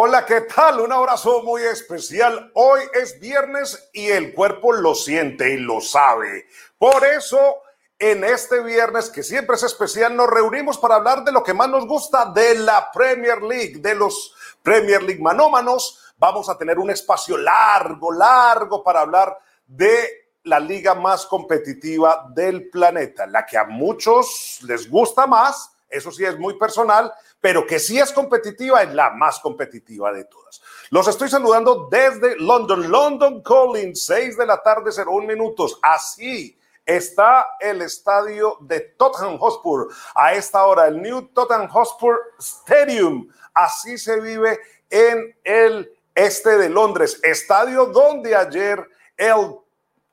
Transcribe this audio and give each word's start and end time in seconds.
Hola, 0.00 0.24
¿qué 0.24 0.42
tal? 0.42 0.78
Un 0.78 0.92
abrazo 0.92 1.42
muy 1.42 1.60
especial. 1.62 2.52
Hoy 2.54 2.82
es 2.94 3.18
viernes 3.18 3.90
y 3.92 4.06
el 4.06 4.32
cuerpo 4.32 4.72
lo 4.72 4.94
siente 4.94 5.54
y 5.54 5.56
lo 5.56 5.80
sabe. 5.80 6.46
Por 6.78 7.04
eso, 7.04 7.56
en 7.98 8.22
este 8.22 8.60
viernes, 8.60 9.10
que 9.10 9.24
siempre 9.24 9.56
es 9.56 9.64
especial, 9.64 10.14
nos 10.14 10.30
reunimos 10.30 10.78
para 10.78 10.94
hablar 10.94 11.24
de 11.24 11.32
lo 11.32 11.42
que 11.42 11.52
más 11.52 11.68
nos 11.68 11.84
gusta 11.84 12.26
de 12.26 12.60
la 12.60 12.92
Premier 12.92 13.42
League, 13.42 13.78
de 13.80 13.96
los 13.96 14.36
Premier 14.62 15.02
League 15.02 15.20
manómanos. 15.20 16.14
Vamos 16.16 16.48
a 16.48 16.56
tener 16.56 16.78
un 16.78 16.90
espacio 16.90 17.36
largo, 17.36 18.12
largo 18.12 18.84
para 18.84 19.00
hablar 19.00 19.36
de 19.66 20.28
la 20.44 20.60
liga 20.60 20.94
más 20.94 21.26
competitiva 21.26 22.24
del 22.36 22.70
planeta, 22.70 23.26
la 23.26 23.44
que 23.44 23.58
a 23.58 23.64
muchos 23.64 24.60
les 24.62 24.88
gusta 24.88 25.26
más, 25.26 25.72
eso 25.88 26.10
sí 26.10 26.24
es 26.24 26.38
muy 26.38 26.58
personal, 26.58 27.12
pero 27.40 27.66
que 27.66 27.78
sí 27.78 27.98
es 27.98 28.12
competitiva, 28.12 28.82
es 28.82 28.92
la 28.94 29.10
más 29.10 29.40
competitiva 29.40 30.12
de 30.12 30.24
todas. 30.24 30.60
Los 30.90 31.08
estoy 31.08 31.28
saludando 31.28 31.88
desde 31.90 32.36
London, 32.36 32.90
London 32.90 33.42
Calling, 33.42 33.94
6 33.94 34.36
de 34.36 34.46
la 34.46 34.62
tarde, 34.62 34.90
01 34.90 35.26
minutos. 35.26 35.78
Así 35.82 36.58
está 36.84 37.46
el 37.60 37.82
estadio 37.82 38.58
de 38.60 38.80
Tottenham 38.80 39.38
Hotspur. 39.38 39.88
A 40.14 40.34
esta 40.34 40.64
hora, 40.64 40.88
el 40.88 41.00
New 41.00 41.28
Tottenham 41.28 41.68
Hotspur 41.68 42.18
Stadium. 42.38 43.28
Así 43.54 43.98
se 43.98 44.20
vive 44.20 44.58
en 44.90 45.36
el 45.44 45.92
este 46.14 46.58
de 46.58 46.68
Londres, 46.68 47.20
estadio 47.22 47.86
donde 47.86 48.34
ayer 48.34 48.84
el 49.16 49.56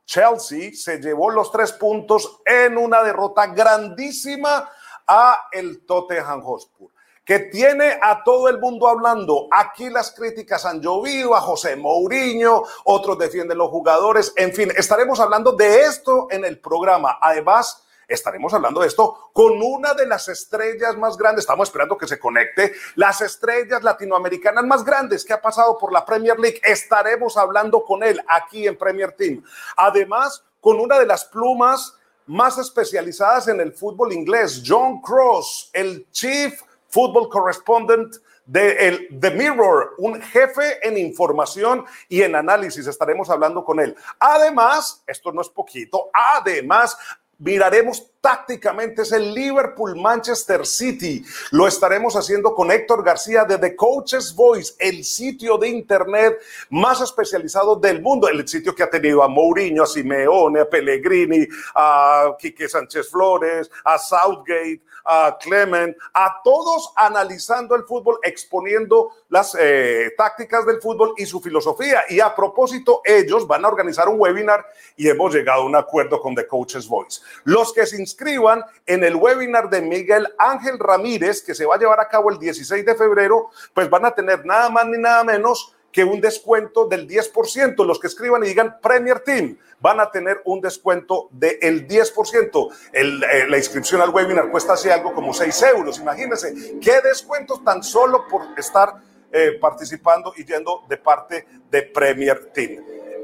Chelsea 0.06 0.72
se 0.74 1.00
llevó 1.00 1.32
los 1.32 1.52
tres 1.52 1.72
puntos 1.72 2.42
en 2.46 2.78
una 2.78 3.02
derrota 3.02 3.48
grandísima 3.48 4.70
a 5.08 5.48
el 5.52 5.86
Tottenham 5.86 6.42
Hotspur 6.42 6.90
que 7.26 7.40
tiene 7.40 7.98
a 8.02 8.24
todo 8.24 8.48
el 8.48 8.60
mundo 8.60 8.88
hablando. 8.88 9.48
Aquí 9.50 9.90
las 9.90 10.12
críticas 10.12 10.64
han 10.66 10.80
llovido 10.80 11.36
a 11.36 11.42
José 11.42 11.76
Mourinho, 11.76 12.64
otros 12.84 13.18
defienden 13.18 13.58
los 13.58 13.72
jugadores, 13.72 14.32
en 14.36 14.54
fin, 14.54 14.72
estaremos 14.78 15.20
hablando 15.20 15.54
de 15.54 15.82
esto 15.82 16.28
en 16.30 16.46
el 16.46 16.60
programa. 16.60 17.18
Además, 17.20 17.84
estaremos 18.08 18.54
hablando 18.54 18.82
de 18.82 18.88
esto 18.88 19.32
con 19.34 19.60
una 19.62 19.96
de 19.96 20.06
las 20.06 20.28
estrellas 20.28 20.96
más 20.98 21.18
grandes, 21.18 21.42
estamos 21.42 21.68
esperando 21.68 21.98
que 21.98 22.08
se 22.08 22.20
conecte, 22.20 22.74
las 22.94 23.22
estrellas 23.22 23.82
latinoamericanas 23.82 24.64
más 24.64 24.86
grandes 24.86 25.26
que 25.26 25.34
ha 25.34 25.42
pasado 25.42 25.80
por 25.80 25.92
la 25.92 26.06
Premier 26.06 26.40
League. 26.40 26.62
Estaremos 26.64 27.38
hablando 27.38 27.84
con 27.84 28.04
él 28.04 28.22
aquí 28.28 28.68
en 28.68 28.78
Premier 28.78 29.14
Team. 29.14 29.44
Además, 29.78 30.44
con 30.62 30.80
una 30.80 31.00
de 31.00 31.08
las 31.08 31.26
plumas 31.26 31.98
más 32.28 32.58
especializadas 32.58 33.48
en 33.48 33.60
el 33.60 33.74
fútbol 33.74 34.14
inglés, 34.14 34.64
John 34.66 35.02
Cross, 35.02 35.70
el 35.74 36.08
Chief 36.12 36.60
Football 36.90 37.30
Correspondent 37.30 38.16
de 38.46 38.88
el, 38.88 39.20
The 39.20 39.32
Mirror, 39.32 39.96
un 39.98 40.22
jefe 40.22 40.88
en 40.88 40.98
información 40.98 41.86
y 42.08 42.22
en 42.22 42.36
análisis. 42.36 42.88
Estaremos 42.88 43.30
hablando 43.30 43.66
con 43.66 43.80
él. 43.80 43.96
Además, 44.20 45.04
esto 45.08 45.32
no 45.32 45.42
es 45.42 45.50
poquito, 45.50 46.10
además 46.14 46.98
miraremos 47.38 48.02
tácticamente 48.26 49.04
es 49.04 49.12
el 49.12 49.36
Liverpool 49.36 49.96
Manchester 50.02 50.66
City. 50.66 51.24
Lo 51.52 51.68
estaremos 51.68 52.16
haciendo 52.16 52.56
con 52.56 52.72
Héctor 52.72 53.04
García 53.04 53.44
de 53.44 53.60
The 53.60 53.76
Coach's 53.76 54.34
Voice, 54.34 54.74
el 54.80 55.04
sitio 55.04 55.60
de 55.60 55.70
internet 55.70 56.42
más 56.72 57.02
especializado 57.02 57.76
del 57.76 58.02
mundo, 58.02 58.28
el 58.28 58.48
sitio 58.48 58.74
que 58.74 58.82
ha 58.82 58.90
tenido 58.90 59.22
a 59.22 59.28
Mourinho, 59.28 59.84
a 59.84 59.86
Simeone, 59.86 60.62
a 60.62 60.68
Pellegrini, 60.68 61.48
a 61.76 62.36
Quique 62.40 62.68
Sánchez 62.68 63.12
Flores, 63.12 63.70
a 63.84 64.00
Southgate, 64.00 64.82
a 65.06 65.38
Clement, 65.40 65.96
a 66.14 66.42
todos 66.44 66.92
analizando 66.96 67.76
el 67.76 67.84
fútbol, 67.84 68.18
exponiendo 68.24 69.12
las 69.30 69.56
eh, 69.60 70.14
tácticas 70.18 70.66
del 70.66 70.82
fútbol 70.82 71.14
y 71.18 71.26
su 71.26 71.40
filosofía. 71.40 72.02
Y 72.10 72.20
a 72.20 72.36
propósito, 72.36 73.02
ellos 73.06 73.48
van 73.48 73.64
a 73.66 73.68
organizar 73.68 74.10
un 74.10 74.20
webinar 74.20 74.66
y 74.96 75.08
hemos 75.08 75.34
llegado 75.34 75.62
a 75.62 75.66
un 75.66 75.76
acuerdo 75.76 76.20
con 76.20 76.34
The 76.34 76.48
Coach's 76.48 76.88
Voice. 76.88 77.22
Los 77.44 77.72
que 77.72 77.86
se 77.86 78.02
inscriban 78.16 78.64
en 78.86 79.04
el 79.04 79.16
webinar 79.16 79.70
de 79.70 79.82
Miguel 79.82 80.28
Ángel 80.38 80.80
Ramírez, 80.80 81.44
que 81.44 81.54
se 81.54 81.66
va 81.66 81.76
a 81.76 81.78
llevar 81.78 82.00
a 82.00 82.08
cabo 82.08 82.32
el 82.32 82.40
16 82.40 82.86
de 82.86 82.96
febrero, 82.96 83.50
pues 83.74 83.90
van 83.90 84.06
a 84.06 84.12
tener 84.12 84.46
nada 84.46 84.70
más 84.70 84.86
ni 84.86 84.98
nada 84.98 85.24
menos 85.26 85.76
que 85.92 86.04
un 86.06 86.22
descuento 86.22 86.88
del 86.88 87.08
10%. 87.08 87.86
Los 87.86 88.00
que 88.00 88.08
escriban 88.08 88.44
y 88.44 88.48
digan 88.48 88.78
Premier 88.82 89.20
Team 89.20 89.58
van 89.82 90.00
a 90.00 90.10
tener 90.10 90.42
un 90.46 90.62
descuento 90.62 91.28
del 91.32 91.88
10%. 91.88 92.70
El, 92.94 93.24
eh, 93.24 93.48
la 93.50 93.58
inscripción 93.58 94.02
al 94.02 94.10
webinar 94.10 94.50
cuesta 94.50 94.74
así 94.74 94.90
algo 94.90 95.14
como 95.14 95.34
6 95.34 95.62
euros. 95.76 96.00
Imagínense 96.00 96.80
qué 96.82 97.02
descuentos 97.02 97.64
tan 97.64 97.84
solo 97.84 98.28
por 98.30 98.44
estar 98.58 98.94
eh, 99.32 99.58
participando 99.60 100.34
y 100.38 100.46
yendo 100.46 100.84
de 100.88 100.98
parte 100.98 101.46
de 101.70 101.82
Premier 101.84 102.52
Team. 102.54 102.82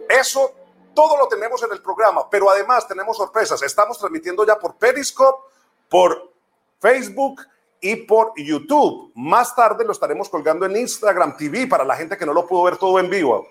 Eso 0.09 0.53
todo 0.93 1.17
lo 1.17 1.27
tenemos 1.27 1.61
en 1.63 1.71
el 1.71 1.81
programa, 1.81 2.29
pero 2.29 2.49
además 2.49 2.87
tenemos 2.87 3.17
sorpresas. 3.17 3.61
Estamos 3.61 3.97
transmitiendo 3.97 4.45
ya 4.45 4.57
por 4.57 4.75
Periscope, 4.75 5.43
por 5.89 6.31
Facebook 6.79 7.41
y 7.79 7.95
por 7.95 8.33
YouTube. 8.37 9.11
Más 9.15 9.55
tarde 9.55 9.83
lo 9.83 9.91
estaremos 9.91 10.29
colgando 10.29 10.65
en 10.65 10.75
Instagram 10.75 11.35
TV 11.35 11.67
para 11.67 11.83
la 11.83 11.95
gente 11.95 12.17
que 12.17 12.25
no 12.25 12.33
lo 12.33 12.45
pudo 12.45 12.63
ver 12.63 12.77
todo 12.77 12.99
en 12.99 13.09
vivo. 13.09 13.47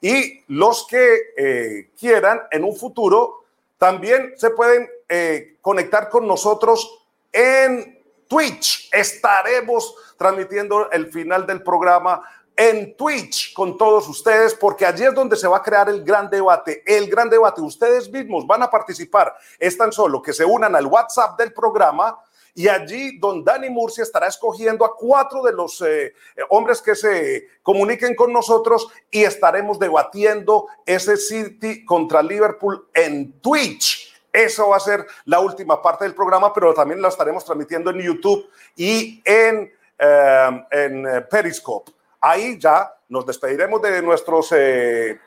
Y 0.00 0.44
los 0.48 0.86
que 0.86 1.32
eh, 1.36 1.90
quieran 1.98 2.42
en 2.50 2.64
un 2.64 2.76
futuro 2.76 3.44
también 3.78 4.34
se 4.36 4.50
pueden 4.50 4.88
eh, 5.08 5.56
conectar 5.60 6.08
con 6.08 6.26
nosotros 6.26 7.04
en 7.32 8.02
Twitch. 8.28 8.88
Estaremos 8.92 9.94
transmitiendo 10.16 10.90
el 10.90 11.10
final 11.12 11.46
del 11.46 11.62
programa 11.62 12.22
en 12.58 12.96
Twitch 12.96 13.54
con 13.54 13.78
todos 13.78 14.08
ustedes, 14.08 14.52
porque 14.52 14.84
allí 14.84 15.04
es 15.04 15.14
donde 15.14 15.36
se 15.36 15.46
va 15.46 15.58
a 15.58 15.62
crear 15.62 15.88
el 15.88 16.02
gran 16.02 16.28
debate. 16.28 16.82
El 16.84 17.08
gran 17.08 17.30
debate, 17.30 17.60
ustedes 17.60 18.10
mismos 18.10 18.48
van 18.48 18.64
a 18.64 18.70
participar. 18.70 19.32
Es 19.60 19.78
tan 19.78 19.92
solo 19.92 20.20
que 20.20 20.32
se 20.32 20.44
unan 20.44 20.74
al 20.74 20.86
WhatsApp 20.86 21.38
del 21.38 21.52
programa 21.52 22.18
y 22.54 22.66
allí 22.66 23.16
don 23.20 23.44
Dani 23.44 23.70
Murcia 23.70 24.02
estará 24.02 24.26
escogiendo 24.26 24.84
a 24.84 24.96
cuatro 24.96 25.44
de 25.44 25.52
los 25.52 25.80
eh, 25.82 26.12
hombres 26.48 26.82
que 26.82 26.96
se 26.96 27.46
comuniquen 27.62 28.16
con 28.16 28.32
nosotros 28.32 28.88
y 29.08 29.22
estaremos 29.22 29.78
debatiendo 29.78 30.66
ese 30.84 31.16
City 31.16 31.84
contra 31.84 32.24
Liverpool 32.24 32.88
en 32.92 33.40
Twitch. 33.40 34.12
Eso 34.32 34.70
va 34.70 34.78
a 34.78 34.80
ser 34.80 35.06
la 35.26 35.38
última 35.38 35.80
parte 35.80 36.02
del 36.02 36.14
programa, 36.14 36.52
pero 36.52 36.74
también 36.74 37.00
la 37.00 37.06
estaremos 37.06 37.44
transmitiendo 37.44 37.90
en 37.90 38.00
YouTube 38.00 38.50
y 38.74 39.22
en, 39.24 39.72
eh, 39.96 40.64
en 40.72 41.06
eh, 41.06 41.20
Periscope. 41.20 41.92
Ahí 42.20 42.58
ya 42.58 42.92
nos 43.08 43.24
despediremos 43.26 43.80
de 43.80 44.02
nuestros 44.02 44.52
eh, 44.52 45.18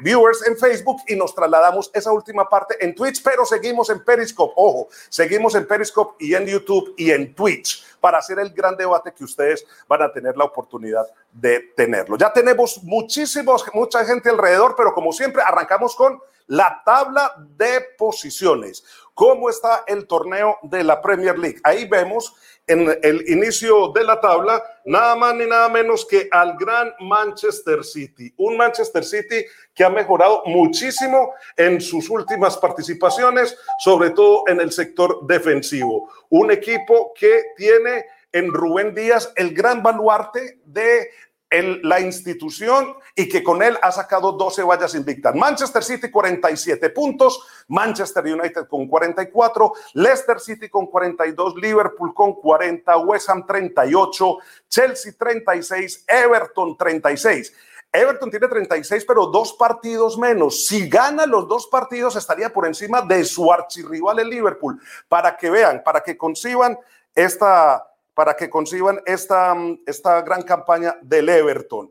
viewers 0.00 0.46
en 0.46 0.56
Facebook 0.56 1.02
y 1.06 1.16
nos 1.16 1.34
trasladamos 1.34 1.90
esa 1.94 2.12
última 2.12 2.48
parte 2.48 2.76
en 2.84 2.94
Twitch, 2.94 3.22
pero 3.22 3.44
seguimos 3.44 3.90
en 3.90 4.04
Periscope. 4.04 4.52
Ojo, 4.56 4.88
seguimos 5.08 5.54
en 5.54 5.66
Periscope 5.66 6.24
y 6.24 6.34
en 6.34 6.46
YouTube 6.46 6.94
y 6.96 7.10
en 7.10 7.34
Twitch 7.34 7.84
para 8.00 8.18
hacer 8.18 8.38
el 8.38 8.50
gran 8.50 8.76
debate 8.76 9.12
que 9.12 9.24
ustedes 9.24 9.66
van 9.86 10.02
a 10.02 10.12
tener 10.12 10.36
la 10.36 10.44
oportunidad 10.44 11.06
de 11.32 11.72
tenerlo. 11.76 12.16
Ya 12.16 12.32
tenemos 12.32 12.82
muchísimos, 12.82 13.64
mucha 13.74 14.04
gente 14.04 14.30
alrededor, 14.30 14.74
pero 14.76 14.92
como 14.92 15.12
siempre 15.12 15.42
arrancamos 15.42 15.94
con 15.94 16.20
la 16.46 16.82
tabla 16.84 17.34
de 17.56 17.84
posiciones. 17.96 18.84
¿Cómo 19.18 19.50
está 19.50 19.82
el 19.88 20.06
torneo 20.06 20.58
de 20.62 20.84
la 20.84 21.02
Premier 21.02 21.36
League? 21.36 21.58
Ahí 21.64 21.88
vemos 21.88 22.36
en 22.68 22.96
el 23.02 23.28
inicio 23.28 23.88
de 23.88 24.04
la 24.04 24.20
tabla 24.20 24.62
nada 24.84 25.16
más 25.16 25.34
ni 25.34 25.44
nada 25.44 25.68
menos 25.68 26.06
que 26.06 26.28
al 26.30 26.56
gran 26.56 26.94
Manchester 27.00 27.82
City. 27.82 28.32
Un 28.36 28.56
Manchester 28.56 29.04
City 29.04 29.44
que 29.74 29.82
ha 29.82 29.90
mejorado 29.90 30.44
muchísimo 30.46 31.34
en 31.56 31.80
sus 31.80 32.08
últimas 32.10 32.56
participaciones, 32.58 33.58
sobre 33.80 34.10
todo 34.10 34.44
en 34.46 34.60
el 34.60 34.70
sector 34.70 35.26
defensivo. 35.26 36.08
Un 36.28 36.52
equipo 36.52 37.12
que 37.18 37.42
tiene 37.56 38.04
en 38.30 38.52
Rubén 38.52 38.94
Díaz 38.94 39.32
el 39.34 39.52
gran 39.52 39.82
baluarte 39.82 40.60
de 40.64 41.10
la 41.50 42.00
institución 42.00 42.94
y 43.14 43.28
que 43.28 43.42
con 43.42 43.62
él 43.62 43.78
ha 43.82 43.90
sacado 43.90 44.32
12 44.32 44.62
vallas 44.62 44.94
invictas. 44.94 45.34
Manchester 45.34 45.82
City 45.82 46.10
47 46.10 46.90
puntos, 46.90 47.42
Manchester 47.68 48.24
United 48.24 48.66
con 48.68 48.86
44, 48.86 49.72
Leicester 49.94 50.40
City 50.40 50.68
con 50.68 50.86
42, 50.86 51.54
Liverpool 51.56 52.12
con 52.12 52.34
40, 52.34 52.98
West 52.98 53.30
Ham 53.30 53.46
38, 53.46 54.36
Chelsea 54.68 55.12
36, 55.18 56.04
Everton 56.06 56.76
36. 56.76 57.52
Everton 57.90 58.30
tiene 58.30 58.48
36, 58.48 59.04
pero 59.06 59.26
dos 59.26 59.54
partidos 59.54 60.18
menos. 60.18 60.66
Si 60.66 60.90
gana 60.90 61.24
los 61.24 61.48
dos 61.48 61.66
partidos, 61.68 62.16
estaría 62.16 62.52
por 62.52 62.66
encima 62.66 63.00
de 63.00 63.24
su 63.24 63.50
archirrival 63.50 64.18
el 64.18 64.28
Liverpool. 64.28 64.78
Para 65.08 65.36
que 65.36 65.48
vean, 65.48 65.82
para 65.82 66.02
que 66.02 66.18
conciban 66.18 66.78
esta, 67.14 67.87
para 68.18 68.34
que 68.34 68.50
conciban 68.50 69.00
esta, 69.06 69.54
esta 69.86 70.22
gran 70.22 70.42
campaña 70.42 70.98
del 71.02 71.28
Everton. 71.28 71.88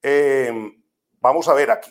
Eh, 0.00 0.72
vamos 1.20 1.46
a 1.48 1.52
ver 1.52 1.70
aquí. 1.70 1.90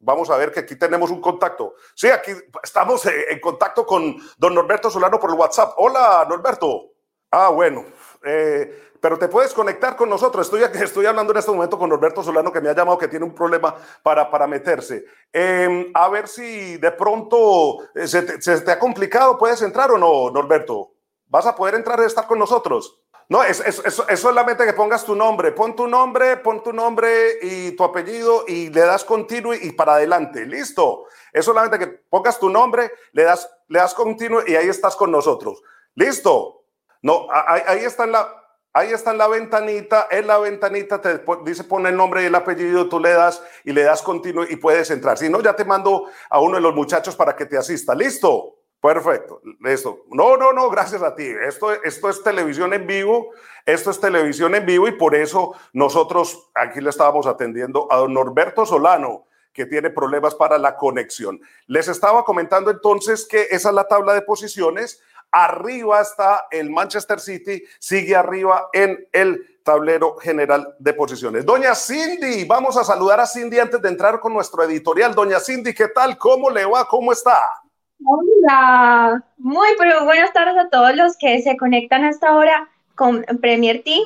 Vamos 0.00 0.30
a 0.30 0.36
ver 0.36 0.50
que 0.50 0.58
aquí 0.58 0.74
tenemos 0.74 1.12
un 1.12 1.20
contacto. 1.20 1.74
Sí, 1.94 2.08
aquí 2.08 2.32
estamos 2.60 3.06
eh, 3.06 3.26
en 3.30 3.38
contacto 3.38 3.86
con 3.86 4.16
don 4.36 4.52
Norberto 4.52 4.90
Solano 4.90 5.20
por 5.20 5.30
el 5.30 5.36
WhatsApp. 5.36 5.74
Hola, 5.76 6.26
Norberto. 6.28 6.90
Ah, 7.30 7.50
bueno. 7.50 7.84
Eh, 8.24 8.90
pero 9.00 9.16
te 9.16 9.28
puedes 9.28 9.54
conectar 9.54 9.94
con 9.94 10.10
nosotros. 10.10 10.48
Estoy, 10.48 10.64
estoy 10.82 11.06
hablando 11.06 11.32
en 11.32 11.38
este 11.38 11.52
momento 11.52 11.78
con 11.78 11.90
Norberto 11.90 12.20
Solano, 12.20 12.50
que 12.50 12.60
me 12.60 12.70
ha 12.70 12.74
llamado 12.74 12.98
que 12.98 13.06
tiene 13.06 13.26
un 13.26 13.32
problema 13.32 13.76
para, 14.02 14.28
para 14.28 14.48
meterse. 14.48 15.04
Em, 15.32 15.88
a 15.94 16.08
ver 16.08 16.26
si 16.26 16.78
de 16.78 16.90
pronto 16.90 17.78
se 17.94 18.22
te, 18.22 18.72
ha 18.72 18.78
complicado. 18.80 19.38
¿Puedes 19.38 19.62
entrar 19.62 19.92
o 19.92 19.98
no, 19.98 20.32
Norberto? 20.32 20.94
¿Vas 21.28 21.46
a 21.46 21.54
poder 21.54 21.76
entrar 21.76 22.00
y 22.00 22.06
estar 22.06 22.26
con 22.26 22.40
nosotros? 22.40 23.03
No, 23.28 23.42
es, 23.42 23.60
es, 23.60 24.20
solamente 24.20 24.64
que 24.64 24.72
pongas 24.72 25.04
tu 25.04 25.14
nombre. 25.14 25.52
Pon 25.52 25.74
tu 25.74 25.86
nombre, 25.86 26.36
pon 26.36 26.62
tu 26.62 26.72
nombre 26.72 27.38
y 27.40 27.72
tu 27.72 27.84
apellido 27.84 28.44
y 28.46 28.68
le 28.70 28.80
das 28.80 29.04
continuo 29.04 29.54
y 29.54 29.72
para 29.72 29.94
adelante. 29.94 30.44
Listo. 30.44 31.06
Es 31.32 31.44
solamente 31.44 31.78
que 31.78 31.86
pongas 31.86 32.38
tu 32.38 32.48
nombre, 32.48 32.90
le 33.12 33.24
das, 33.24 33.50
le 33.68 33.78
das 33.78 33.94
continuo 33.94 34.42
y 34.46 34.56
ahí 34.56 34.68
estás 34.68 34.94
con 34.96 35.10
nosotros. 35.10 35.62
Listo. 35.94 36.64
No, 37.02 37.26
ahí, 37.30 37.62
ahí 37.66 37.84
está 37.84 38.04
en 38.04 38.12
la, 38.12 38.44
Ahí 38.76 38.92
está 38.92 39.12
en 39.12 39.18
la 39.18 39.28
ventanita, 39.28 40.08
en 40.10 40.26
la 40.26 40.36
ventanita 40.36 41.00
te 41.00 41.20
dice 41.44 41.62
pone 41.62 41.90
el 41.90 41.96
nombre 41.96 42.24
y 42.24 42.26
el 42.26 42.34
apellido, 42.34 42.88
tú 42.88 42.98
le 42.98 43.10
das 43.10 43.40
y 43.62 43.70
le 43.70 43.84
das 43.84 44.02
continuo 44.02 44.44
y 44.50 44.56
puedes 44.56 44.90
entrar. 44.90 45.16
Si 45.16 45.28
no, 45.28 45.40
ya 45.40 45.54
te 45.54 45.64
mando 45.64 46.10
a 46.28 46.40
uno 46.40 46.56
de 46.56 46.60
los 46.60 46.74
muchachos 46.74 47.14
para 47.14 47.36
que 47.36 47.46
te 47.46 47.56
asista. 47.56 47.94
¿Listo? 47.94 48.53
Perfecto, 48.84 49.40
listo. 49.60 50.04
No, 50.10 50.36
no, 50.36 50.52
no, 50.52 50.68
gracias 50.68 51.02
a 51.02 51.14
ti. 51.14 51.24
Esto, 51.26 51.72
esto 51.72 52.10
es 52.10 52.22
televisión 52.22 52.74
en 52.74 52.86
vivo, 52.86 53.30
esto 53.64 53.90
es 53.90 53.98
televisión 53.98 54.54
en 54.54 54.66
vivo 54.66 54.86
y 54.86 54.92
por 54.92 55.14
eso 55.14 55.54
nosotros 55.72 56.50
aquí 56.54 56.82
le 56.82 56.90
estábamos 56.90 57.26
atendiendo 57.26 57.90
a 57.90 57.96
don 57.96 58.12
Norberto 58.12 58.66
Solano, 58.66 59.24
que 59.54 59.64
tiene 59.64 59.88
problemas 59.88 60.34
para 60.34 60.58
la 60.58 60.76
conexión. 60.76 61.40
Les 61.66 61.88
estaba 61.88 62.24
comentando 62.24 62.70
entonces 62.70 63.26
que 63.26 63.46
esa 63.50 63.70
es 63.70 63.74
la 63.74 63.88
tabla 63.88 64.12
de 64.12 64.20
posiciones. 64.20 65.00
Arriba 65.30 66.02
está 66.02 66.46
el 66.50 66.68
Manchester 66.68 67.20
City, 67.20 67.64
sigue 67.78 68.14
arriba 68.14 68.68
en 68.74 69.08
el 69.12 69.60
tablero 69.62 70.16
general 70.16 70.76
de 70.78 70.92
posiciones. 70.92 71.46
Doña 71.46 71.74
Cindy, 71.74 72.44
vamos 72.44 72.76
a 72.76 72.84
saludar 72.84 73.18
a 73.18 73.26
Cindy 73.26 73.58
antes 73.58 73.80
de 73.80 73.88
entrar 73.88 74.20
con 74.20 74.34
nuestro 74.34 74.62
editorial. 74.62 75.14
Doña 75.14 75.40
Cindy, 75.40 75.72
¿qué 75.72 75.88
tal? 75.88 76.18
¿Cómo 76.18 76.50
le 76.50 76.66
va? 76.66 76.86
¿Cómo 76.86 77.12
está? 77.12 77.63
Hola, 78.02 79.24
muy 79.38 79.68
pero 79.78 80.04
buenas 80.04 80.32
tardes 80.32 80.56
a 80.56 80.68
todos 80.68 80.96
los 80.96 81.16
que 81.16 81.40
se 81.42 81.56
conectan 81.56 82.04
hasta 82.04 82.28
ahora 82.28 82.68
con 82.94 83.24
Premier 83.40 83.82
Team, 83.82 84.02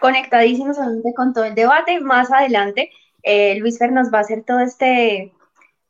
conectadísimos 0.00 0.76
con 1.16 1.32
todo 1.32 1.44
el 1.44 1.54
debate. 1.54 2.00
Más 2.00 2.30
adelante, 2.30 2.90
eh, 3.22 3.56
Luis 3.56 3.78
Fer 3.78 3.92
nos 3.92 4.12
va 4.12 4.18
a 4.18 4.20
hacer 4.22 4.44
todo 4.44 4.60
este 4.60 5.32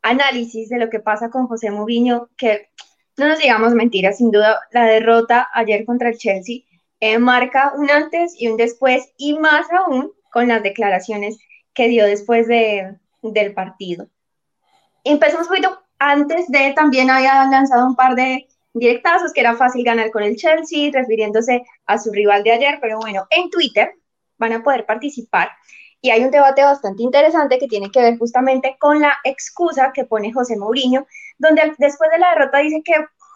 análisis 0.01 0.69
de 0.69 0.79
lo 0.79 0.89
que 0.89 0.99
pasa 0.99 1.29
con 1.29 1.47
José 1.47 1.69
Mourinho, 1.71 2.29
que 2.37 2.69
no 3.17 3.27
nos 3.27 3.39
digamos 3.39 3.73
mentiras, 3.73 4.17
sin 4.17 4.31
duda 4.31 4.59
la 4.71 4.85
derrota 4.85 5.47
ayer 5.53 5.85
contra 5.85 6.09
el 6.09 6.17
Chelsea 6.17 6.63
eh, 7.05 7.19
marca 7.19 7.73
un 7.75 7.91
antes 7.91 8.33
y 8.39 8.47
un 8.47 8.55
después 8.55 9.11
y 9.17 9.37
más 9.37 9.67
aún 9.71 10.13
con 10.31 10.47
las 10.47 10.63
declaraciones 10.63 11.37
que 11.73 11.89
dio 11.89 12.05
después 12.05 12.47
de, 12.47 12.97
del 13.21 13.53
partido. 13.53 14.07
Empezamos 15.03 15.47
un 15.47 15.49
poquito 15.49 15.83
antes 16.11 16.47
de, 16.49 16.73
también 16.73 17.09
había 17.09 17.45
lanzado 17.45 17.85
un 17.85 17.95
par 17.95 18.15
de 18.15 18.47
directazos 18.73 19.31
que 19.33 19.41
era 19.41 19.55
fácil 19.55 19.83
ganar 19.83 20.11
con 20.11 20.23
el 20.23 20.35
Chelsea, 20.35 20.91
refiriéndose 20.91 21.63
a 21.85 21.97
su 21.97 22.11
rival 22.11 22.43
de 22.43 22.51
ayer, 22.51 22.79
pero 22.81 22.99
bueno, 22.99 23.25
en 23.29 23.49
Twitter 23.49 23.93
van 24.37 24.53
a 24.53 24.63
poder 24.63 24.85
participar. 24.85 25.49
Y 26.01 26.09
hay 26.09 26.23
un 26.23 26.31
debate 26.31 26.63
bastante 26.63 27.03
interesante 27.03 27.57
que 27.57 27.67
tiene 27.67 27.89
que 27.89 28.01
ver 28.01 28.17
justamente 28.17 28.75
con 28.79 28.99
la 28.99 29.13
excusa 29.23 29.91
que 29.93 30.03
pone 30.05 30.33
José 30.33 30.57
Mourinho 30.57 31.05
donde 31.37 31.73
después 31.77 32.09
de 32.11 32.19
la 32.19 32.31
derrota 32.31 32.59
dice 32.59 32.81
que 32.83 32.93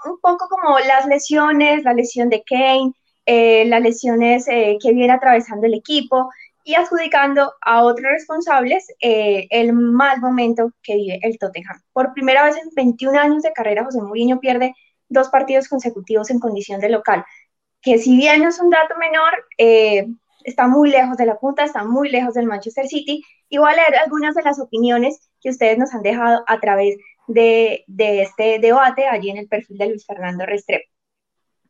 un 0.09 0.19
poco 0.21 0.47
como 0.49 0.77
las 0.79 1.05
lesiones, 1.05 1.83
la 1.83 1.93
lesión 1.93 2.29
de 2.29 2.43
Kane, 2.43 2.93
eh, 3.25 3.65
las 3.65 3.81
lesiones 3.81 4.47
eh, 4.47 4.77
que 4.81 4.93
viene 4.93 5.13
atravesando 5.13 5.67
el 5.67 5.73
equipo 5.73 6.29
y 6.67 6.75
adjudicando 6.75 7.53
a 7.61 7.81
otros 7.81 8.11
responsables 8.11 8.93
eh, 8.99 9.47
el 9.51 9.71
mal 9.71 10.19
momento 10.19 10.73
que 10.83 10.95
vive 10.97 11.19
el 11.23 11.39
Tottenham. 11.39 11.81
Por 11.93 12.13
primera 12.13 12.43
vez 12.43 12.57
en 12.57 12.69
21 12.75 13.17
años 13.17 13.43
de 13.43 13.53
carrera, 13.53 13.85
José 13.85 14.01
Mourinho 14.01 14.41
pierde 14.41 14.75
dos 15.07 15.29
partidos 15.29 15.69
consecutivos 15.69 16.29
en 16.29 16.39
condición 16.39 16.81
de 16.81 16.89
local, 16.89 17.23
que 17.81 17.97
si 17.99 18.17
bien 18.17 18.41
no 18.41 18.49
es 18.49 18.59
un 18.59 18.69
dato 18.69 18.95
menor, 18.97 19.31
está 20.43 20.67
muy 20.67 20.89
lejos 20.89 21.15
de 21.15 21.25
la 21.25 21.39
punta, 21.39 21.63
está 21.63 21.85
muy 21.85 22.09
lejos 22.09 22.33
del 22.33 22.47
Manchester 22.47 22.85
City, 22.85 23.23
y 23.47 23.57
voy 23.59 23.71
a 23.71 23.75
leer 23.75 23.95
algunas 24.03 24.35
de 24.35 24.43
las 24.43 24.59
opiniones 24.59 25.29
que 25.39 25.49
ustedes 25.49 25.77
nos 25.77 25.93
han 25.93 26.01
dejado 26.01 26.43
a 26.47 26.59
través 26.59 26.97
de, 27.27 27.85
este 27.87 28.59
debate 28.59 29.07
allí 29.07 29.29
en 29.29 29.37
el 29.37 29.47
perfil 29.47 29.77
de 29.77 29.87
Luis 29.87 30.05
Fernando 30.05 30.45
Restrepo. 30.45 30.89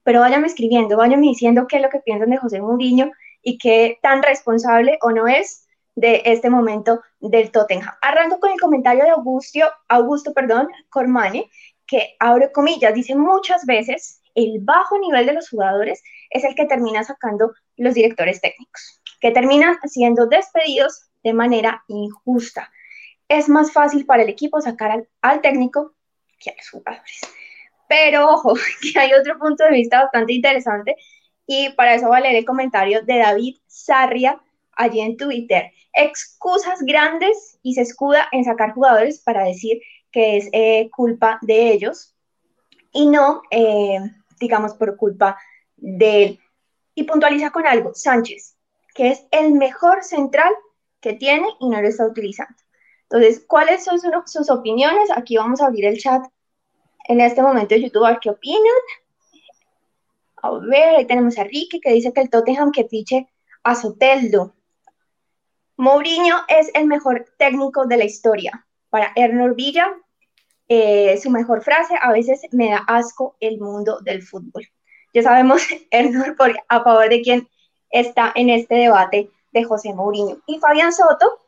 Pero 0.01 0.21
váyanme 0.21 0.47
escribiendo, 0.47 0.97
váyanme 0.97 1.27
diciendo 1.27 1.67
qué 1.67 1.75
es 1.75 1.83
lo 1.83 1.89
que 1.89 1.99
piensan 1.99 2.31
de 2.31 2.37
José 2.37 2.61
Mourinho 2.61 3.11
y 3.47 3.57
qué 3.57 3.97
tan 4.01 4.21
responsable 4.21 4.97
o 5.01 5.11
no 5.11 5.27
es 5.27 5.67
de 5.95 6.21
este 6.25 6.49
momento 6.49 7.01
del 7.19 7.51
Tottenham. 7.51 7.95
Arranco 8.01 8.39
con 8.39 8.51
el 8.51 8.59
comentario 8.59 9.03
de 9.03 9.11
Augusto, 9.11 9.59
Augusto 9.87 10.33
perdón, 10.33 10.67
Cormane, 10.89 11.49
que 11.85 12.15
abre 12.19 12.51
comillas, 12.51 12.93
dice 12.93 13.15
muchas 13.15 13.65
veces 13.65 14.21
el 14.35 14.59
bajo 14.61 14.99
nivel 14.99 15.25
de 15.25 15.33
los 15.33 15.49
jugadores 15.49 16.03
es 16.29 16.43
el 16.43 16.55
que 16.55 16.65
termina 16.65 17.03
sacando 17.03 17.53
los 17.77 17.93
directores 17.93 18.41
técnicos, 18.41 19.01
que 19.21 19.31
terminan 19.31 19.77
siendo 19.85 20.27
despedidos 20.27 21.09
de 21.23 21.33
manera 21.33 21.83
injusta 21.87 22.69
es 23.29 23.49
más 23.49 23.71
fácil 23.71 24.05
para 24.05 24.23
el 24.23 24.29
equipo 24.29 24.61
sacar 24.61 25.05
al, 25.21 25.41
técnico 25.41 25.93
que 26.39 26.51
a 26.51 26.55
los 26.57 26.69
jugadores. 26.69 27.21
Pero 27.87 28.29
ojo, 28.29 28.53
que 28.81 28.99
hay 28.99 29.13
otro 29.13 29.37
punto 29.37 29.63
de 29.63 29.71
vista 29.71 30.03
bastante 30.03 30.33
interesante 30.33 30.95
y 31.47 31.69
para 31.69 31.95
eso 31.95 32.09
va 32.09 32.17
a 32.17 32.21
leer 32.21 32.35
el 32.35 32.45
comentario 32.45 33.01
de 33.03 33.19
David 33.19 33.57
Sarria 33.65 34.39
allí 34.73 34.99
en 34.99 35.17
Twitter. 35.17 35.71
Excusas 35.93 36.81
grandes 36.81 37.57
y 37.63 37.73
se 37.73 37.81
escuda 37.81 38.27
en 38.31 38.43
sacar 38.43 38.73
jugadores 38.73 39.19
para 39.19 39.45
decir 39.45 39.81
que 40.11 40.37
es 40.37 40.49
eh, 40.51 40.89
culpa 40.91 41.39
de 41.41 41.71
ellos 41.71 42.13
y 42.91 43.07
no, 43.07 43.41
eh, 43.49 43.99
digamos, 44.39 44.73
por 44.73 44.97
culpa 44.97 45.37
de 45.77 46.23
él. 46.23 46.39
Y 46.95 47.03
puntualiza 47.03 47.51
con 47.51 47.65
algo, 47.65 47.93
Sánchez, 47.93 48.55
que 48.93 49.09
es 49.09 49.25
el 49.31 49.53
mejor 49.53 50.03
central 50.03 50.53
que 50.99 51.13
tiene 51.13 51.47
y 51.59 51.69
no 51.69 51.81
lo 51.81 51.87
está 51.87 52.05
utilizando. 52.05 52.55
Entonces, 53.03 53.43
¿cuáles 53.47 53.85
son 53.85 53.99
sus 54.25 54.49
opiniones? 54.49 55.09
Aquí 55.15 55.37
vamos 55.37 55.61
a 55.61 55.67
abrir 55.67 55.85
el 55.85 55.97
chat 55.97 56.25
en 57.07 57.21
este 57.21 57.41
momento 57.41 57.73
de 57.73 57.83
YouTube 57.83 58.19
qué 58.19 58.29
opinan. 58.29 58.61
A 60.47 60.59
ver, 60.59 60.95
ahí 60.95 61.05
tenemos 61.05 61.37
a 61.37 61.43
Ricky 61.43 61.79
que 61.81 61.91
dice 61.91 62.13
que 62.13 62.21
el 62.21 62.29
Tottenham 62.29 62.71
que 62.71 62.87
fiche 62.87 63.27
a 63.63 63.75
Soteldo. 63.75 64.53
Mourinho 65.75 66.37
es 66.47 66.71
el 66.73 66.87
mejor 66.87 67.25
técnico 67.37 67.85
de 67.85 67.97
la 67.97 68.05
historia. 68.05 68.65
Para 68.89 69.11
Ernor 69.15 69.55
Villa, 69.55 69.93
eh, 70.69 71.19
su 71.21 71.29
mejor 71.29 71.61
frase, 71.61 71.95
a 72.01 72.11
veces 72.11 72.41
me 72.51 72.69
da 72.69 72.83
asco 72.87 73.35
el 73.39 73.59
mundo 73.59 73.99
del 74.01 74.23
fútbol. 74.23 74.67
Ya 75.13 75.21
sabemos, 75.21 75.61
Ernor, 75.91 76.35
a 76.67 76.83
favor 76.83 77.09
de 77.09 77.21
quién 77.21 77.47
está 77.89 78.31
en 78.35 78.49
este 78.49 78.75
debate 78.75 79.29
de 79.51 79.63
José 79.63 79.93
Mourinho. 79.93 80.37
Y 80.47 80.59
Fabián 80.59 80.93
Soto, 80.93 81.41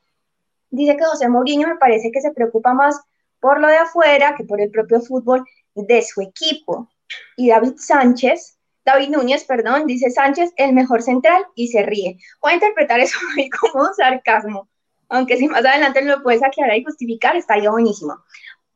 dice 0.70 0.98
que 0.98 1.06
José 1.06 1.30
Mourinho 1.30 1.68
me 1.68 1.78
parece 1.78 2.12
que 2.12 2.22
se 2.22 2.32
preocupa 2.32 2.74
más 2.74 3.02
por 3.40 3.60
lo 3.62 3.68
de 3.68 3.78
afuera 3.78 4.36
que 4.36 4.44
por 4.44 4.60
el 4.60 4.70
propio 4.70 5.00
fútbol 5.00 5.46
de 5.74 6.02
su 6.02 6.22
equipo. 6.22 6.90
Y 7.38 7.50
David 7.50 7.76
Sánchez, 7.78 8.59
David 8.86 9.10
Núñez, 9.10 9.44
perdón, 9.44 9.86
dice 9.86 10.10
Sánchez 10.10 10.52
el 10.58 10.74
mejor 10.74 11.02
central 11.02 11.46
y 11.56 11.68
se 11.68 11.84
ríe. 11.84 12.18
Voy 12.42 12.52
a 12.52 12.56
interpretar 12.56 13.00
eso 13.00 13.20
como 13.62 13.86
un 13.86 13.94
sarcasmo, 13.94 14.70
aunque 15.10 15.38
si 15.38 15.48
más 15.48 15.66
adelante 15.66 16.02
lo 16.04 16.22
puedes 16.24 16.44
aclarar 16.44 16.78
y 16.78 16.84
justificar, 16.84 17.36
estaría 17.36 17.70
buenísimo. 17.70 18.16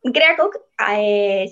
Greco 0.04 0.52
7 0.78 1.52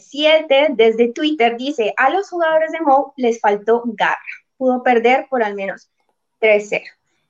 eh, 0.50 0.68
desde 0.72 1.14
Twitter 1.14 1.56
dice, 1.58 1.94
a 1.96 2.10
los 2.10 2.30
jugadores 2.30 2.72
de 2.72 2.82
Mou 2.82 3.14
les 3.16 3.40
faltó 3.40 3.82
garra, 3.86 4.18
pudo 4.58 4.84
perder 4.84 5.28
por 5.30 5.42
al 5.42 5.56
menos 5.56 5.90
3-0. 6.42 6.82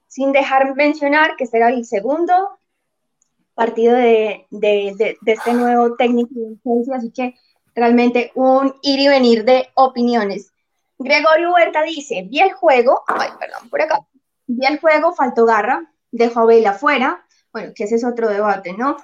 Sin 0.07 0.31
dejar 0.31 0.75
mencionar 0.75 1.35
que 1.37 1.45
será 1.45 1.69
el 1.69 1.85
segundo 1.85 2.33
partido 3.53 3.93
de, 3.93 4.47
este 5.25 5.53
nuevo 5.53 5.95
técnico 5.95 6.33
así 6.95 7.11
que 7.11 7.35
realmente 7.75 8.31
un 8.33 8.73
ir 8.81 8.99
y 8.99 9.07
venir 9.07 9.45
de 9.45 9.69
opiniones. 9.75 10.51
Gregorio 11.03 11.53
Huerta 11.53 11.83
dice, 11.83 12.25
vi 12.29 12.39
el 12.39 12.53
juego, 12.53 13.03
ay, 13.07 13.29
perdón, 13.39 13.69
por 13.69 13.81
acá, 13.81 13.99
vi 14.47 14.65
el 14.65 14.79
juego, 14.79 15.13
faltó 15.13 15.45
garra, 15.45 15.91
dejó 16.11 16.41
a 16.41 16.45
Bale 16.45 16.67
afuera, 16.67 17.25
bueno, 17.53 17.71
que 17.75 17.85
ese 17.85 17.95
es 17.95 18.03
otro 18.03 18.29
debate, 18.29 18.73
¿no? 18.73 18.97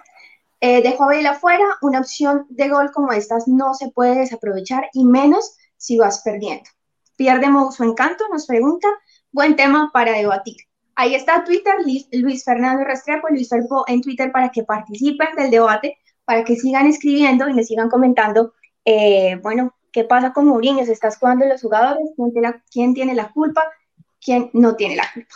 Eh, 0.59 0.81
dejó 0.81 1.03
a 1.03 1.07
Bale 1.07 1.27
afuera, 1.27 1.65
una 1.81 1.99
opción 1.99 2.45
de 2.49 2.69
gol 2.69 2.91
como 2.91 3.11
estas 3.11 3.47
no 3.47 3.73
se 3.73 3.89
puede 3.91 4.15
desaprovechar 4.15 4.89
y 4.93 5.05
menos 5.05 5.55
si 5.77 5.97
vas 5.97 6.21
perdiendo. 6.23 6.69
Pierde 7.15 7.47
su 7.71 7.83
encanto, 7.83 8.25
nos 8.31 8.45
pregunta, 8.45 8.87
buen 9.31 9.55
tema 9.55 9.89
para 9.93 10.13
debatir. 10.13 10.57
Ahí 10.95 11.13
está 11.13 11.43
Twitter, 11.43 11.75
Luis 12.11 12.43
Fernando 12.43 12.83
Restrepo, 12.83 13.27
Luis 13.29 13.49
Ferpo 13.49 13.85
en 13.87 14.01
Twitter 14.01 14.31
para 14.31 14.49
que 14.49 14.63
participen 14.63 15.35
del 15.35 15.51
debate, 15.51 15.97
para 16.25 16.43
que 16.43 16.55
sigan 16.55 16.87
escribiendo 16.87 17.47
y 17.47 17.53
me 17.53 17.63
sigan 17.63 17.89
comentando, 17.89 18.53
eh, 18.83 19.35
bueno, 19.43 19.76
¿Qué 19.91 20.03
pasa 20.03 20.33
con 20.33 20.45
Mourinho? 20.45 20.85
¿Se 20.85 20.91
está 20.91 21.09
jugando 21.11 21.45
los 21.45 21.61
jugadores? 21.61 22.09
¿Quién 22.71 22.93
tiene 22.93 23.15
la 23.15 23.31
culpa? 23.31 23.63
¿Quién 24.19 24.49
no 24.53 24.75
tiene 24.75 24.95
la 24.95 25.09
culpa? 25.13 25.35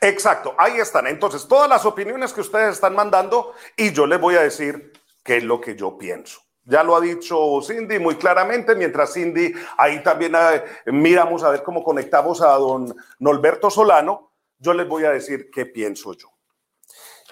Exacto, 0.00 0.54
ahí 0.58 0.78
están. 0.78 1.06
Entonces, 1.06 1.46
todas 1.46 1.68
las 1.68 1.84
opiniones 1.84 2.32
que 2.32 2.40
ustedes 2.40 2.74
están 2.74 2.94
mandando 2.94 3.52
y 3.76 3.92
yo 3.92 4.06
les 4.06 4.20
voy 4.20 4.36
a 4.36 4.42
decir 4.42 4.92
qué 5.22 5.38
es 5.38 5.44
lo 5.44 5.60
que 5.60 5.76
yo 5.76 5.96
pienso. 5.96 6.40
Ya 6.64 6.82
lo 6.82 6.96
ha 6.96 7.00
dicho 7.00 7.60
Cindy 7.62 7.98
muy 8.00 8.16
claramente, 8.16 8.74
mientras 8.74 9.12
Cindy, 9.12 9.52
ahí 9.78 10.02
también 10.02 10.34
eh, 10.34 10.64
miramos 10.86 11.44
a 11.44 11.50
ver 11.50 11.62
cómo 11.62 11.84
conectamos 11.84 12.42
a 12.42 12.54
don 12.54 12.94
Norberto 13.20 13.70
Solano, 13.70 14.32
yo 14.58 14.74
les 14.74 14.88
voy 14.88 15.04
a 15.04 15.10
decir 15.10 15.48
qué 15.50 15.66
pienso 15.66 16.12
yo. 16.14 16.28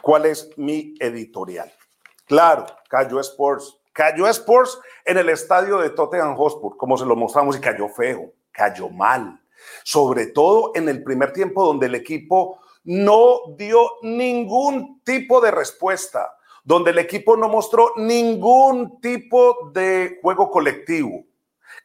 ¿Cuál 0.00 0.26
es 0.26 0.50
mi 0.56 0.94
editorial? 1.00 1.72
Claro, 2.26 2.66
cayó 2.88 3.18
Sports. 3.20 3.76
Cayó 3.94 4.28
Sports 4.28 4.78
en 5.06 5.16
el 5.16 5.30
estadio 5.30 5.78
de 5.78 5.88
Tottenham 5.88 6.36
Hotspur, 6.36 6.76
como 6.76 6.98
se 6.98 7.06
lo 7.06 7.16
mostramos, 7.16 7.56
y 7.56 7.60
cayó 7.60 7.88
feo, 7.88 8.34
cayó 8.52 8.90
mal. 8.90 9.40
Sobre 9.82 10.26
todo 10.26 10.72
en 10.74 10.90
el 10.90 11.02
primer 11.02 11.32
tiempo 11.32 11.64
donde 11.64 11.86
el 11.86 11.94
equipo 11.94 12.60
no 12.84 13.54
dio 13.56 13.92
ningún 14.02 15.00
tipo 15.02 15.40
de 15.40 15.50
respuesta 15.50 16.36
donde 16.64 16.90
el 16.90 16.98
equipo 16.98 17.36
no 17.36 17.48
mostró 17.48 17.92
ningún 17.96 18.98
tipo 19.00 19.70
de 19.72 20.18
juego 20.22 20.50
colectivo. 20.50 21.24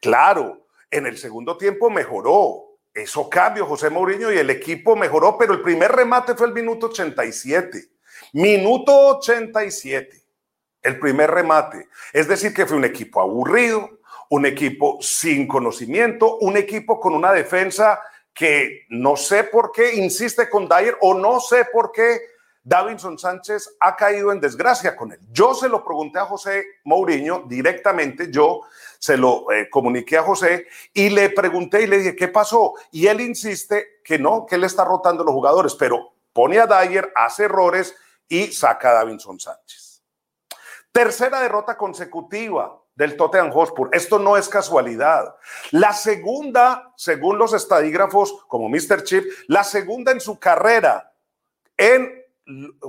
Claro, 0.02 0.66
en 0.90 1.06
el 1.06 1.18
segundo 1.18 1.58
tiempo 1.58 1.90
mejoró. 1.90 2.78
Eso 2.94 3.30
cambió 3.30 3.66
José 3.66 3.90
Mourinho 3.90 4.32
y 4.32 4.38
el 4.38 4.50
equipo 4.50 4.96
mejoró, 4.96 5.38
pero 5.38 5.54
el 5.54 5.62
primer 5.62 5.92
remate 5.92 6.34
fue 6.34 6.48
el 6.48 6.54
minuto 6.54 6.88
87. 6.88 7.92
Minuto 8.34 9.18
87, 9.18 10.19
el 10.82 11.00
primer 11.00 11.32
remate. 11.32 11.90
Es 12.14 12.28
decir, 12.28 12.54
que 12.54 12.66
fue 12.66 12.78
un 12.78 12.86
equipo 12.86 13.22
aburrido, 13.22 14.00
un 14.30 14.46
equipo 14.46 14.98
sin 15.02 15.48
conocimiento, 15.48 16.38
un 16.38 16.58
equipo 16.58 17.00
con 17.00 17.14
una 17.14 17.32
defensa 17.32 18.00
que 18.34 18.86
no 18.90 19.16
sé 19.16 19.44
por 19.44 19.72
qué 19.72 19.96
insiste 19.96 20.50
con 20.50 20.68
Dyer 20.68 20.98
o 21.02 21.14
no 21.14 21.40
sé 21.40 21.66
por 21.66 21.92
qué 21.92 22.20
Davinson 22.64 23.18
Sánchez 23.18 23.78
ha 23.80 23.96
caído 23.96 24.32
en 24.32 24.40
desgracia 24.40 24.96
con 24.96 25.12
él. 25.12 25.20
Yo 25.32 25.56
se 25.56 25.68
lo 25.68 25.84
pregunté 25.84 26.20
a 26.20 26.26
José 26.26 26.66
Mourinho 26.84 27.44
directamente, 27.48 28.30
yo 28.32 28.62
se 29.00 29.18
lo 29.18 29.52
eh, 29.52 29.70
comuniqué 29.70 30.18
a 30.18 30.24
José 30.24 30.68
y 30.94 31.10
le 31.10 31.32
pregunté 31.32 31.82
y 31.82 31.88
le 31.88 31.98
dije, 31.98 32.16
¿qué 32.16 32.28
pasó? 32.28 32.76
Y 32.92 33.08
él 33.08 33.22
insiste 33.22 34.02
que 34.04 34.20
no, 34.20 34.46
que 34.46 34.56
él 34.56 34.64
está 34.64 34.86
rotando 34.86 35.24
los 35.24 35.34
jugadores, 35.34 35.74
pero 35.76 36.14
pone 36.32 36.60
a 36.60 36.68
Dyer, 36.68 37.12
hace 37.16 37.46
errores 37.46 37.96
y 38.28 38.52
saca 38.52 38.92
a 38.92 38.94
Davinson 38.94 39.40
Sánchez. 39.40 39.89
Tercera 41.00 41.40
derrota 41.40 41.78
consecutiva 41.78 42.78
del 42.94 43.16
Tottenham 43.16 43.54
Hotspur. 43.54 43.90
Esto 43.94 44.20
no 44.20 44.36
es 44.36 44.50
casualidad. 44.50 45.34
La 45.72 45.94
segunda, 45.94 46.92
según 46.98 47.38
los 47.38 47.54
estadígrafos 47.54 48.44
como 48.50 48.68
Mr. 48.68 49.04
Chip, 49.06 49.24
la 49.48 49.64
segunda 49.64 50.12
en 50.12 50.20
su 50.20 50.38
carrera 50.38 51.14
en 51.78 52.22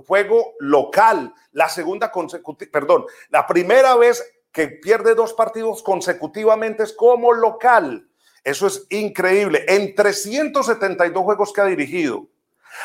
juego 0.08 0.54
local, 0.58 1.32
la 1.52 1.68
segunda 1.68 2.10
consecutiva, 2.10 2.72
perdón, 2.72 3.06
la 3.28 3.46
primera 3.46 3.94
vez 3.94 4.28
que 4.50 4.66
pierde 4.66 5.14
dos 5.14 5.32
partidos 5.32 5.80
consecutivamente 5.80 6.82
es 6.82 6.92
como 6.92 7.32
local. 7.32 8.10
Eso 8.42 8.66
es 8.66 8.88
increíble. 8.90 9.64
En 9.68 9.94
372 9.94 11.22
juegos 11.22 11.52
que 11.52 11.60
ha 11.60 11.66
dirigido. 11.66 12.26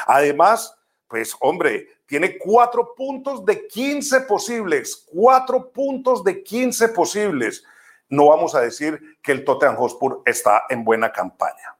Además, 0.05 0.77
pues 1.07 1.35
hombre, 1.39 1.87
tiene 2.05 2.37
cuatro 2.37 2.93
puntos 2.95 3.45
de 3.45 3.67
15 3.67 4.21
posibles. 4.21 5.05
Cuatro 5.11 5.71
puntos 5.71 6.23
de 6.23 6.43
15 6.43 6.89
posibles. 6.89 7.63
No 8.09 8.27
vamos 8.27 8.53
a 8.55 8.61
decir 8.61 9.17
que 9.21 9.31
el 9.31 9.43
Tottenham 9.43 9.77
Hotspur 9.77 10.21
está 10.25 10.63
en 10.69 10.83
buena 10.83 11.11
campaña. 11.11 11.75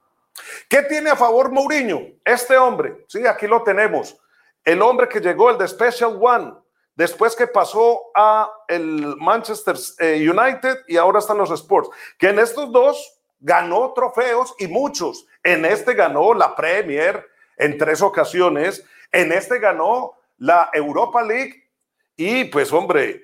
¿Qué 0.68 0.82
tiene 0.84 1.12
a 1.12 1.16
favor 1.16 1.52
Mourinho? 1.52 2.02
Este 2.24 2.58
hombre, 2.58 3.06
sí, 3.08 3.26
aquí 3.26 3.48
lo 3.48 3.64
tenemos 3.64 4.18
el 4.66 4.82
hombre 4.82 5.08
que 5.08 5.22
llegó, 5.22 5.52
el 5.52 5.60
de 5.60 5.68
Special 5.68 6.18
One, 6.20 6.54
después 6.96 7.36
que 7.36 7.48
pasó 7.48 8.02
a 8.16 8.52
el 8.68 9.16
Manchester 9.18 9.76
eh, 10.00 10.28
United 10.28 10.80
y 10.88 10.98
ahora 10.98 11.20
están 11.20 11.38
los 11.38 11.52
Sports, 11.52 11.90
que 12.18 12.30
en 12.30 12.40
estos 12.40 12.72
dos 12.72 13.20
ganó 13.40 13.94
trofeos 13.94 14.56
y 14.58 14.68
muchos. 14.68 15.28
En 15.44 15.66
este 15.66 15.94
ganó 15.94 16.34
la 16.34 16.56
Premier 16.56 17.26
en 17.58 17.78
tres 17.78 18.02
ocasiones, 18.02 18.84
en 19.16 19.32
este 19.32 19.60
ganó 19.60 20.14
la 20.38 20.70
Europa 20.74 21.24
League 21.24 21.70
y 22.18 22.46
pues 22.46 22.72
hombre, 22.74 23.24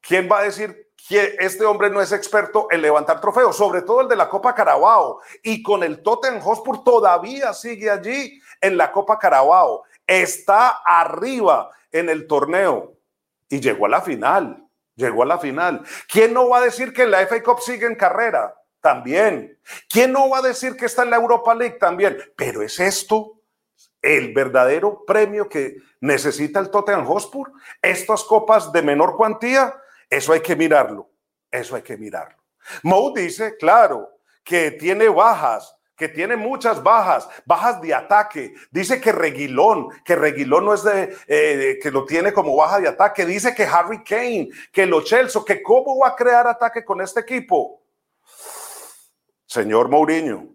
¿quién 0.00 0.28
va 0.30 0.38
a 0.38 0.44
decir 0.44 0.92
que 1.08 1.36
este 1.38 1.64
hombre 1.64 1.90
no 1.90 2.00
es 2.00 2.12
experto 2.12 2.68
en 2.70 2.80
levantar 2.80 3.20
trofeos, 3.20 3.56
sobre 3.56 3.82
todo 3.82 4.00
el 4.00 4.08
de 4.08 4.16
la 4.16 4.28
Copa 4.28 4.54
Carabao 4.54 5.20
y 5.42 5.62
con 5.62 5.82
el 5.82 6.02
Tottenham 6.02 6.40
Hotspur 6.40 6.84
todavía 6.84 7.52
sigue 7.52 7.90
allí 7.90 8.40
en 8.60 8.76
la 8.76 8.92
Copa 8.92 9.18
Carabao 9.18 9.82
está 10.06 10.68
arriba 10.84 11.70
en 11.90 12.08
el 12.08 12.26
torneo 12.26 12.96
y 13.48 13.60
llegó 13.60 13.86
a 13.86 13.88
la 13.88 14.02
final, 14.02 14.68
llegó 14.94 15.24
a 15.24 15.26
la 15.26 15.38
final. 15.38 15.84
¿Quién 16.08 16.32
no 16.32 16.48
va 16.48 16.58
a 16.58 16.64
decir 16.64 16.92
que 16.92 17.06
la 17.06 17.26
FA 17.26 17.42
Cup 17.42 17.60
sigue 17.60 17.86
en 17.86 17.96
carrera? 17.96 18.54
También. 18.80 19.58
¿Quién 19.88 20.12
no 20.12 20.28
va 20.28 20.38
a 20.38 20.42
decir 20.42 20.76
que 20.76 20.86
está 20.86 21.02
en 21.02 21.10
la 21.10 21.16
Europa 21.16 21.54
League? 21.54 21.78
También. 21.78 22.18
Pero 22.36 22.62
es 22.62 22.78
esto 22.78 23.40
el 24.04 24.34
verdadero 24.34 25.02
premio 25.06 25.48
que 25.48 25.78
necesita 26.00 26.60
el 26.60 26.70
Tottenham 26.70 27.06
Hotspur. 27.06 27.50
Estas 27.80 28.22
copas 28.22 28.70
de 28.70 28.82
menor 28.82 29.16
cuantía, 29.16 29.74
eso 30.10 30.34
hay 30.34 30.40
que 30.40 30.54
mirarlo. 30.54 31.08
Eso 31.50 31.74
hay 31.74 31.82
que 31.82 31.96
mirarlo. 31.96 32.36
Mou 32.82 33.14
dice, 33.14 33.56
claro, 33.56 34.10
que 34.44 34.72
tiene 34.72 35.08
bajas, 35.08 35.74
que 35.96 36.08
tiene 36.08 36.36
muchas 36.36 36.82
bajas, 36.82 37.26
bajas 37.46 37.80
de 37.80 37.94
ataque. 37.94 38.54
Dice 38.70 39.00
que 39.00 39.10
Reguilón, 39.10 39.88
que 40.04 40.16
Reguilón 40.16 40.66
no 40.66 40.74
es 40.74 40.84
de, 40.84 41.16
eh, 41.26 41.78
que 41.82 41.90
lo 41.90 42.04
tiene 42.04 42.34
como 42.34 42.54
baja 42.56 42.80
de 42.80 42.88
ataque. 42.88 43.24
Dice 43.24 43.54
que 43.54 43.64
Harry 43.64 44.04
Kane, 44.04 44.50
que 44.70 44.84
lo 44.84 45.02
Chelsea, 45.02 45.40
que 45.46 45.62
cómo 45.62 45.98
va 45.98 46.08
a 46.08 46.16
crear 46.16 46.46
ataque 46.46 46.84
con 46.84 47.00
este 47.00 47.20
equipo. 47.20 47.80
Señor 49.46 49.88
Mourinho, 49.88 50.48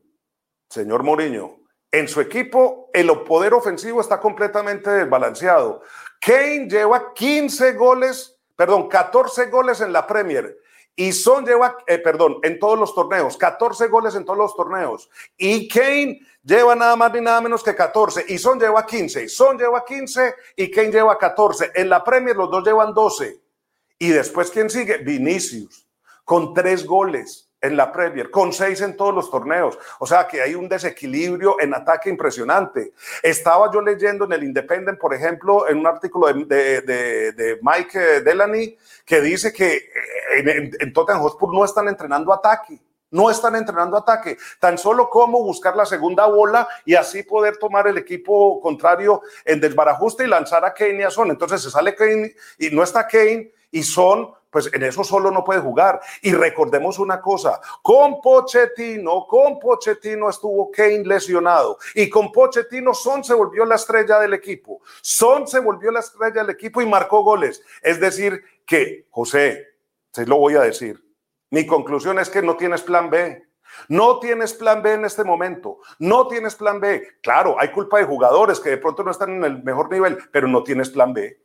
señor 0.70 1.02
Mourinho, 1.02 1.59
en 1.92 2.08
su 2.08 2.22
equipo 2.22 2.90
el 2.94 3.08
poder 3.24 3.54
ofensivo 3.54 4.02
está 4.02 4.20
completamente 4.20 4.90
desbalanceado. 4.90 5.82
Kane 6.20 6.68
lleva 6.70 7.14
15 7.14 7.74
goles, 7.74 8.38
perdón, 8.56 8.88
14 8.88 9.48
goles 9.48 9.82
en 9.82 9.94
la 9.94 10.06
Premier 10.06 10.58
y 11.00 11.14
Son 11.14 11.46
lleva, 11.46 11.78
eh, 11.88 11.98
perdón, 12.00 12.40
en 12.44 12.60
todos 12.60 12.78
los 12.78 12.94
torneos, 12.94 13.38
14 13.38 13.88
goles 13.88 14.16
en 14.16 14.26
todos 14.26 14.38
los 14.38 14.54
torneos. 14.54 15.10
Y 15.38 15.66
Kane 15.70 16.20
lleva 16.44 16.76
nada 16.76 16.98
más 16.98 17.14
ni 17.14 17.22
nada 17.22 17.40
menos 17.40 17.64
que 17.64 17.74
14. 17.74 18.26
Y 18.28 18.38
Son 18.38 18.60
lleva 18.60 18.86
15. 18.86 19.30
Son 19.30 19.58
lleva 19.58 19.86
15 19.86 20.36
y 20.58 20.70
Kane 20.70 20.92
lleva 20.92 21.18
14. 21.18 21.72
En 21.74 21.88
la 21.88 22.04
Premier 22.04 22.36
los 22.36 22.52
dos 22.52 22.66
llevan 22.66 22.94
12. 22.94 23.40
Y 23.98 24.10
después, 24.10 24.52
¿quién 24.52 24.70
sigue? 24.70 24.98
Vinicius, 24.98 25.88
con 26.26 26.54
tres 26.54 26.86
goles 26.86 27.49
en 27.62 27.76
la 27.76 27.92
Premier, 27.92 28.32
con 28.32 28.54
seis 28.54 28.82
en 28.82 28.96
todos 28.96 29.14
los 29.14 29.30
torneos. 29.30 29.78
O 30.00 30.06
sea 30.06 30.28
que 30.28 30.42
hay 30.42 30.56
un 30.56 30.70
desequilibrio 30.70 31.60
en 31.60 31.74
ataque 31.74 32.10
impresionante. 32.10 32.94
Estaba 33.22 33.72
yo 33.72 33.82
leyendo 33.82 34.26
en 34.26 34.34
el 34.34 34.44
Independent, 34.44 35.00
por 35.00 35.14
ejemplo, 35.14 35.68
en 35.68 35.80
un 35.80 35.88
artículo 35.88 36.28
de, 36.28 37.60
Mike 37.62 38.22
Delany, 38.22 38.78
que 39.06 39.22
dice 39.22 39.52
que 39.52 39.76
eh, 39.76 39.90
en, 40.38 40.72
en 40.80 40.94
Tottenham 40.94 41.22
Hotspur 41.22 41.54
no 41.54 41.66
están 41.66 41.88
entrenando 41.88 42.34
ataque. 42.34 42.80
No 43.12 43.32
están 43.32 43.56
entrenando 43.56 43.98
ataque, 43.98 44.38
tan 44.60 44.78
solo 44.78 45.10
cómo 45.10 45.44
buscar 45.44 45.76
la 45.76 45.88
segunda 45.88 46.28
bola 46.28 46.68
y 46.86 46.94
así 46.94 47.24
poder 47.24 47.58
tomar 47.58 47.88
el 47.88 47.98
equipo 47.98 48.62
contrario 48.62 49.24
en 49.46 49.60
desbarajuste 49.60 50.26
y 50.26 50.28
lanzar 50.28 50.64
a 50.64 50.76
Kane 50.76 51.00
y 51.00 51.02
a 51.02 51.10
Son. 51.10 51.32
Entonces 51.32 51.60
se 51.64 51.72
sale 51.72 51.96
Kane 51.96 52.36
y 52.60 52.70
no 52.70 52.84
está 52.84 53.08
Kane 53.08 53.52
y 53.72 53.82
Son 53.82 54.32
pues 54.50 54.70
en 54.74 54.84
eso 54.84 55.04
solo 55.04 55.32
no 55.32 55.44
puede 55.44 55.62
jugar. 55.62 56.00
Y 56.22 56.34
recordemos 56.34 57.00
una 57.00 57.22
cosa, 57.22 57.60
con 57.82 58.22
Pochettino, 58.22 59.26
con 59.28 59.60
Pochettino 59.60 60.30
estuvo 60.30 60.72
Kane 60.72 61.04
lesionado 61.06 61.78
y 61.96 62.10
con 62.10 62.32
Pochettino 62.32 62.94
Son 62.94 63.24
se 63.24 63.34
volvió 63.34 63.66
la 63.66 63.76
estrella 63.76 64.20
del 64.20 64.34
equipo. 64.34 64.82
Son 65.02 65.48
se 65.48 65.60
volvió 65.60 65.92
la 65.92 66.00
estrella 66.00 66.42
del 66.42 66.52
equipo 66.52 66.82
y 66.82 66.86
marcó 66.86 67.24
goles. 67.24 67.62
Es 67.82 68.00
decir, 68.00 68.44
que, 68.66 69.08
José, 69.10 69.68
se 70.12 70.26
lo 70.26 70.38
voy 70.38 70.56
a 70.56 70.62
decir, 70.62 71.04
mi 71.52 71.66
conclusión 71.66 72.20
es 72.20 72.30
que 72.30 72.42
no 72.42 72.56
tienes 72.58 72.82
plan 72.82 73.10
B. 73.10 73.50
No 73.88 74.20
tienes 74.20 74.54
plan 74.54 74.82
B 74.82 74.94
en 74.94 75.06
este 75.06 75.24
momento. 75.24 75.80
No 76.00 76.28
tienes 76.28 76.56
plan 76.56 76.80
B. 76.80 77.04
Claro, 77.22 77.56
hay 77.60 77.72
culpa 77.72 78.00
de 78.00 78.06
jugadores 78.06 78.60
que 78.60 78.70
de 78.70 78.78
pronto 78.78 79.04
no 79.04 79.12
están 79.12 79.32
en 79.32 79.44
el 79.44 79.64
mejor 79.64 79.92
nivel, 79.92 80.18
pero 80.32 80.48
no 80.48 80.64
tienes 80.64 80.90
plan 80.90 81.14
B. 81.14 81.40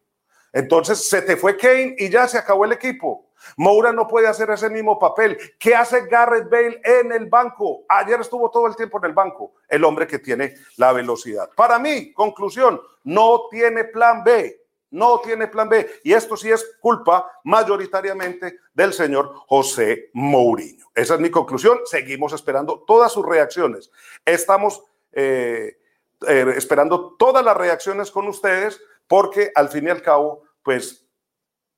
Entonces 0.54 1.08
se 1.08 1.20
te 1.20 1.36
fue 1.36 1.56
Kane 1.56 1.96
y 1.98 2.08
ya 2.08 2.28
se 2.28 2.38
acabó 2.38 2.64
el 2.64 2.72
equipo. 2.72 3.26
Moura 3.56 3.92
no 3.92 4.06
puede 4.06 4.28
hacer 4.28 4.48
ese 4.50 4.70
mismo 4.70 4.98
papel. 4.98 5.36
¿Qué 5.58 5.74
hace 5.74 6.06
Garrett 6.06 6.48
Bale 6.48 6.80
en 6.84 7.12
el 7.12 7.26
banco? 7.26 7.84
Ayer 7.88 8.20
estuvo 8.20 8.50
todo 8.50 8.68
el 8.68 8.76
tiempo 8.76 8.98
en 8.98 9.06
el 9.06 9.12
banco, 9.12 9.54
el 9.68 9.84
hombre 9.84 10.06
que 10.06 10.20
tiene 10.20 10.54
la 10.76 10.92
velocidad. 10.92 11.50
Para 11.56 11.78
mí, 11.80 12.12
conclusión, 12.12 12.80
no 13.02 13.48
tiene 13.50 13.84
plan 13.84 14.22
B. 14.24 14.60
no 14.90 15.18
tiene 15.18 15.48
plan 15.48 15.68
B. 15.68 15.90
Y 16.04 16.12
esto 16.12 16.36
sí 16.36 16.52
es 16.52 16.76
culpa 16.78 17.28
mayoritariamente 17.42 18.60
del 18.72 18.92
señor 18.92 19.34
José 19.48 20.10
Mourinho. 20.12 20.86
Esa 20.94 21.14
es 21.14 21.20
mi 21.20 21.30
conclusión. 21.30 21.80
Seguimos 21.84 22.32
esperando 22.32 22.84
todas 22.86 23.10
sus 23.10 23.26
reacciones. 23.26 23.90
Estamos 24.24 24.84
eh, 25.10 25.78
eh, 26.28 26.54
esperando 26.56 27.16
todas 27.18 27.44
las 27.44 27.56
reacciones 27.56 28.12
con 28.12 28.28
ustedes 28.28 28.80
porque 29.06 29.52
al 29.54 29.68
fin 29.68 29.86
y 29.86 29.90
al 29.90 30.02
cabo, 30.02 30.42
pues 30.62 31.06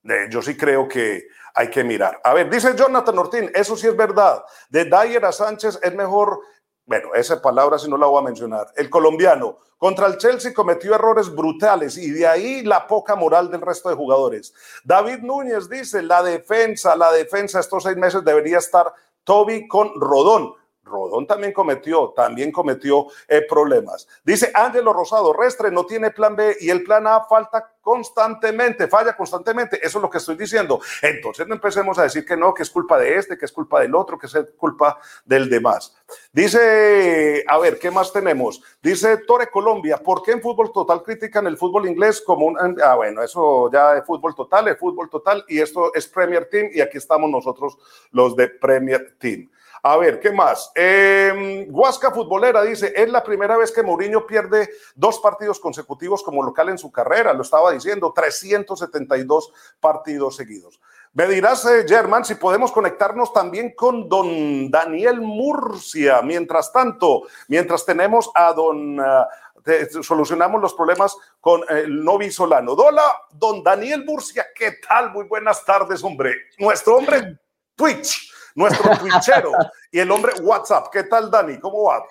eh, 0.04 0.26
yo 0.30 0.42
sí 0.42 0.56
creo 0.56 0.88
que 0.88 1.26
hay 1.54 1.70
que 1.70 1.84
mirar. 1.84 2.20
A 2.22 2.34
ver, 2.34 2.50
dice 2.50 2.74
Jonathan 2.76 3.18
Ortín, 3.18 3.50
eso 3.54 3.76
sí 3.76 3.86
es 3.86 3.96
verdad. 3.96 4.44
De 4.68 4.84
Dyer 4.84 5.24
a 5.24 5.32
Sánchez 5.32 5.78
es 5.82 5.94
mejor 5.94 6.40
bueno, 6.86 7.14
esa 7.14 7.42
palabra 7.42 7.78
si 7.80 7.90
no 7.90 7.96
la 7.96 8.06
voy 8.06 8.20
a 8.20 8.24
mencionar, 8.24 8.68
el 8.76 8.88
colombiano 8.88 9.58
contra 9.76 10.06
el 10.06 10.16
Chelsea 10.18 10.54
cometió 10.54 10.94
errores 10.94 11.34
brutales 11.34 11.98
y 11.98 12.10
de 12.10 12.26
ahí 12.26 12.62
la 12.62 12.86
poca 12.86 13.16
moral 13.16 13.50
del 13.50 13.60
resto 13.60 13.88
de 13.88 13.96
jugadores. 13.96 14.54
David 14.84 15.18
Núñez 15.18 15.68
dice, 15.68 16.00
la 16.02 16.22
defensa, 16.22 16.94
la 16.94 17.10
defensa 17.10 17.58
estos 17.58 17.82
seis 17.82 17.96
meses 17.96 18.24
debería 18.24 18.58
estar 18.58 18.94
Toby 19.24 19.66
con 19.66 20.00
Rodón. 20.00 20.54
Rodón 20.86 21.26
también 21.26 21.52
cometió, 21.52 22.12
también 22.14 22.52
cometió 22.52 23.06
eh, 23.28 23.42
problemas. 23.48 24.08
Dice 24.24 24.50
Ángelo 24.54 24.92
Rosado, 24.92 25.32
Restre 25.32 25.70
no 25.70 25.84
tiene 25.84 26.10
plan 26.10 26.36
B 26.36 26.56
y 26.60 26.70
el 26.70 26.82
plan 26.84 27.06
A 27.06 27.24
falta 27.24 27.72
constantemente, 27.86 28.88
falla 28.88 29.16
constantemente. 29.16 29.78
Eso 29.80 29.98
es 29.98 30.02
lo 30.02 30.10
que 30.10 30.18
estoy 30.18 30.36
diciendo. 30.36 30.80
Entonces 31.02 31.46
no 31.46 31.54
empecemos 31.54 31.98
a 31.98 32.02
decir 32.02 32.24
que 32.24 32.36
no, 32.36 32.52
que 32.52 32.64
es 32.64 32.70
culpa 32.70 32.98
de 32.98 33.16
este, 33.16 33.38
que 33.38 33.44
es 33.44 33.52
culpa 33.52 33.80
del 33.80 33.94
otro, 33.94 34.18
que 34.18 34.26
es 34.26 34.36
culpa 34.56 34.98
del 35.24 35.48
demás. 35.48 35.94
Dice, 36.32 37.44
a 37.46 37.58
ver, 37.58 37.78
¿qué 37.78 37.90
más 37.90 38.12
tenemos? 38.12 38.60
Dice 38.82 39.18
Torre 39.18 39.50
Colombia, 39.50 39.98
¿por 39.98 40.22
qué 40.22 40.32
en 40.32 40.42
fútbol 40.42 40.72
total 40.72 41.02
critican 41.02 41.46
el 41.46 41.56
fútbol 41.56 41.86
inglés 41.86 42.20
como 42.20 42.46
un... 42.46 42.76
Ah, 42.82 42.96
bueno, 42.96 43.22
eso 43.22 43.70
ya 43.72 43.96
es 43.96 44.04
fútbol 44.04 44.34
total, 44.34 44.68
es 44.68 44.78
fútbol 44.78 45.08
total 45.08 45.44
y 45.48 45.60
esto 45.60 45.94
es 45.94 46.08
Premier 46.08 46.48
Team 46.48 46.70
y 46.72 46.80
aquí 46.80 46.98
estamos 46.98 47.30
nosotros 47.30 47.78
los 48.10 48.34
de 48.34 48.48
Premier 48.48 49.16
Team. 49.18 49.48
A 49.88 49.96
ver, 49.98 50.18
¿qué 50.18 50.32
más? 50.32 50.72
Eh, 50.74 51.64
Huasca 51.70 52.10
Futbolera 52.10 52.60
dice, 52.64 52.92
es 52.96 53.08
la 53.08 53.22
primera 53.22 53.56
vez 53.56 53.70
que 53.70 53.84
Mourinho 53.84 54.26
pierde 54.26 54.68
dos 54.96 55.20
partidos 55.20 55.60
consecutivos 55.60 56.24
como 56.24 56.42
local 56.42 56.70
en 56.70 56.76
su 56.76 56.90
carrera, 56.90 57.32
lo 57.32 57.42
estaba 57.42 57.70
diciendo, 57.70 58.12
372 58.12 59.52
partidos 59.78 60.34
seguidos. 60.34 60.80
Me 61.12 61.28
dirás, 61.28 61.64
eh, 61.66 61.84
German, 61.86 62.24
si 62.24 62.34
podemos 62.34 62.72
conectarnos 62.72 63.32
también 63.32 63.76
con 63.76 64.08
don 64.08 64.72
Daniel 64.72 65.20
Murcia. 65.20 66.20
Mientras 66.20 66.72
tanto, 66.72 67.22
mientras 67.46 67.86
tenemos 67.86 68.28
a 68.34 68.52
don... 68.54 68.98
Eh, 68.98 69.88
solucionamos 70.02 70.60
los 70.60 70.74
problemas 70.74 71.16
con 71.40 71.62
el 71.68 72.02
Novi 72.02 72.32
Solano. 72.32 72.72
Hola, 72.72 73.04
don 73.30 73.62
Daniel 73.62 74.04
Murcia, 74.04 74.48
¿qué 74.52 74.78
tal? 74.86 75.12
Muy 75.12 75.26
buenas 75.26 75.64
tardes, 75.64 76.02
hombre. 76.02 76.34
Nuestro 76.58 76.96
hombre 76.96 77.38
Twitch 77.76 78.32
nuestro 78.56 78.90
twitchero 78.98 79.52
y 79.92 80.00
el 80.00 80.10
hombre 80.10 80.32
WhatsApp. 80.42 80.88
¿Qué 80.92 81.04
tal, 81.04 81.30
Dani? 81.30 81.58
¿Cómo 81.60 81.84
vamos? 81.84 82.10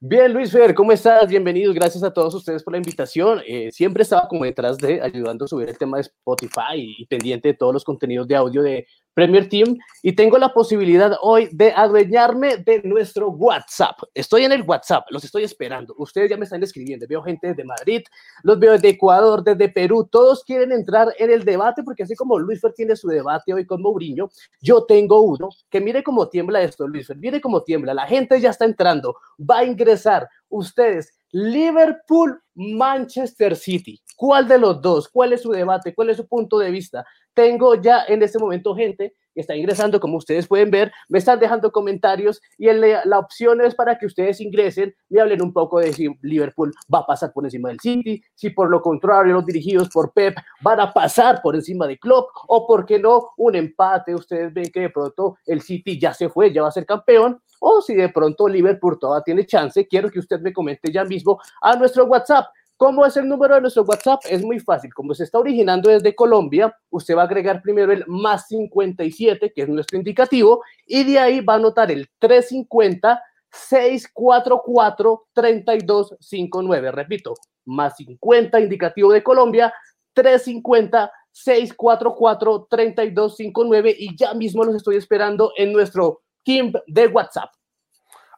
Bien, 0.00 0.30
Luis 0.34 0.52
Fer, 0.52 0.74
¿cómo 0.74 0.92
estás? 0.92 1.26
Bienvenidos, 1.28 1.74
gracias 1.74 2.04
a 2.04 2.12
todos 2.12 2.34
ustedes 2.34 2.62
por 2.62 2.72
la 2.72 2.78
invitación. 2.78 3.40
Eh, 3.46 3.70
siempre 3.72 4.02
estaba 4.02 4.28
como 4.28 4.44
detrás 4.44 4.76
de 4.76 5.00
ayudando 5.00 5.46
a 5.46 5.48
subir 5.48 5.68
el 5.70 5.78
tema 5.78 5.96
de 5.96 6.02
Spotify 6.02 6.74
y 6.74 7.06
pendiente 7.06 7.48
de 7.48 7.54
todos 7.54 7.72
los 7.72 7.84
contenidos 7.84 8.28
de 8.28 8.36
audio 8.36 8.62
de 8.62 8.86
Premier 9.14 9.48
Team 9.48 9.78
y 10.02 10.12
tengo 10.12 10.36
la 10.38 10.52
posibilidad 10.52 11.16
hoy 11.22 11.48
de 11.52 11.72
adueñarme 11.72 12.58
de 12.58 12.82
nuestro 12.82 13.30
WhatsApp. 13.30 13.96
Estoy 14.12 14.44
en 14.44 14.52
el 14.52 14.62
WhatsApp, 14.62 15.06
los 15.10 15.24
estoy 15.24 15.44
esperando. 15.44 15.94
Ustedes 15.98 16.28
ya 16.28 16.36
me 16.36 16.44
están 16.44 16.62
escribiendo. 16.62 17.06
Veo 17.08 17.22
gente 17.22 17.48
desde 17.48 17.64
Madrid, 17.64 18.02
los 18.42 18.58
veo 18.58 18.72
desde 18.72 18.90
Ecuador, 18.90 19.42
desde 19.42 19.68
Perú. 19.68 20.08
Todos 20.10 20.44
quieren 20.44 20.72
entrar 20.72 21.14
en 21.18 21.30
el 21.30 21.44
debate 21.44 21.82
porque 21.82 22.02
así 22.02 22.14
como 22.14 22.38
Luis 22.38 22.60
Fer 22.60 22.72
tiene 22.72 22.96
su 22.96 23.08
debate 23.08 23.54
hoy 23.54 23.64
con 23.64 23.80
Mourinho, 23.80 24.28
yo 24.60 24.84
tengo 24.84 25.20
uno 25.22 25.48
que 25.70 25.80
mire 25.80 26.02
cómo 26.02 26.28
tiembla 26.28 26.62
esto, 26.62 26.86
Luis 26.88 27.06
Fer, 27.06 27.16
mire 27.16 27.40
cómo 27.40 27.62
tiembla. 27.62 27.94
La 27.94 28.06
gente 28.06 28.40
ya 28.40 28.50
está 28.50 28.64
entrando, 28.64 29.16
va 29.38 29.58
a 29.58 29.64
ingresar. 29.64 30.28
Ustedes, 30.48 31.14
Liverpool, 31.30 32.40
Manchester 32.54 33.56
City. 33.56 34.00
¿Cuál 34.16 34.48
de 34.48 34.58
los 34.58 34.80
dos? 34.80 35.08
¿Cuál 35.08 35.32
es 35.32 35.42
su 35.42 35.50
debate? 35.50 35.94
¿Cuál 35.94 36.10
es 36.10 36.16
su 36.16 36.26
punto 36.26 36.58
de 36.58 36.70
vista? 36.70 37.04
Tengo 37.34 37.74
ya 37.74 38.04
en 38.06 38.22
este 38.22 38.38
momento 38.38 38.74
gente 38.74 39.14
que 39.34 39.40
está 39.40 39.56
ingresando, 39.56 39.98
como 39.98 40.16
ustedes 40.16 40.46
pueden 40.46 40.70
ver, 40.70 40.92
me 41.08 41.18
están 41.18 41.40
dejando 41.40 41.72
comentarios 41.72 42.40
y 42.56 42.72
la 42.72 43.18
opción 43.18 43.60
es 43.60 43.74
para 43.74 43.98
que 43.98 44.06
ustedes 44.06 44.40
ingresen 44.40 44.94
y 45.10 45.18
hablen 45.18 45.42
un 45.42 45.52
poco 45.52 45.80
de 45.80 45.92
si 45.92 46.08
Liverpool 46.22 46.72
va 46.92 47.00
a 47.00 47.06
pasar 47.06 47.32
por 47.32 47.44
encima 47.44 47.68
del 47.68 47.80
City, 47.80 48.22
si 48.34 48.50
por 48.50 48.70
lo 48.70 48.80
contrario 48.80 49.34
los 49.34 49.44
dirigidos 49.44 49.88
por 49.90 50.12
Pep 50.12 50.36
van 50.60 50.78
a 50.78 50.92
pasar 50.92 51.42
por 51.42 51.56
encima 51.56 51.86
de 51.88 51.98
Klopp 51.98 52.30
o 52.46 52.66
por 52.66 52.86
qué 52.86 52.98
no 53.00 53.30
un 53.36 53.56
empate, 53.56 54.14
ustedes 54.14 54.54
ven 54.54 54.70
que 54.72 54.82
de 54.82 54.90
pronto 54.90 55.36
el 55.46 55.60
City 55.60 55.98
ya 55.98 56.14
se 56.14 56.28
fue, 56.28 56.52
ya 56.52 56.62
va 56.62 56.68
a 56.68 56.72
ser 56.72 56.86
campeón 56.86 57.40
o 57.58 57.80
si 57.80 57.94
de 57.94 58.10
pronto 58.10 58.46
Liverpool 58.46 58.98
todavía 59.00 59.24
tiene 59.24 59.46
chance, 59.46 59.88
quiero 59.88 60.10
que 60.10 60.20
usted 60.20 60.40
me 60.40 60.52
comente 60.52 60.92
ya 60.92 61.04
mismo 61.04 61.40
a 61.60 61.74
nuestro 61.76 62.04
WhatsApp 62.04 62.46
¿Cómo 62.84 63.06
es 63.06 63.16
el 63.16 63.26
número 63.26 63.54
de 63.54 63.62
nuestro 63.62 63.82
WhatsApp? 63.84 64.20
Es 64.28 64.44
muy 64.44 64.60
fácil. 64.60 64.92
Como 64.92 65.14
se 65.14 65.24
está 65.24 65.38
originando 65.38 65.88
desde 65.88 66.14
Colombia, 66.14 66.76
usted 66.90 67.16
va 67.16 67.22
a 67.22 67.24
agregar 67.24 67.62
primero 67.62 67.90
el 67.92 68.04
más 68.06 68.46
57, 68.48 69.54
que 69.54 69.62
es 69.62 69.68
nuestro 69.70 69.96
indicativo, 69.96 70.62
y 70.86 71.02
de 71.02 71.18
ahí 71.18 71.40
va 71.40 71.54
a 71.54 71.56
anotar 71.56 71.90
el 71.90 72.10
350 72.18 73.22
644 73.50 75.28
3259. 75.32 76.92
Repito, 76.92 77.32
más 77.64 77.96
50 77.96 78.60
indicativo 78.60 79.12
de 79.12 79.22
Colombia, 79.22 79.72
350 80.12 81.10
644 81.32 82.66
3259 82.68 83.96
y 83.98 84.14
ya 84.14 84.34
mismo 84.34 84.62
los 84.62 84.76
estoy 84.76 84.96
esperando 84.96 85.52
en 85.56 85.72
nuestro 85.72 86.20
team 86.44 86.70
de 86.86 87.06
WhatsApp. 87.06 87.48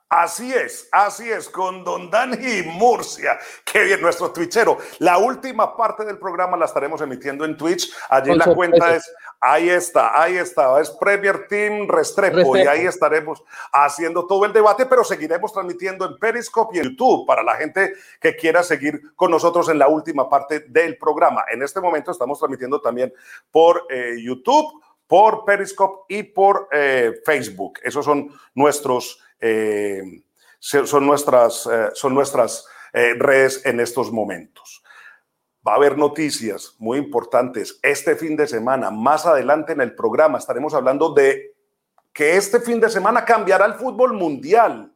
Así 0.09 0.55
es, 0.55 0.89
así 0.93 1.29
es, 1.29 1.49
con 1.49 1.83
Don 1.83 2.09
Dani 2.09 2.63
Murcia. 2.63 3.41
Qué 3.65 3.83
bien, 3.83 4.01
nuestro 4.01 4.31
twitchero. 4.31 4.79
La 5.01 5.19
última 5.19 5.77
parte 5.77 6.05
del 6.05 6.17
programa 6.17 6.57
la 6.57 6.67
estaremos 6.67 7.01
emitiendo 7.01 7.45
en 7.45 7.57
Twitch. 7.57 7.93
Allí 8.09 8.33
la 8.33 8.55
cuenta 8.55 8.95
es, 8.95 9.13
ahí 9.41 9.69
está, 9.69 10.23
ahí 10.23 10.37
está, 10.37 10.81
es 10.81 10.91
Premier 10.91 11.49
Team 11.49 11.89
Restrepo, 11.89 12.57
y 12.57 12.61
ahí 12.61 12.87
estaremos 12.87 13.43
haciendo 13.73 14.29
todo 14.29 14.45
el 14.45 14.53
debate, 14.53 14.87
pero 14.87 15.03
seguiremos 15.03 15.53
transmitiendo 15.53 16.07
en 16.07 16.17
Periscope 16.19 16.77
y 16.77 16.79
en 16.79 16.91
YouTube 16.91 17.27
para 17.27 17.43
la 17.43 17.57
gente 17.57 17.95
que 18.21 18.37
quiera 18.37 18.63
seguir 18.63 19.01
con 19.17 19.33
nosotros 19.33 19.69
en 19.71 19.81
la 19.81 19.89
última 19.89 20.29
parte 20.31 20.61
del 20.69 20.99
programa. 20.99 21.45
En 21.51 21.65
este 21.65 21.81
momento 21.81 22.13
estamos 22.13 22.39
transmitiendo 22.39 22.81
también 22.81 23.13
por 23.51 23.85
eh, 23.91 24.15
YouTube, 24.23 24.81
por 25.09 25.45
Periscope 25.45 26.15
y 26.15 26.23
por 26.23 26.69
eh, 26.71 27.21
Facebook. 27.25 27.81
Esos 27.83 28.05
son 28.05 28.31
nuestros 28.55 29.21
eh, 29.41 30.03
son 30.59 31.07
nuestras, 31.07 31.67
eh, 31.67 31.91
son 31.95 32.15
nuestras 32.15 32.67
eh, 32.93 33.15
redes 33.19 33.65
en 33.65 33.81
estos 33.81 34.11
momentos. 34.11 34.83
Va 35.67 35.73
a 35.73 35.77
haber 35.77 35.99
noticias 35.99 36.75
muy 36.79 36.99
importantes 36.99 37.79
este 37.83 38.17
fin 38.17 38.37
de 38.37 38.47
semana. 38.47 38.91
Más 38.91 39.27
adelante 39.27 39.73
en 39.73 39.81
el 39.81 39.95
programa 39.95 40.39
estaremos 40.39 40.75
hablando 40.75 41.13
de 41.13 41.55
que 42.13 42.37
este 42.37 42.61
fin 42.61 42.81
de 42.81 42.89
semana 42.89 43.25
cambiará 43.25 43.67
el 43.67 43.75
fútbol 43.75 44.13
mundial. 44.13 44.93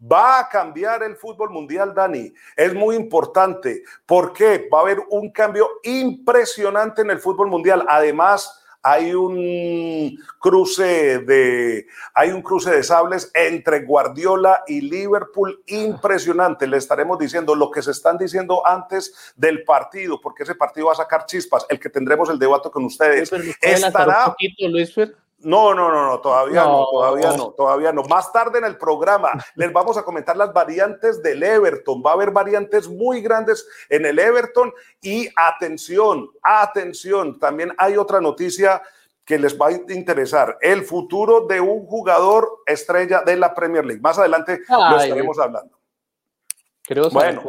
Va 0.00 0.40
a 0.40 0.48
cambiar 0.48 1.02
el 1.02 1.16
fútbol 1.16 1.50
mundial, 1.50 1.94
Dani. 1.94 2.32
Es 2.56 2.74
muy 2.74 2.96
importante. 2.96 3.82
porque 4.06 4.68
Va 4.72 4.78
a 4.78 4.82
haber 4.82 5.00
un 5.10 5.30
cambio 5.30 5.68
impresionante 5.82 7.02
en 7.02 7.10
el 7.10 7.18
fútbol 7.18 7.48
mundial. 7.48 7.84
Además, 7.88 8.63
hay 8.84 9.14
un 9.14 10.18
cruce 10.38 11.18
de 11.20 11.86
hay 12.12 12.30
un 12.30 12.42
cruce 12.42 12.70
de 12.70 12.82
sables 12.82 13.30
entre 13.34 13.80
Guardiola 13.80 14.62
y 14.66 14.82
Liverpool 14.82 15.62
impresionante. 15.66 16.66
Le 16.66 16.76
estaremos 16.76 17.18
diciendo 17.18 17.54
lo 17.54 17.70
que 17.70 17.80
se 17.80 17.92
están 17.92 18.18
diciendo 18.18 18.64
antes 18.66 19.32
del 19.36 19.64
partido, 19.64 20.20
porque 20.20 20.42
ese 20.42 20.54
partido 20.54 20.88
va 20.88 20.92
a 20.92 20.96
sacar 20.96 21.24
chispas, 21.24 21.64
el 21.70 21.80
que 21.80 21.88
tendremos 21.88 22.28
el 22.28 22.38
debate 22.38 22.70
con 22.70 22.84
ustedes. 22.84 23.32
Estará 23.60 24.36
no, 25.44 25.74
no, 25.74 25.90
no, 25.90 26.06
no, 26.06 26.20
todavía 26.20 26.64
no. 26.64 26.86
todavía 26.90 27.36
no, 27.36 27.50
todavía 27.50 27.92
no. 27.92 28.02
Más 28.04 28.32
tarde 28.32 28.58
en 28.58 28.64
el 28.64 28.76
programa 28.76 29.32
les 29.54 29.72
vamos 29.72 29.96
a 29.96 30.02
comentar 30.02 30.36
las 30.36 30.52
variantes 30.52 31.22
del 31.22 31.42
Everton. 31.42 32.02
Va 32.04 32.10
a 32.10 32.14
haber 32.14 32.30
variantes 32.30 32.88
muy 32.88 33.20
grandes 33.20 33.66
en 33.88 34.06
el 34.06 34.18
Everton 34.18 34.72
y 35.00 35.28
atención, 35.36 36.30
atención, 36.42 37.38
también 37.38 37.72
hay 37.78 37.96
otra 37.96 38.20
noticia 38.20 38.82
que 39.24 39.38
les 39.38 39.58
va 39.58 39.68
a 39.68 39.72
interesar, 39.72 40.58
el 40.60 40.82
futuro 40.84 41.46
de 41.46 41.60
un 41.60 41.86
jugador 41.86 42.58
estrella 42.66 43.22
de 43.22 43.36
la 43.36 43.54
Premier 43.54 43.84
League. 43.84 44.02
Más 44.02 44.18
adelante 44.18 44.60
lo 44.68 44.98
estaremos 44.98 45.38
hablando. 45.38 45.78
Creo 46.82 47.08
bueno, 47.08 47.42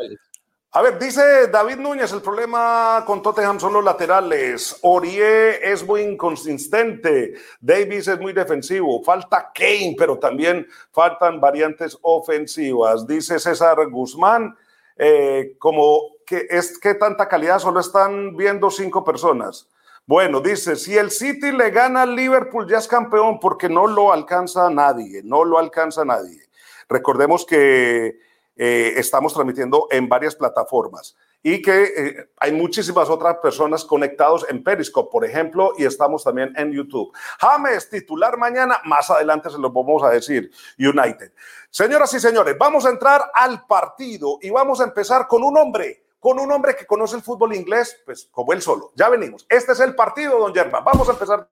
a 0.76 0.82
ver, 0.82 1.00
dice 1.00 1.48
David 1.48 1.78
Núñez, 1.78 2.12
el 2.12 2.22
problema 2.22 3.02
con 3.08 3.22
Tottenham 3.22 3.62
son 3.62 3.72
los 3.72 3.82
laterales. 3.82 4.78
Orie 4.82 5.72
es 5.72 5.88
muy 5.88 6.02
inconsistente. 6.02 7.36
Davis 7.62 8.10
es 8.10 8.20
muy 8.20 8.34
defensivo. 8.34 9.02
Falta 9.02 9.54
Kane, 9.56 9.96
pero 9.98 10.20
también 10.20 10.68
faltan 10.92 11.40
variantes 11.40 11.98
ofensivas. 12.02 13.08
Dice 13.08 13.40
César 13.40 13.78
Guzmán, 13.90 14.54
eh, 14.98 15.56
como 15.60 16.18
que 16.26 16.46
es 16.50 16.78
que 16.78 16.94
tanta 16.96 17.30
calidad 17.30 17.60
solo 17.60 17.80
están 17.80 18.36
viendo 18.36 18.70
cinco 18.70 19.02
personas. 19.06 19.70
Bueno, 20.06 20.42
dice, 20.42 20.76
si 20.76 20.98
el 20.98 21.10
City 21.10 21.54
le 21.54 21.72
gana 21.72 22.02
al 22.02 22.18
Liverpool 22.18 22.68
ya 22.68 22.80
es 22.80 22.88
campeón 22.90 23.40
porque 23.40 23.70
no 23.70 23.88
lo 23.88 24.12
alcanza 24.12 24.70
nadie, 24.70 25.22
no 25.24 25.46
lo 25.46 25.58
alcanza 25.58 26.04
nadie. 26.04 26.42
Recordemos 26.90 27.46
que 27.46 28.20
eh, 28.56 28.94
estamos 28.98 29.34
transmitiendo 29.34 29.88
en 29.92 30.08
varias 30.08 30.36
plataformas 30.36 31.16
y 31.44 31.62
que 31.62 31.84
eh, 31.84 32.30
hay 32.38 32.52
muchísimas 32.54 33.08
otras 33.08 33.38
personas 33.38 33.86
conectados 33.86 34.48
en 34.50 34.64
Periscope, 34.64 35.12
por 35.12 35.24
ejemplo, 35.24 35.74
y 35.78 35.86
estamos 35.86 36.24
también 36.24 36.52
en 36.58 36.72
YouTube. 36.72 37.12
James, 37.40 37.88
titular 37.88 38.36
mañana, 38.38 38.82
más 38.86 39.12
adelante 39.12 39.52
se 39.52 39.60
lo 39.60 39.70
vamos 39.72 40.02
a 40.04 40.10
decir, 40.10 40.50
United. 40.80 41.34
Señoras 41.70 42.12
y 42.16 42.20
señores, 42.20 42.56
vamos 42.58 42.86
a 42.88 42.90
entrar 42.90 43.30
al 43.36 43.66
partido 43.68 44.40
y 44.42 44.50
vamos 44.50 44.82
a 44.82 44.86
empezar 44.86 45.28
con 45.28 45.44
un 45.44 45.56
hombre, 45.56 46.06
con 46.20 46.40
un 46.40 46.52
hombre 46.52 46.76
que 46.76 46.88
conoce 46.88 47.18
el 47.18 47.22
fútbol 47.22 47.54
inglés, 47.54 48.02
pues 48.06 48.28
como 48.32 48.52
él 48.52 48.62
solo. 48.64 48.92
Ya 48.96 49.10
venimos. 49.10 49.46
Este 49.48 49.74
es 49.74 49.80
el 49.82 49.94
partido, 49.94 50.40
don 50.40 50.52
Yerma. 50.52 50.80
Vamos 50.80 51.08
a 51.10 51.12
empezar. 51.12 51.48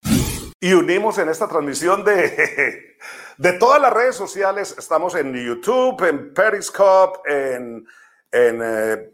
Y 0.63 0.71
unimos 0.71 1.17
en 1.17 1.27
esta 1.27 1.45
transmisión 1.45 2.05
de, 2.05 2.95
de 3.37 3.53
todas 3.59 3.81
las 3.81 3.91
redes 3.91 4.15
sociales. 4.15 4.73
Estamos 4.77 5.13
en 5.13 5.33
YouTube, 5.33 6.01
en 6.07 6.33
Periscope, 6.33 7.19
en 7.27 7.85
en, 8.31 8.61
eh, 8.63 9.11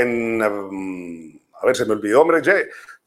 en 0.00 0.42
um, 0.42 1.40
a 1.62 1.64
ver, 1.64 1.76
se 1.76 1.86
me 1.86 1.92
olvidó, 1.92 2.20
hombre, 2.20 2.42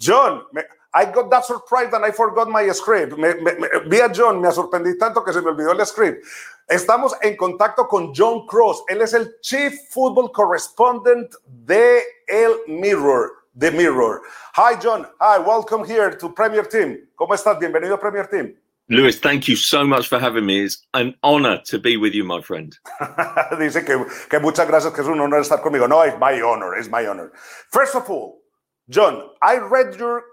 John, 0.01 0.47
me, 0.51 0.63
I 0.95 1.05
got 1.13 1.29
that 1.29 1.43
surprised 1.43 1.93
and 1.93 2.03
I 2.03 2.11
forgot 2.11 2.49
my 2.49 2.67
script. 2.73 3.19
Me, 3.19 3.35
me, 3.35 3.53
vi 3.87 3.99
a 3.99 4.11
John, 4.11 4.41
me 4.41 4.51
sorprendí 4.51 4.97
tanto 4.97 5.23
que 5.23 5.31
se 5.31 5.43
me 5.43 5.51
olvidó 5.51 5.73
el 5.73 5.85
script. 5.85 6.25
Estamos 6.67 7.15
en 7.21 7.37
contacto 7.37 7.87
con 7.87 8.11
John 8.15 8.47
Cross. 8.47 8.85
Él 8.87 9.03
es 9.03 9.13
el 9.13 9.39
Chief 9.41 9.73
Football 9.91 10.31
Correspondent 10.31 11.35
de 11.45 12.01
El 12.25 12.61
Mirror. 12.65 13.44
The 13.55 13.71
Mirror. 13.71 14.21
Hi, 14.55 14.77
John. 14.77 15.05
Hi, 15.21 15.39
welcome 15.39 15.85
here 15.85 16.11
to 16.11 16.29
Premier 16.29 16.63
Team. 16.63 17.07
¿Cómo 17.17 17.33
estás? 17.33 17.57
Bienvenido 17.57 17.93
a 17.93 17.97
Premier 17.97 18.25
Team. 18.25 18.53
Lewis, 18.89 19.17
thank 19.17 19.47
you 19.47 19.55
so 19.55 19.85
much 19.85 20.09
for 20.09 20.19
having 20.19 20.45
me. 20.45 20.65
It's 20.65 20.85
an 20.93 21.15
honor 21.23 21.61
to 21.67 21.79
be 21.79 21.95
with 21.95 22.13
you, 22.13 22.25
my 22.25 22.41
friend. 22.41 22.77
Dice 23.57 23.85
que, 23.85 24.05
que 24.29 24.39
muchas 24.39 24.67
gracias, 24.67 24.93
que 24.93 25.01
es 25.01 25.07
un 25.07 25.21
honor 25.21 25.39
estar 25.39 25.61
conmigo. 25.63 25.87
No, 25.87 26.01
it's 26.01 26.19
my 26.19 26.41
honor, 26.41 26.75
it's 26.75 26.89
my 26.89 27.07
honor. 27.07 27.31
First 27.71 27.95
of 27.95 28.09
all, 28.09 28.41
John, 28.89 29.29
I 29.41 29.57
read 29.57 29.95
your 29.95 30.23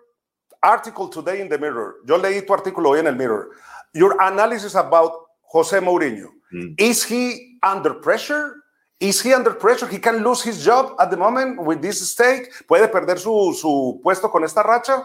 article 0.62 1.08
today 1.08 1.40
in 1.40 1.48
the 1.48 1.58
Mirror. 1.58 1.98
Yo 2.04 2.18
leí 2.18 2.44
tu 2.44 2.52
artículo 2.52 2.90
hoy 2.90 2.98
en 2.98 3.06
el 3.06 3.14
Mirror. 3.14 3.50
Your 3.94 4.20
analysis 4.20 4.74
about 4.74 5.12
Jose 5.44 5.78
Mourinho. 5.78 6.26
Mm. 6.52 6.74
Is 6.76 7.04
he 7.04 7.58
under 7.62 7.94
pressure? 7.94 8.61
Is 9.02 9.20
he 9.20 9.34
under 9.34 9.52
pressure? 9.52 9.88
He 9.88 9.98
can 9.98 10.22
lose 10.22 10.42
his 10.42 10.64
job 10.64 10.94
at 11.00 11.10
the 11.10 11.16
moment 11.16 11.64
with 11.64 11.82
this 11.82 12.08
stake. 12.08 12.52
¿Puede 12.68 12.88
perder 12.88 13.18
su, 13.18 13.52
su 13.52 14.00
puesto 14.00 14.30
con 14.30 14.44
esta 14.44 14.62
racha? 14.62 15.04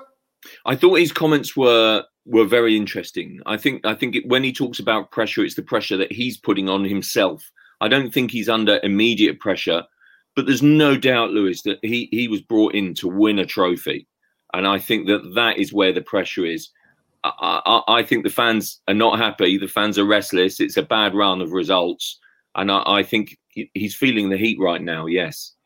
I 0.67 0.75
thought 0.75 0.99
his 0.99 1.11
comments 1.11 1.57
were 1.57 2.03
were 2.25 2.45
very 2.45 2.77
interesting. 2.77 3.39
I 3.47 3.57
think 3.57 3.83
I 3.85 3.95
think 3.95 4.15
it, 4.15 4.27
when 4.27 4.43
he 4.43 4.53
talks 4.53 4.77
about 4.77 5.09
pressure, 5.09 5.43
it's 5.43 5.55
the 5.55 5.63
pressure 5.63 5.97
that 5.97 6.11
he's 6.11 6.37
putting 6.37 6.69
on 6.69 6.85
himself. 6.85 7.49
I 7.81 7.87
don't 7.87 8.13
think 8.13 8.29
he's 8.29 8.49
under 8.49 8.79
immediate 8.83 9.39
pressure, 9.39 9.83
but 10.35 10.45
there's 10.45 10.61
no 10.61 10.95
doubt, 10.95 11.31
Lewis, 11.31 11.63
that 11.63 11.79
he 11.81 12.07
he 12.11 12.27
was 12.27 12.41
brought 12.41 12.75
in 12.75 12.93
to 12.95 13.07
win 13.07 13.39
a 13.39 13.47
trophy, 13.47 14.05
and 14.53 14.67
I 14.67 14.77
think 14.77 15.07
that 15.07 15.33
that 15.33 15.57
is 15.57 15.73
where 15.73 15.91
the 15.91 16.01
pressure 16.01 16.45
is. 16.45 16.69
I, 17.23 17.61
I, 17.65 17.81
I 17.99 18.03
think 18.03 18.23
the 18.23 18.29
fans 18.29 18.79
are 18.87 18.93
not 18.93 19.17
happy. 19.17 19.57
The 19.57 19.67
fans 19.67 19.97
are 19.97 20.05
restless. 20.05 20.59
It's 20.59 20.77
a 20.77 20.83
bad 20.83 21.15
run 21.15 21.41
of 21.41 21.51
results, 21.51 22.19
and 22.57 22.71
I, 22.71 22.99
I 22.99 23.03
think 23.03 23.37
he's 23.73 23.95
feeling 23.95 24.29
the 24.29 24.37
heat 24.37 24.57
right 24.59 24.81
now. 24.81 25.07
Yes. 25.07 25.57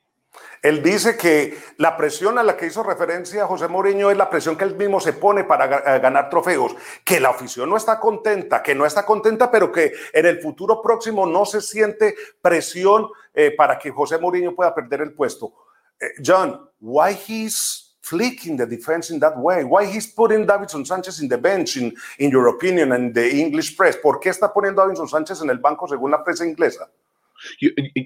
Él 0.62 0.84
dice 0.84 1.18
que 1.18 1.58
la 1.78 1.98
presión 1.98 2.38
a 2.38 2.44
la 2.44 2.56
que 2.56 2.68
hizo 2.68 2.84
referencia 2.84 3.48
José 3.48 3.68
Mourinho 3.68 4.12
es 4.12 4.18
la 4.18 4.30
presión 4.30 4.56
que 4.56 4.64
él 4.64 4.76
mismo 4.76 5.00
se 5.00 5.14
pone 5.14 5.44
para 5.44 5.96
eh, 5.96 6.00
ganar 6.00 6.30
trofeos, 6.30 6.76
que 7.04 7.20
la 7.20 7.30
afición 7.30 7.70
no 7.70 7.78
está 7.78 8.00
contenta, 8.00 8.62
que 8.62 8.76
no 8.76 8.86
está 8.86 9.06
contenta, 9.06 9.50
pero 9.50 9.72
que 9.72 9.92
en 10.14 10.26
el 10.26 10.40
futuro 10.40 10.82
próximo 10.82 11.26
no 11.26 11.46
se 11.46 11.62
siente 11.62 12.16
presión 12.42 13.10
eh, 13.34 13.54
para 13.58 13.78
que 13.80 13.90
José 13.90 14.20
Mourinho 14.20 14.56
pueda 14.56 14.74
perder 14.74 15.02
el 15.02 15.14
puesto. 15.14 15.54
Eh, 16.00 16.12
John, 16.24 16.70
why 16.80 17.14
he's 17.28 17.91
flicking 18.12 18.58
the 18.58 18.66
defense 18.66 19.10
in 19.10 19.20
that 19.20 19.38
way? 19.38 19.64
Why 19.64 19.86
he's 19.86 20.08
putting 20.08 20.46
Davidson 20.46 20.84
Sánchez 20.84 21.22
in 21.22 21.30
the 21.30 21.38
bench, 21.38 21.78
in, 21.78 21.96
in 22.20 22.30
your 22.30 22.48
opinion, 22.48 22.92
and 22.92 23.16
the 23.16 23.28
English 23.44 23.78
press? 23.78 23.96
¿Por 23.96 24.20
qué 24.20 24.30
está 24.30 24.54
poniendo 24.54 24.82
Davidson 24.84 25.08
Sánchez 25.08 25.42
en 25.42 25.50
el 25.50 25.58
banco 25.58 25.88
según 25.88 26.12
la 26.12 26.24
prensa 26.24 26.44
inglesa? 26.46 26.86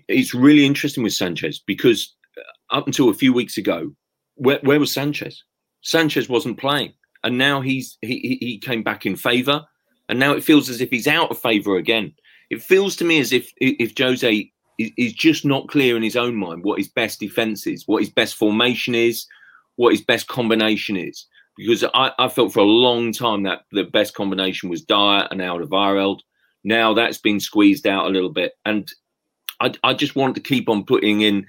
It's 0.07 0.33
really 0.33 0.65
interesting 0.65 1.03
with 1.03 1.13
Sanchez 1.13 1.59
because 1.65 2.15
uh, 2.37 2.77
up 2.77 2.85
until 2.85 3.09
a 3.09 3.13
few 3.13 3.33
weeks 3.33 3.57
ago, 3.57 3.91
where, 4.35 4.59
where 4.61 4.79
was 4.79 4.93
Sanchez? 4.93 5.43
Sanchez 5.81 6.29
wasn't 6.29 6.59
playing, 6.59 6.93
and 7.23 7.37
now 7.37 7.61
he's 7.61 7.97
he 8.01 8.37
he 8.39 8.59
came 8.59 8.83
back 8.83 9.05
in 9.05 9.15
favour, 9.15 9.65
and 10.07 10.19
now 10.19 10.31
it 10.33 10.43
feels 10.43 10.69
as 10.69 10.81
if 10.81 10.89
he's 10.89 11.07
out 11.07 11.31
of 11.31 11.39
favour 11.39 11.77
again. 11.77 12.13
It 12.49 12.61
feels 12.61 12.95
to 12.97 13.05
me 13.05 13.19
as 13.19 13.33
if 13.33 13.51
if 13.59 13.91
Jose 13.97 14.51
is 14.77 15.13
just 15.13 15.45
not 15.45 15.67
clear 15.67 15.95
in 15.97 16.03
his 16.03 16.15
own 16.15 16.35
mind 16.35 16.63
what 16.63 16.77
his 16.77 16.89
best 16.89 17.19
defence 17.19 17.65
is, 17.67 17.87
what 17.87 18.01
his 18.01 18.09
best 18.09 18.35
formation 18.35 18.95
is, 18.95 19.25
what 19.75 19.91
his 19.91 20.03
best 20.03 20.27
combination 20.27 20.97
is. 20.97 21.25
Because 21.57 21.83
I, 21.93 22.11
I 22.19 22.27
felt 22.27 22.53
for 22.53 22.59
a 22.59 22.63
long 22.63 23.13
time 23.13 23.43
that 23.43 23.61
the 23.71 23.83
best 23.83 24.13
combination 24.13 24.69
was 24.69 24.81
Dyer 24.81 25.27
and 25.31 25.39
Alderweireld. 25.39 26.19
Now 26.63 26.93
that's 26.93 27.17
been 27.17 27.39
squeezed 27.39 27.87
out 27.87 28.07
a 28.07 28.09
little 28.09 28.31
bit, 28.31 28.53
and 28.65 28.91
I, 29.61 29.73
I 29.83 29.93
just 29.93 30.15
want 30.15 30.35
to 30.35 30.41
keep 30.41 30.67
on 30.67 30.83
putting 30.83 31.21
in 31.21 31.45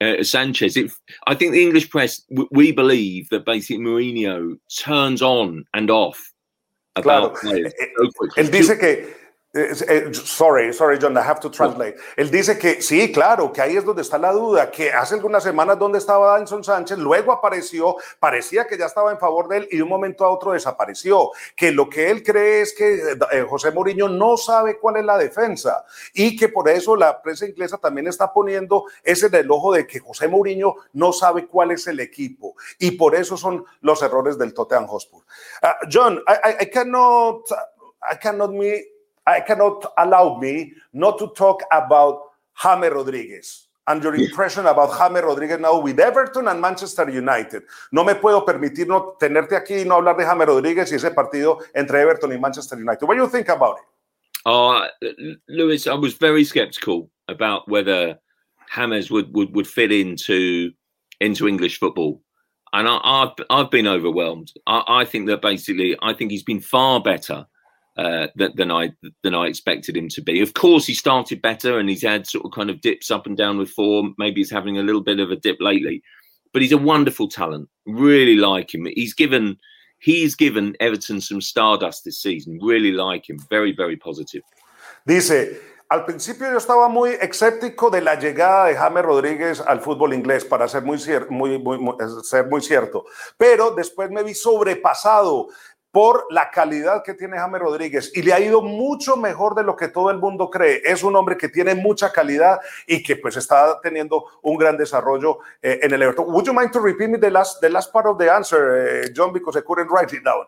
uh, 0.00 0.22
Sanchez. 0.22 0.76
It, 0.76 0.92
I 1.26 1.34
think 1.34 1.52
the 1.52 1.62
English 1.62 1.90
press 1.90 2.22
we 2.52 2.72
believe 2.72 3.28
that 3.30 3.44
basically 3.44 3.84
Mourinho 3.84 4.56
turns 4.78 5.20
on 5.20 5.64
and 5.74 5.90
off 5.90 6.32
about 6.96 7.34
claro. 7.34 7.52
players. 7.52 7.72
Él 8.36 8.50
dice 8.50 8.78
que 8.78 8.86
Eh, 8.86 9.19
sorry, 9.52 10.72
sorry, 10.72 10.98
John, 10.98 11.16
I 11.16 11.22
have 11.22 11.40
to 11.40 11.50
translate. 11.50 11.96
Él 12.16 12.30
dice 12.30 12.56
que 12.56 12.80
sí, 12.80 13.10
claro, 13.10 13.52
que 13.52 13.60
ahí 13.60 13.76
es 13.76 13.84
donde 13.84 14.02
está 14.02 14.16
la 14.16 14.32
duda, 14.32 14.70
que 14.70 14.92
hace 14.92 15.14
algunas 15.16 15.42
semanas 15.42 15.76
donde 15.76 15.98
estaba 15.98 16.38
Danson 16.38 16.62
Sánchez, 16.62 16.98
luego 16.98 17.32
apareció, 17.32 17.96
parecía 18.20 18.66
que 18.66 18.78
ya 18.78 18.86
estaba 18.86 19.10
en 19.10 19.18
favor 19.18 19.48
de 19.48 19.58
él 19.58 19.68
y 19.72 19.78
de 19.78 19.82
un 19.82 19.88
momento 19.88 20.24
a 20.24 20.30
otro 20.30 20.52
desapareció. 20.52 21.30
Que 21.56 21.72
lo 21.72 21.88
que 21.88 22.10
él 22.10 22.22
cree 22.22 22.60
es 22.60 22.72
que 22.72 23.16
eh, 23.32 23.46
José 23.48 23.72
Mourinho 23.72 24.08
no 24.08 24.36
sabe 24.36 24.78
cuál 24.78 24.98
es 24.98 25.04
la 25.04 25.18
defensa 25.18 25.84
y 26.14 26.36
que 26.36 26.48
por 26.48 26.68
eso 26.68 26.94
la 26.94 27.20
prensa 27.20 27.46
inglesa 27.46 27.76
también 27.78 28.06
está 28.06 28.32
poniendo 28.32 28.84
ese 29.02 29.26
en 29.26 29.34
el 29.34 29.50
ojo 29.50 29.72
de 29.72 29.86
que 29.86 29.98
José 29.98 30.28
Mourinho 30.28 30.76
no 30.92 31.12
sabe 31.12 31.46
cuál 31.48 31.72
es 31.72 31.86
el 31.88 31.98
equipo 31.98 32.54
y 32.78 32.92
por 32.92 33.16
eso 33.16 33.36
son 33.36 33.64
los 33.80 34.00
errores 34.02 34.38
del 34.38 34.54
Tottenham 34.54 34.86
Hotspur. 34.86 35.22
Uh, 35.62 35.88
John, 35.90 36.22
I, 36.28 36.50
I, 36.50 36.64
I 36.64 36.70
cannot, 36.70 37.50
I 38.02 38.16
cannot 38.16 38.52
me 38.52 38.89
I 39.26 39.40
cannot 39.40 39.92
allow 39.98 40.38
me 40.38 40.74
not 40.92 41.18
to 41.18 41.28
talk 41.36 41.62
about 41.72 42.20
Jaime 42.54 42.88
Rodríguez 42.88 43.66
and 43.86 44.02
your 44.02 44.14
impression 44.14 44.66
about 44.66 44.90
Jaime 44.92 45.20
Rodríguez 45.20 45.60
now 45.60 45.80
with 45.80 45.98
Everton 45.98 46.48
and 46.48 46.60
Manchester 46.60 47.08
United. 47.10 47.62
No 47.92 48.04
me 48.04 48.14
puedo 48.14 48.44
permitir 48.44 48.86
no 48.86 49.16
tenerte 49.20 49.56
aquí 49.56 49.80
y 49.80 49.84
no 49.84 49.96
hablar 49.96 50.16
de 50.16 50.24
Jaime 50.24 50.46
Rodríguez 50.46 50.90
y 50.92 50.96
ese 50.96 51.10
partido 51.10 51.58
entre 51.74 52.00
Everton 52.00 52.32
y 52.32 52.38
Manchester 52.38 52.78
United. 52.78 53.06
What 53.06 53.16
do 53.16 53.22
you 53.22 53.28
think 53.28 53.48
about 53.48 53.78
it? 53.78 53.84
Uh, 54.46 54.88
Lewis, 55.48 55.86
I 55.86 55.94
was 55.94 56.14
very 56.14 56.44
skeptical 56.44 57.10
about 57.28 57.68
whether 57.68 58.18
Hammers 58.70 59.10
would, 59.10 59.34
would, 59.34 59.54
would 59.54 59.66
fit 59.66 59.92
into 59.92 60.72
into 61.20 61.46
English 61.46 61.78
football. 61.78 62.22
And 62.72 62.88
I, 62.88 63.20
have 63.20 63.34
I've 63.50 63.70
been 63.70 63.88
overwhelmed. 63.88 64.52
I, 64.66 64.82
I 64.86 65.04
think 65.04 65.26
that 65.26 65.42
basically, 65.42 65.96
I 66.00 66.14
think 66.14 66.30
he's 66.30 66.44
been 66.44 66.60
far 66.60 67.00
better 67.02 67.46
uh, 67.96 68.28
than 68.36 68.70
I 68.70 68.92
than 69.22 69.34
I 69.34 69.46
expected 69.46 69.96
him 69.96 70.08
to 70.10 70.22
be. 70.22 70.40
Of 70.40 70.54
course, 70.54 70.86
he 70.86 70.94
started 70.94 71.42
better 71.42 71.78
and 71.78 71.88
he's 71.88 72.02
had 72.02 72.26
sort 72.26 72.44
of 72.44 72.52
kind 72.52 72.70
of 72.70 72.80
dips 72.80 73.10
up 73.10 73.26
and 73.26 73.36
down 73.36 73.58
with 73.58 73.70
form. 73.70 74.14
Maybe 74.18 74.40
he's 74.40 74.50
having 74.50 74.78
a 74.78 74.82
little 74.82 75.02
bit 75.02 75.20
of 75.20 75.30
a 75.30 75.36
dip 75.36 75.58
lately, 75.60 76.02
but 76.52 76.62
he's 76.62 76.72
a 76.72 76.78
wonderful 76.78 77.28
talent. 77.28 77.68
Really 77.86 78.36
like 78.36 78.72
him. 78.74 78.86
He's 78.94 79.14
given 79.14 79.58
he's 79.98 80.34
given 80.34 80.76
Everton 80.80 81.20
some 81.20 81.40
stardust 81.40 82.04
this 82.04 82.20
season. 82.20 82.58
Really 82.62 82.92
like 82.92 83.28
him. 83.28 83.38
Very 83.50 83.72
very 83.72 83.96
positive. 83.96 84.42
Dice. 85.06 85.60
Al 85.90 86.04
principio 86.04 86.48
yo 86.48 86.56
estaba 86.56 86.88
muy 86.88 87.10
escéptico 87.20 87.90
de 87.90 88.00
la 88.00 88.14
llegada 88.14 88.66
de 88.66 88.76
James 88.76 89.04
Rodríguez 89.04 89.60
al 89.60 89.80
fútbol 89.80 90.14
inglés, 90.14 90.44
para 90.44 90.68
ser 90.68 90.84
muy, 90.84 91.00
muy, 91.28 91.58
muy, 91.58 91.96
ser 92.22 92.46
muy 92.46 92.60
cierto. 92.60 93.06
Pero 93.36 93.72
después 93.72 94.08
me 94.08 94.22
vi 94.22 94.32
sobrepasado 94.32 95.48
por 95.90 96.26
la 96.30 96.50
calidad 96.50 97.02
que 97.04 97.14
tiene 97.14 97.38
James 97.38 97.60
Rodríguez 97.60 98.12
y 98.14 98.22
le 98.22 98.32
ha 98.32 98.40
ido 98.40 98.62
mucho 98.62 99.16
mejor 99.16 99.54
de 99.54 99.64
lo 99.64 99.74
que 99.74 99.88
todo 99.88 100.10
el 100.10 100.18
mundo 100.18 100.48
cree. 100.48 100.82
Es 100.84 101.02
un 101.02 101.16
hombre 101.16 101.36
que 101.36 101.48
tiene 101.48 101.74
mucha 101.74 102.12
calidad 102.12 102.60
y 102.86 103.02
que 103.02 103.16
pues 103.16 103.36
está 103.36 103.80
teniendo 103.82 104.24
un 104.42 104.56
gran 104.56 104.76
desarrollo 104.76 105.38
eh, 105.60 105.80
en 105.82 105.92
el 105.92 106.02
Everton. 106.02 106.26
Would 106.28 106.46
you 106.46 106.54
mind 106.54 106.72
to 106.72 106.80
repeat 106.80 107.10
me 107.10 107.18
the 107.18 107.30
last, 107.30 107.60
the 107.60 107.68
last 107.68 107.92
part 107.92 108.06
of 108.06 108.18
the 108.18 108.32
answer, 108.32 109.04
uh, 109.04 109.12
John, 109.12 109.32
because 109.32 109.56
I 109.56 109.62
couldn't 109.62 109.88
write 109.88 110.12
it 110.12 110.24
down? 110.24 110.44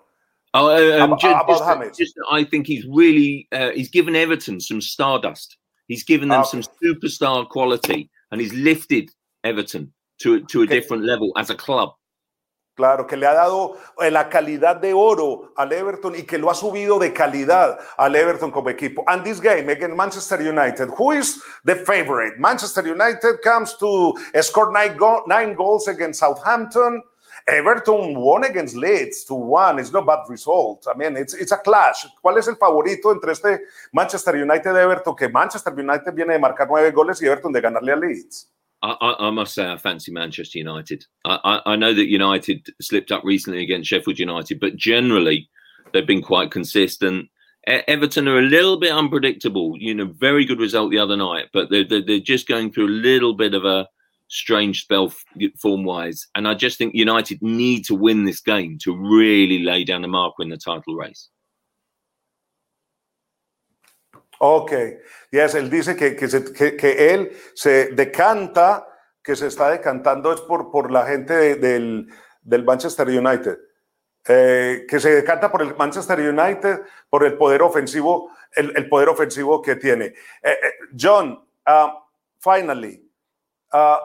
Oh, 0.54 0.68
uh, 0.68 1.02
um, 1.02 1.16
just, 1.18 1.34
about 1.34 1.80
James. 1.80 1.96
Just, 1.96 2.14
I 2.30 2.44
think 2.44 2.66
he's 2.66 2.84
really 2.86 3.48
uh, 3.52 3.70
he's 3.70 3.88
given 3.88 4.14
Everton 4.14 4.60
some 4.60 4.82
stardust. 4.82 5.56
He's 5.88 6.04
given 6.04 6.28
them 6.28 6.42
okay. 6.42 6.60
some 6.60 6.62
superstar 6.82 7.48
quality, 7.48 8.10
and 8.30 8.40
he's 8.40 8.52
lifted 8.52 9.10
Everton 9.44 9.92
to, 10.18 10.40
to 10.40 10.60
a 10.60 10.64
Okay. 10.64 10.74
different 10.80 11.04
level 11.04 11.32
as 11.36 11.50
a 11.50 11.54
club. 11.54 11.94
Claro, 12.74 13.06
que 13.06 13.18
le 13.18 13.26
ha 13.26 13.34
dado 13.34 13.76
eh, 13.98 14.10
la 14.10 14.30
calidad 14.30 14.76
de 14.76 14.94
oro 14.94 15.52
al 15.56 15.72
Everton 15.72 16.14
y 16.16 16.22
que 16.22 16.38
lo 16.38 16.50
ha 16.50 16.54
subido 16.54 16.98
de 16.98 17.12
calidad 17.12 17.78
al 17.98 18.16
Everton 18.16 18.50
como 18.50 18.70
equipo. 18.70 19.04
And 19.06 19.22
this 19.22 19.42
game 19.42 19.70
against 19.70 19.94
Manchester 19.94 20.40
United, 20.40 20.88
who 20.96 21.12
is 21.12 21.42
the 21.66 21.76
favorite? 21.76 22.38
Manchester 22.38 22.82
United 22.86 23.40
comes 23.44 23.76
to 23.76 24.14
score 24.40 24.72
nine, 24.72 24.96
go- 24.96 25.22
nine 25.26 25.54
goals 25.54 25.86
against 25.86 26.20
Southampton. 26.20 27.02
Everton 27.46 28.14
won 28.16 28.44
against 28.44 28.74
Leeds 28.74 29.24
to 29.26 29.34
one. 29.34 29.78
It's 29.78 29.92
not 29.92 30.06
bad 30.06 30.20
result. 30.30 30.86
I 30.86 30.96
mean, 30.96 31.16
it's, 31.18 31.34
it's 31.34 31.52
a 31.52 31.58
clash. 31.58 32.06
¿Cuál 32.22 32.38
es 32.38 32.48
el 32.48 32.56
favorito 32.56 33.12
entre 33.12 33.32
este 33.32 33.66
Manchester 33.92 34.36
United 34.36 34.72
y 34.72 34.78
Everton? 34.78 35.14
Que 35.14 35.28
Manchester 35.28 35.74
United 35.74 36.14
viene 36.14 36.32
de 36.34 36.38
marcar 36.38 36.68
nueve 36.70 36.90
goles 36.90 37.20
y 37.20 37.26
Everton 37.26 37.52
de 37.52 37.60
ganarle 37.60 37.92
a 37.92 37.96
Leeds. 37.96 38.48
I, 38.82 39.14
I, 39.18 39.30
must 39.30 39.54
say, 39.54 39.70
I 39.70 39.76
fancy 39.76 40.10
Manchester 40.10 40.58
United. 40.58 41.04
I, 41.24 41.38
I, 41.44 41.72
I 41.72 41.76
know 41.76 41.94
that 41.94 42.08
United 42.08 42.66
slipped 42.80 43.12
up 43.12 43.22
recently 43.24 43.62
against 43.62 43.88
Sheffield 43.88 44.18
United, 44.18 44.58
but 44.58 44.76
generally 44.76 45.48
they've 45.92 46.06
been 46.06 46.22
quite 46.22 46.50
consistent. 46.50 47.28
E- 47.68 47.82
Everton 47.86 48.26
are 48.26 48.38
a 48.38 48.42
little 48.42 48.78
bit 48.78 48.92
unpredictable. 48.92 49.76
You 49.78 49.94
know, 49.94 50.12
very 50.18 50.44
good 50.44 50.58
result 50.58 50.90
the 50.90 50.98
other 50.98 51.16
night, 51.16 51.46
but 51.52 51.70
they're, 51.70 51.84
they're, 51.84 52.02
they're 52.02 52.18
just 52.18 52.48
going 52.48 52.72
through 52.72 52.88
a 52.88 52.88
little 52.88 53.34
bit 53.34 53.54
of 53.54 53.64
a 53.64 53.88
strange 54.28 54.82
spell 54.82 55.12
form 55.60 55.84
wise. 55.84 56.26
And 56.34 56.48
I 56.48 56.54
just 56.54 56.78
think 56.78 56.94
United 56.94 57.40
need 57.40 57.84
to 57.84 57.94
win 57.94 58.24
this 58.24 58.40
game 58.40 58.78
to 58.82 58.96
really 58.96 59.60
lay 59.60 59.84
down 59.84 60.04
a 60.04 60.08
marker 60.08 60.42
in 60.42 60.48
the 60.48 60.56
title 60.56 60.96
race. 60.96 61.28
Ok, 64.44 64.72
yes, 65.30 65.54
él 65.54 65.70
dice 65.70 65.94
que, 65.94 66.16
que, 66.16 66.26
se- 66.26 66.52
que- 66.52 66.76
que 66.76 67.14
él 67.14 67.30
se 67.54 67.92
decanta, 67.92 68.88
que 69.22 69.36
se 69.36 69.46
está 69.46 69.70
decantando 69.70 70.32
es 70.32 70.40
por, 70.40 70.72
por 70.72 70.90
la 70.90 71.06
gente 71.06 71.32
de- 71.32 71.54
del, 71.54 72.08
del 72.42 72.64
Manchester 72.64 73.06
United, 73.08 73.56
Eh, 74.26 74.84
que 74.88 74.98
se 75.00 75.10
decanta 75.14 75.50
por 75.50 75.62
el 75.62 75.76
Manchester 75.76 76.18
United, 76.20 76.80
por 77.10 77.24
el 77.24 77.36
poder 77.36 77.60
ofensivo, 77.62 78.30
el, 78.54 78.72
el 78.76 78.88
poder 78.88 79.08
ofensivo 79.08 79.60
que 79.62 79.74
tiene. 79.76 80.06
Eh, 80.06 80.14
eh, 80.50 80.72
John, 80.96 81.44
uh, 81.66 81.88
finally, 82.40 83.08
uh, 83.72 83.96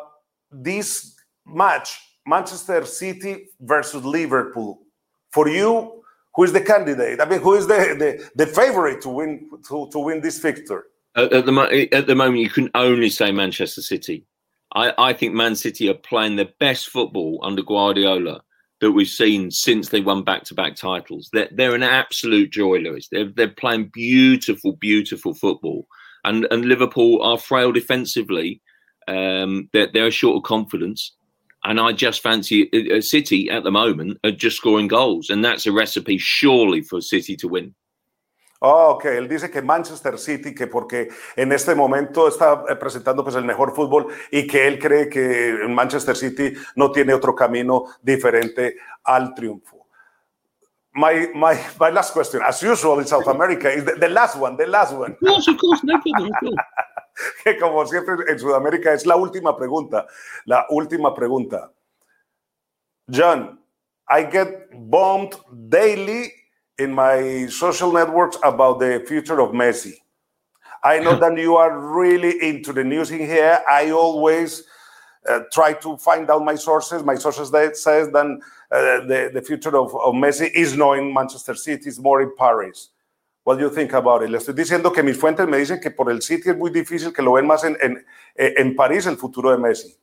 this 0.52 1.18
match, 1.46 1.98
Manchester 2.26 2.86
City 2.86 3.52
versus 3.60 4.04
Liverpool, 4.04 4.80
for 5.32 5.48
you, 5.50 6.04
who 6.38 6.44
is 6.44 6.54
the 6.54 6.62
candidate? 6.62 7.20
I 7.20 7.28
mean, 7.28 7.42
who 7.42 7.56
is 7.56 7.68
the, 7.68 7.76
the, 7.76 8.46
the 8.46 8.50
favorite 8.50 9.02
to 9.02 9.10
win 9.10 9.50
to, 9.68 9.90
to 9.92 10.00
win 10.00 10.22
this 10.22 10.40
victory? 10.40 10.84
At, 11.16 11.34
at 11.34 11.46
the 11.48 11.90
at 11.92 12.08
the 12.08 12.16
moment, 12.16 12.44
you 12.44 12.50
can 12.50 12.70
only 12.76 13.10
say 13.10 13.32
Manchester 13.32 13.82
City. 13.82 14.24
I, 14.76 14.94
I 14.98 15.14
think 15.14 15.34
Man 15.34 15.56
City 15.56 15.90
are 15.90 15.96
playing 15.96 16.36
their 16.36 16.54
best 16.60 16.90
football 16.90 17.40
under 17.42 17.64
Guardiola 17.64 18.44
that 18.82 18.92
we've 18.92 19.08
seen 19.08 19.50
since 19.50 19.90
they 19.90 20.02
won 20.02 20.24
back-to-back 20.24 20.76
titles. 20.76 21.30
They're, 21.34 21.50
they're 21.52 21.74
an 21.74 21.82
absolute 21.82 22.52
joy, 22.52 22.78
Lewis. 22.78 23.08
They're, 23.12 23.32
they're 23.36 23.48
playing 23.48 23.90
beautiful, 23.92 24.74
beautiful 24.74 25.34
football, 25.34 25.88
and 26.24 26.48
and 26.52 26.66
Liverpool 26.66 27.22
are 27.24 27.40
frail 27.40 27.72
defensively. 27.72 28.62
Um, 29.08 29.70
they're, 29.74 29.90
they're 29.92 30.12
short 30.12 30.38
of 30.38 30.44
confidence, 30.44 31.16
and 31.68 31.80
I 31.80 31.92
just 31.92 32.22
fancy 32.24 32.70
uh, 32.74 32.98
uh, 32.98 33.02
City 33.02 33.50
at 33.50 33.64
the 33.64 33.72
moment 33.72 34.18
are 34.24 34.32
just 34.32 34.58
scoring 34.58 34.88
goals, 34.88 35.30
and 35.30 35.44
that's 35.44 35.68
a 35.68 35.72
recipe 35.72 36.18
surely 36.18 36.82
for 36.82 37.02
City 37.02 37.36
to 37.36 37.48
win. 37.48 37.76
Oh, 38.60 38.96
ok, 38.96 39.06
él 39.06 39.28
dice 39.28 39.52
que 39.52 39.62
Manchester 39.62 40.18
City, 40.18 40.56
que 40.56 40.66
porque 40.66 41.10
en 41.36 41.52
este 41.52 41.76
momento 41.76 42.28
está 42.28 42.64
eh, 42.68 42.76
presentando 42.76 43.24
pues 43.24 43.36
el 43.36 43.44
mejor 43.44 43.76
fútbol 43.76 44.08
y 44.32 44.48
que 44.48 44.68
él 44.68 44.80
cree 44.80 45.10
que 45.10 45.60
Manchester 45.70 46.16
City 46.16 46.54
no 46.76 46.92
tiene 46.92 47.14
otro 47.14 47.36
camino 47.36 47.84
diferente 48.02 48.78
al 49.04 49.36
triunfo. 49.36 49.86
My, 50.94 51.30
my, 51.36 51.54
my 51.80 51.92
last 51.92 52.14
question, 52.14 52.42
as 52.44 52.64
usual 52.64 53.00
in 53.00 53.06
South 53.06 53.28
America, 53.28 53.72
is 53.72 53.86
the, 53.86 53.94
the 54.00 54.10
last 54.10 54.36
one, 54.36 54.58
the 54.58 54.66
last 54.66 54.92
one. 54.94 55.12
Of 55.12 55.20
course, 55.20 55.48
of 55.48 55.58
course, 55.60 55.84
no 55.84 56.02
problem 56.02 56.32
at 56.34 56.44
all. 56.44 56.56
que 57.44 57.58
como 57.58 57.86
siempre 57.86 58.16
en 58.28 58.40
Sudamérica 58.40 58.94
es 58.94 59.06
la 59.06 59.16
última 59.16 59.56
pregunta, 59.56 60.08
la 60.46 60.66
última 60.70 61.14
pregunta. 61.14 61.72
John, 63.10 63.60
I 64.10 64.24
get 64.24 64.70
bombed 64.74 65.36
daily 65.70 66.34
in 66.78 66.94
my 66.94 67.48
social 67.48 67.92
networks 67.92 68.38
about 68.44 68.80
the 68.80 69.04
future 69.08 69.40
of 69.42 69.52
Messi. 69.52 69.94
I 70.84 71.00
know 71.00 71.16
that 71.20 71.38
you 71.38 71.56
are 71.56 71.78
really 71.78 72.42
into 72.42 72.74
the 72.74 72.84
news 72.84 73.12
in 73.12 73.20
here. 73.20 73.62
I 73.70 73.92
always 73.92 74.64
uh, 75.28 75.42
try 75.52 75.74
to 75.74 75.98
find 75.98 76.30
out 76.30 76.44
my 76.44 76.56
sources. 76.56 77.04
My 77.04 77.16
sources 77.16 77.52
that 77.52 77.78
says 77.78 78.10
that 78.12 78.26
uh, 78.72 79.06
the, 79.06 79.32
the 79.34 79.42
future 79.42 79.76
of, 79.78 79.96
of 79.96 80.14
Messi 80.14 80.50
is 80.54 80.76
not 80.76 80.94
in 81.00 81.14
Manchester 81.14 81.56
City, 81.56 81.90
it's 81.90 82.00
more 82.00 82.22
in 82.22 82.32
Paris. 82.38 82.90
What 83.48 83.60
do 83.60 83.64
you 83.64 83.70
think 83.70 83.94
about 83.94 84.24
it? 84.24 84.30
Le 84.30 84.40
estoy 84.40 84.54
diciendo 84.54 84.92
que 84.92 85.02
mis 85.02 85.16
fuentes 85.16 85.48
me 85.48 85.58
dicen 85.58 85.80
que 85.80 85.90
por 85.90 86.12
el 86.12 86.22
City 86.22 86.50
es 86.50 86.58
muy 86.58 86.70
difícil 86.70 87.14
que 87.14 87.22
lo 87.22 87.32
ven 87.32 87.48
más 87.48 87.64
en, 87.64 87.78
en, 87.82 88.06
eh, 88.36 88.54
en 88.58 88.76
París 88.76 89.06
el 89.06 89.16
futuro 89.16 89.52
de 89.52 89.58
Messi. 89.58 89.96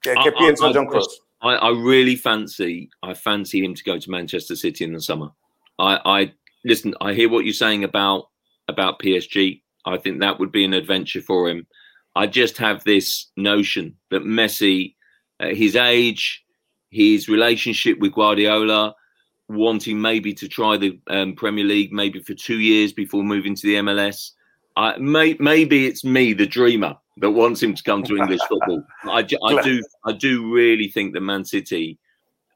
¿Qué, 0.00 0.14
qué 0.22 0.28
I- 0.28 0.38
piensa 0.38 0.68
I- 0.70 0.72
John 0.72 0.86
Cross? 0.86 1.22
I, 1.42 1.72
really 1.72 2.14
fancy 2.14 2.88
I 3.02 3.12
fancy 3.12 3.64
him 3.64 3.74
to 3.74 3.82
go 3.84 3.98
to 3.98 4.08
Manchester 4.10 4.54
City 4.54 4.84
in 4.84 4.92
the 4.92 5.00
summer. 5.00 5.30
I, 5.76 5.98
I 6.04 6.34
listen. 6.64 6.94
I 7.00 7.14
hear 7.14 7.28
what 7.28 7.44
you're 7.44 7.52
saying 7.52 7.82
about 7.82 8.28
about 8.68 9.00
PSG. 9.00 9.60
I 9.84 9.98
think 9.98 10.20
that 10.20 10.38
would 10.38 10.52
be 10.52 10.64
an 10.64 10.72
adventure 10.72 11.20
for 11.20 11.48
him. 11.48 11.66
I 12.14 12.28
just 12.28 12.58
have 12.58 12.84
this 12.84 13.26
notion 13.36 13.96
that 14.12 14.22
Messi, 14.22 14.94
at 15.40 15.56
his 15.56 15.74
age, 15.74 16.44
his 16.90 17.28
relationship 17.28 17.98
with 17.98 18.12
Guardiola, 18.14 18.94
wanting 19.48 20.00
maybe 20.00 20.32
to 20.34 20.48
try 20.48 20.76
the 20.76 20.98
um, 21.08 21.34
Premier 21.34 21.64
League 21.64 21.92
maybe 21.92 22.20
for 22.20 22.34
two 22.34 22.60
years 22.60 22.92
before 22.92 23.22
moving 23.22 23.54
to 23.54 23.66
the 23.66 23.74
MLS. 23.76 24.32
I, 24.76 24.96
may, 24.98 25.36
maybe 25.38 25.86
it's 25.86 26.04
me, 26.04 26.32
the 26.32 26.46
dreamer, 26.46 26.96
that 27.18 27.30
wants 27.30 27.62
him 27.62 27.74
to 27.74 27.82
come 27.82 28.02
to 28.04 28.16
English 28.16 28.40
football. 28.48 28.82
I, 29.04 29.26
I 29.44 29.62
do, 29.62 29.82
I 30.04 30.12
do 30.12 30.52
really 30.52 30.88
think 30.88 31.14
that 31.14 31.20
Man 31.20 31.44
City, 31.44 31.98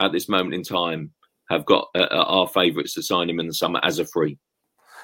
at 0.01 0.13
this 0.13 0.29
moment 0.29 0.55
in 0.55 0.63
time, 0.63 1.13
have 1.49 1.65
got 1.65 1.89
uh, 1.95 2.09
uh, 2.11 2.25
our 2.27 2.49
favourites 2.49 2.95
to 2.95 3.03
sign 3.03 3.31
him 3.31 3.41
in 3.41 3.47
the 3.47 3.55
summer 3.55 3.81
as 3.83 3.99
a 3.99 4.05
free. 4.05 4.39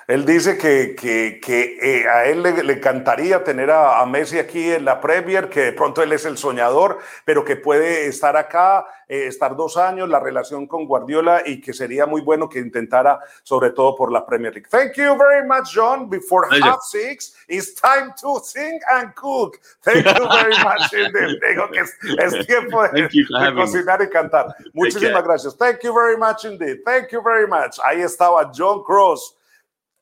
Él 0.06 0.24
dice 0.24 0.58
que, 0.58 0.94
que, 0.94 1.40
que 1.42 1.78
eh, 1.80 2.08
a 2.08 2.26
él 2.26 2.42
le, 2.42 2.62
le 2.62 2.72
encantaría 2.74 3.42
tener 3.42 3.70
a, 3.70 4.00
a 4.00 4.06
Messi 4.06 4.38
aquí 4.38 4.70
en 4.70 4.84
la 4.84 5.00
Premier, 5.00 5.48
que 5.48 5.60
de 5.60 5.72
pronto 5.72 6.02
él 6.02 6.12
es 6.12 6.24
el 6.24 6.36
soñador, 6.36 6.98
pero 7.24 7.44
que 7.44 7.56
puede 7.56 8.06
estar 8.06 8.36
acá, 8.36 8.86
eh, 9.08 9.26
estar 9.26 9.56
dos 9.56 9.76
años, 9.76 10.08
la 10.08 10.20
relación 10.20 10.66
con 10.66 10.86
Guardiola 10.86 11.42
y 11.44 11.60
que 11.60 11.72
sería 11.72 12.06
muy 12.06 12.20
bueno 12.20 12.48
que 12.48 12.58
intentara, 12.58 13.20
sobre 13.42 13.70
todo 13.70 13.94
por 13.94 14.12
la 14.12 14.24
Premier 14.26 14.52
League. 14.54 14.68
Thank 14.70 14.94
you 14.96 15.16
very 15.16 15.46
much, 15.46 15.74
John. 15.74 16.08
Before 16.08 16.46
half 16.62 16.80
six, 16.82 17.34
it's 17.48 17.74
time 17.74 18.12
to 18.20 18.40
sing 18.44 18.78
and 18.92 19.14
cook. 19.14 19.58
Thank 19.82 20.04
you 20.04 20.28
very 20.28 20.56
much. 20.62 20.92
indeed. 20.92 21.40
Digo 21.48 21.70
que 21.70 21.80
es, 21.80 21.96
es 22.18 22.46
tiempo 22.46 22.82
de, 22.88 23.02
de 23.02 23.54
cocinar 23.54 24.02
y 24.02 24.08
cantar. 24.08 24.54
Muchísimas 24.72 25.22
gracias. 25.24 25.56
Thank 25.56 25.82
you 25.82 25.94
very 25.94 26.16
much 26.16 26.44
indeed. 26.44 26.82
Thank 26.84 27.10
you 27.10 27.22
very 27.22 27.46
much. 27.46 27.78
Ahí 27.84 28.00
estaba 28.00 28.50
John 28.54 28.82
Cross. 28.82 29.36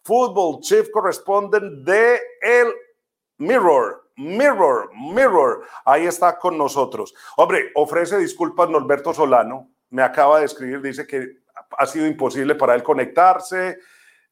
Football 0.05 0.61
Chief 0.61 0.91
Correspondent 0.91 1.85
de 1.85 2.21
El 2.41 2.73
Mirror. 3.39 4.03
Mirror, 4.17 4.91
Mirror, 4.95 5.65
ahí 5.85 6.07
está 6.07 6.39
con 6.39 6.59
nosotros. 6.59 7.15
Hombre, 7.37 7.71
ofrece 7.75 8.19
disculpas 8.19 8.69
Norberto 8.69 9.15
Solano, 9.15 9.71
me 9.89 10.03
acaba 10.03 10.39
de 10.39 10.47
escribir, 10.47 10.83
dice 10.83 11.07
que 11.07 11.39
ha 11.79 11.87
sido 11.87 12.07
imposible 12.07 12.55
para 12.55 12.75
él 12.75 12.83
conectarse, 12.83 13.79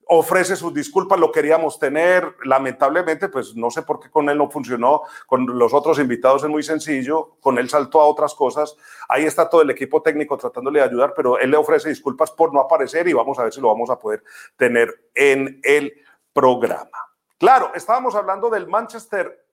ofrece 0.06 0.56
sus 0.56 0.74
disculpas, 0.74 1.20
lo 1.20 1.30
queríamos 1.30 1.78
tener, 1.78 2.34
lamentablemente, 2.44 3.28
pues 3.28 3.54
no 3.54 3.70
sé 3.70 3.82
por 3.82 4.00
qué 4.00 4.10
con 4.10 4.28
él 4.28 4.38
no 4.38 4.50
funcionó, 4.50 5.02
con 5.26 5.46
los 5.58 5.72
otros 5.72 5.98
invitados 6.00 6.42
es 6.42 6.48
muy 6.50 6.62
sencillo, 6.64 7.36
con 7.40 7.58
él 7.58 7.68
saltó 7.70 8.00
a 8.00 8.06
otras 8.06 8.34
cosas, 8.34 8.76
ahí 9.08 9.24
está 9.24 9.48
todo 9.48 9.62
el 9.62 9.70
equipo 9.70 10.02
técnico 10.02 10.36
tratándole 10.36 10.80
de 10.80 10.86
ayudar, 10.86 11.12
pero 11.14 11.38
él 11.38 11.50
le 11.52 11.56
ofrece 11.56 11.88
disculpas 11.88 12.32
por 12.32 12.52
no 12.52 12.60
aparecer 12.60 13.06
y 13.06 13.12
vamos 13.12 13.38
a 13.38 13.44
ver 13.44 13.52
si 13.52 13.60
lo 13.60 13.68
vamos 13.68 13.88
a 13.90 13.98
poder 13.98 14.24
tener 14.56 15.10
en 15.14 15.60
el 15.62 15.92
programa. 16.32 17.06
Claro, 17.38 17.70
estábamos 17.74 18.14
hablando 18.14 18.50
del 18.50 18.66
Manchester 18.66 19.46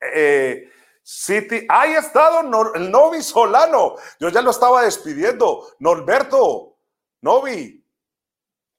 eh, 0.00 0.68
City. 1.02 1.66
Ahí 1.68 1.94
ha 1.94 2.00
estado 2.00 2.42
Nor- 2.42 2.72
el 2.74 2.90
Novi 2.90 3.22
Solano. 3.22 3.94
Yo 4.18 4.28
ya 4.28 4.42
lo 4.42 4.50
estaba 4.50 4.82
despidiendo. 4.82 5.66
Norberto, 5.78 6.76
Novi. 7.22 7.82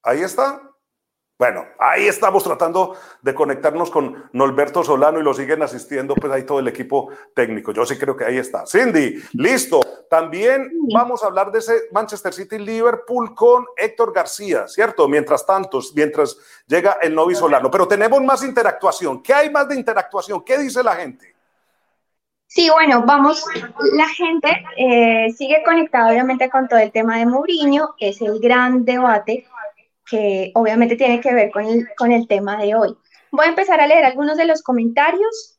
Ahí 0.03 0.21
está. 0.21 0.62
Bueno, 1.41 1.65
ahí 1.80 2.06
estamos 2.08 2.43
tratando 2.43 2.95
de 3.23 3.34
conectarnos 3.34 3.89
con 3.89 4.30
Norberto 4.32 4.84
Solano 4.84 5.19
y 5.19 5.23
lo 5.23 5.34
siguen 5.34 5.63
asistiendo 5.63 6.13
pues 6.13 6.32
ahí 6.32 6.43
todo 6.43 6.60
el 6.60 6.67
equipo 6.67 7.10
técnico. 7.34 7.71
Yo 7.71 7.84
sí 7.84 7.97
creo 7.97 8.15
que 8.15 8.25
ahí 8.25 8.38
está. 8.38 8.67
Cindy, 8.67 9.15
listo. 9.34 9.82
También 10.08 10.71
vamos 10.93 11.23
a 11.23 11.25
hablar 11.25 11.51
de 11.51 11.58
ese 11.58 11.73
Manchester 11.91 12.32
City 12.32 12.60
Liverpool 12.60 13.34
con 13.34 13.65
Héctor 13.75 14.13
García, 14.13 14.67
¿cierto? 14.67 15.08
Mientras 15.08 15.43
tanto, 15.43 15.80
mientras 15.95 16.38
llega 16.67 16.99
el 17.01 17.15
Novi 17.15 17.34
Solano. 17.34 17.71
Pero 17.71 17.88
tenemos 17.88 18.21
más 18.21 18.43
interactuación. 18.43 19.23
¿Qué 19.23 19.34
hay 19.34 19.49
más 19.49 19.67
de 19.67 19.77
interactuación? 19.77 20.43
¿Qué 20.43 20.60
dice 20.60 20.84
la 20.84 20.93
gente? 20.93 21.34
Sí, 22.45 22.69
bueno, 22.69 23.04
vamos, 23.04 23.45
la 23.93 24.10
gente 24.10 24.63
eh, 24.77 25.32
sigue 25.32 25.63
conectada 25.63 26.12
obviamente 26.12 26.49
con 26.49 26.67
todo 26.67 26.80
el 26.80 26.91
tema 26.91 27.17
de 27.17 27.25
Mourinho, 27.25 27.95
es 27.97 28.19
el 28.21 28.41
gran 28.41 28.84
debate 28.84 29.47
que 30.12 30.52
obviamente 30.56 30.97
tiene 30.97 31.21
que 31.21 31.34
ver 31.34 31.52
con 31.52 31.65
el, 31.65 31.88
con 31.97 32.12
el 32.12 32.28
tema 32.28 32.62
de 32.62 32.76
hoy. 32.76 32.93
Voy 33.32 33.45
a 33.45 33.50
empezar 33.50 33.80
a 33.80 33.88
leer 33.88 34.04
algunos 34.04 34.36
de 34.36 34.43
los 34.43 34.62
comentarios. 34.62 35.58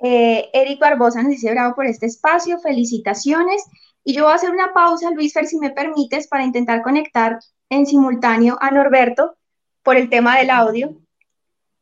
Eh, 0.00 0.50
Eric 0.52 0.80
Barbosa 0.80 1.22
nos 1.22 1.30
dice 1.30 1.52
bravo 1.52 1.76
por 1.76 1.86
este 1.86 2.06
espacio, 2.06 2.58
felicitaciones. 2.58 3.64
Y 4.02 4.12
yo 4.12 4.24
voy 4.24 4.32
a 4.32 4.34
hacer 4.34 4.50
una 4.50 4.72
pausa, 4.74 5.12
Luis 5.12 5.32
Fer, 5.32 5.46
si 5.46 5.56
me 5.58 5.70
permites, 5.70 6.26
para 6.26 6.42
intentar 6.42 6.82
conectar 6.82 7.38
en 7.70 7.86
simultáneo 7.86 8.58
a 8.60 8.72
Norberto 8.72 9.36
por 9.84 9.96
el 9.96 10.10
tema 10.10 10.36
del 10.36 10.50
audio. 10.50 10.92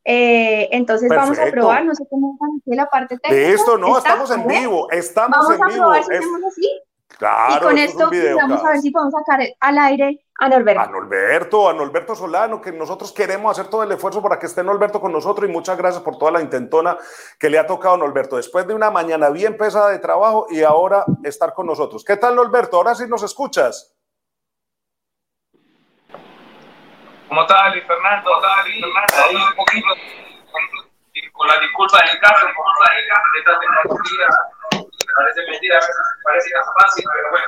Eh, 0.05 0.69
entonces 0.71 1.09
vamos 1.09 1.39
a 1.39 1.45
probar, 1.47 1.85
no 1.85 1.95
sé 1.95 2.05
cómo 2.07 2.37
va 2.39 2.47
la 2.75 2.85
parte 2.85 3.17
técnica. 3.17 3.47
De 3.47 3.53
esto 3.53 3.79
no, 3.79 3.97
estamos 3.97 4.29
en 4.29 4.45
vivo, 4.45 4.91
estamos 4.91 5.37
vamos 5.37 5.55
en 5.55 5.63
a 5.63 5.67
vivo. 5.67 5.77
Probar 5.79 6.03
si 6.03 6.13
hacemos 6.13 6.41
así. 6.45 6.81
Claro, 7.17 7.55
y 7.55 7.59
con 7.59 7.77
esto 7.77 8.09
vamos 8.35 8.63
a 8.63 8.69
ver 8.71 8.79
si 8.79 8.91
podemos 8.91 9.13
sacar 9.13 9.39
al 9.59 9.77
aire 9.77 10.19
a 10.39 10.49
Norberto. 10.49 10.81
A 10.81 10.87
Norberto, 10.87 11.69
a 11.69 11.73
Norberto 11.73 12.15
Solano, 12.15 12.59
que 12.59 12.71
nosotros 12.71 13.11
queremos 13.11 13.51
hacer 13.51 13.69
todo 13.69 13.83
el 13.83 13.91
esfuerzo 13.91 14.21
para 14.21 14.39
que 14.39 14.47
esté 14.47 14.63
Norberto 14.63 14.99
con 14.99 15.11
nosotros 15.11 15.47
y 15.47 15.51
muchas 15.51 15.77
gracias 15.77 16.01
por 16.03 16.17
toda 16.17 16.31
la 16.31 16.41
intentona 16.41 16.97
que 17.39 17.49
le 17.49 17.59
ha 17.59 17.67
tocado 17.67 17.95
a 17.95 17.97
Norberto 17.97 18.37
después 18.37 18.67
de 18.67 18.73
una 18.73 18.89
mañana 18.89 19.29
bien 19.29 19.57
pesada 19.57 19.89
de 19.89 19.99
trabajo 19.99 20.47
y 20.49 20.63
ahora 20.63 21.05
estar 21.23 21.53
con 21.53 21.67
nosotros. 21.67 22.03
¿Qué 22.03 22.17
tal 22.17 22.35
Norberto? 22.35 22.77
Ahora 22.77 22.95
sí 22.95 23.05
nos 23.07 23.23
escuchas. 23.23 23.95
¿Cómo 27.27 27.45
tal, 27.47 27.71
Luis 27.71 27.83
Fernando? 27.87 28.29
¿Cómo 28.29 28.41
tal, 28.41 28.65
Luis 28.65 28.79
Fernando? 28.79 29.15
Ahí 29.25 29.35
un 29.35 29.55
poquito 29.55 29.87
con, 31.33 31.47
la 31.47 31.59
disculpa 31.59 31.97
del 32.05 32.19
caso, 32.19 32.45
por 32.55 32.65
esta 33.39 33.59
tecnología, 33.59 34.27
parece 35.15 35.41
mentira, 35.49 35.77
a 35.77 35.79
veces 35.79 35.95
parece 36.23 36.49
fácil, 36.79 37.05
pero 37.13 37.29
bueno. 37.31 37.45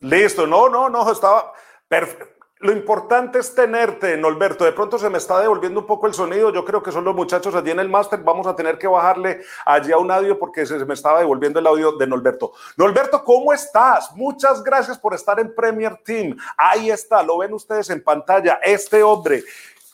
Listo, 0.00 0.46
no, 0.46 0.68
no, 0.68 0.88
no, 0.88 1.10
estaba 1.10 1.52
perfecto. 1.88 2.38
Lo 2.60 2.72
importante 2.72 3.38
es 3.38 3.54
tenerte, 3.54 4.16
Norberto. 4.16 4.64
De 4.64 4.72
pronto 4.72 4.98
se 4.98 5.08
me 5.08 5.18
está 5.18 5.38
devolviendo 5.38 5.78
un 5.78 5.86
poco 5.86 6.08
el 6.08 6.14
sonido. 6.14 6.52
Yo 6.52 6.64
creo 6.64 6.82
que 6.82 6.90
son 6.90 7.04
los 7.04 7.14
muchachos 7.14 7.54
allí 7.54 7.70
en 7.70 7.78
el 7.78 7.88
máster. 7.88 8.18
Vamos 8.20 8.48
a 8.48 8.56
tener 8.56 8.78
que 8.78 8.88
bajarle 8.88 9.42
allí 9.64 9.92
a 9.92 9.98
un 9.98 10.10
audio 10.10 10.36
porque 10.36 10.66
se 10.66 10.84
me 10.84 10.94
estaba 10.94 11.20
devolviendo 11.20 11.60
el 11.60 11.66
audio 11.68 11.92
de 11.92 12.08
Norberto. 12.08 12.52
Norberto, 12.76 13.22
¿cómo 13.22 13.52
estás? 13.52 14.10
Muchas 14.16 14.64
gracias 14.64 14.98
por 14.98 15.14
estar 15.14 15.38
en 15.38 15.54
Premier 15.54 15.98
Team. 15.98 16.36
Ahí 16.56 16.90
está, 16.90 17.22
lo 17.22 17.38
ven 17.38 17.52
ustedes 17.52 17.90
en 17.90 18.02
pantalla. 18.02 18.58
Este 18.64 19.04
hombre, 19.04 19.44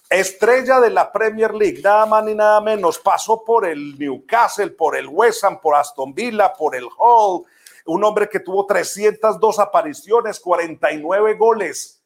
estrella 0.09 0.81
de 0.81 0.90
la 0.90 1.11
Premier 1.11 1.55
League, 1.55 1.81
nada 1.83 2.07
más 2.07 2.25
ni 2.25 2.35
nada 2.35 2.61
menos, 2.61 2.99
pasó 2.99 3.45
por 3.45 3.67
el 3.67 3.99
Newcastle, 3.99 4.71
por 4.71 4.97
el 4.97 5.09
West 5.09 5.45
Ham, 5.45 5.61
por 5.61 5.75
Aston 5.75 6.14
Villa, 6.14 6.53
por 6.53 6.77
el 6.77 6.85
Hull. 6.85 7.45
Un 7.87 8.05
hombre 8.05 8.29
que 8.29 8.40
tuvo 8.40 8.64
302 8.64 9.59
apariciones, 9.59 10.40
49 10.40 11.35
goles 11.35 12.01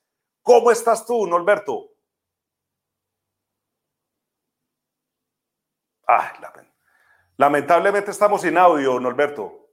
¿Cómo 0.49 0.71
estás 0.71 1.05
tú, 1.05 1.27
Norberto? 1.27 1.91
Lamentablemente 7.37 8.13
estamos 8.13 8.41
sin 8.41 8.57
audio, 8.57 8.99
Norberto. 8.99 9.69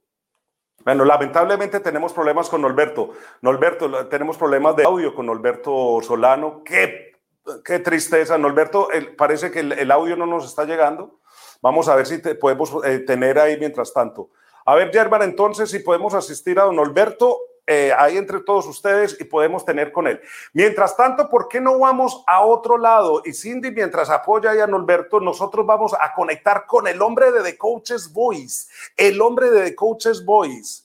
Bueno, 0.84 1.06
lamentablemente 1.06 1.80
tenemos 1.80 2.12
problemas 2.12 2.50
con 2.50 2.60
Norberto. 2.60 3.14
Norberto, 3.40 4.06
tenemos 4.08 4.36
problemas 4.36 4.76
de 4.76 4.84
audio 4.84 5.14
con 5.14 5.24
Norberto 5.24 6.00
Solano. 6.02 6.62
Qué, 6.62 7.15
qué 7.64 7.78
tristeza, 7.78 8.38
Norberto. 8.38 8.88
parece 9.16 9.50
que 9.50 9.60
el, 9.60 9.90
audio 9.90 10.16
no 10.16 10.26
nos 10.26 10.44
está 10.44 10.64
llegando. 10.64 11.20
Vamos 11.62 11.88
a 11.88 11.96
ver 11.96 12.06
si 12.06 12.18
podemos 12.18 12.72
eh, 12.84 13.00
tener 13.00 13.38
ahí 13.38 13.58
mientras 13.58 13.92
tanto. 13.92 14.30
A 14.64 14.74
ver, 14.74 14.90
Germán, 14.92 15.22
entonces, 15.22 15.70
si 15.70 15.78
podemos 15.78 16.14
asistir 16.14 16.58
a 16.58 16.64
don 16.64 16.76
Norberto 16.76 17.38
eh, 17.68 17.92
ahí 17.98 18.16
entre 18.16 18.40
todos 18.40 18.64
ustedes 18.66 19.16
y 19.20 19.24
podemos 19.24 19.64
tener 19.64 19.90
con 19.90 20.06
él. 20.06 20.20
Mientras 20.52 20.96
tanto, 20.96 21.28
¿por 21.28 21.48
qué 21.48 21.60
no 21.60 21.80
vamos 21.80 22.22
a 22.28 22.42
otro 22.42 22.78
lado? 22.78 23.22
Y 23.24 23.32
Cindy, 23.32 23.72
mientras 23.72 24.08
apoya 24.08 24.52
a 24.62 24.66
Norberto, 24.68 25.18
nosotros 25.18 25.66
vamos 25.66 25.92
a 26.00 26.14
conectar 26.14 26.64
con 26.66 26.86
el 26.86 27.02
hombre 27.02 27.32
de 27.32 27.42
The 27.42 27.58
Coaches 27.58 28.12
Voice, 28.12 28.68
el 28.96 29.20
hombre 29.20 29.50
de 29.50 29.70
The 29.70 29.74
Coaches 29.74 30.24
Voice. 30.24 30.84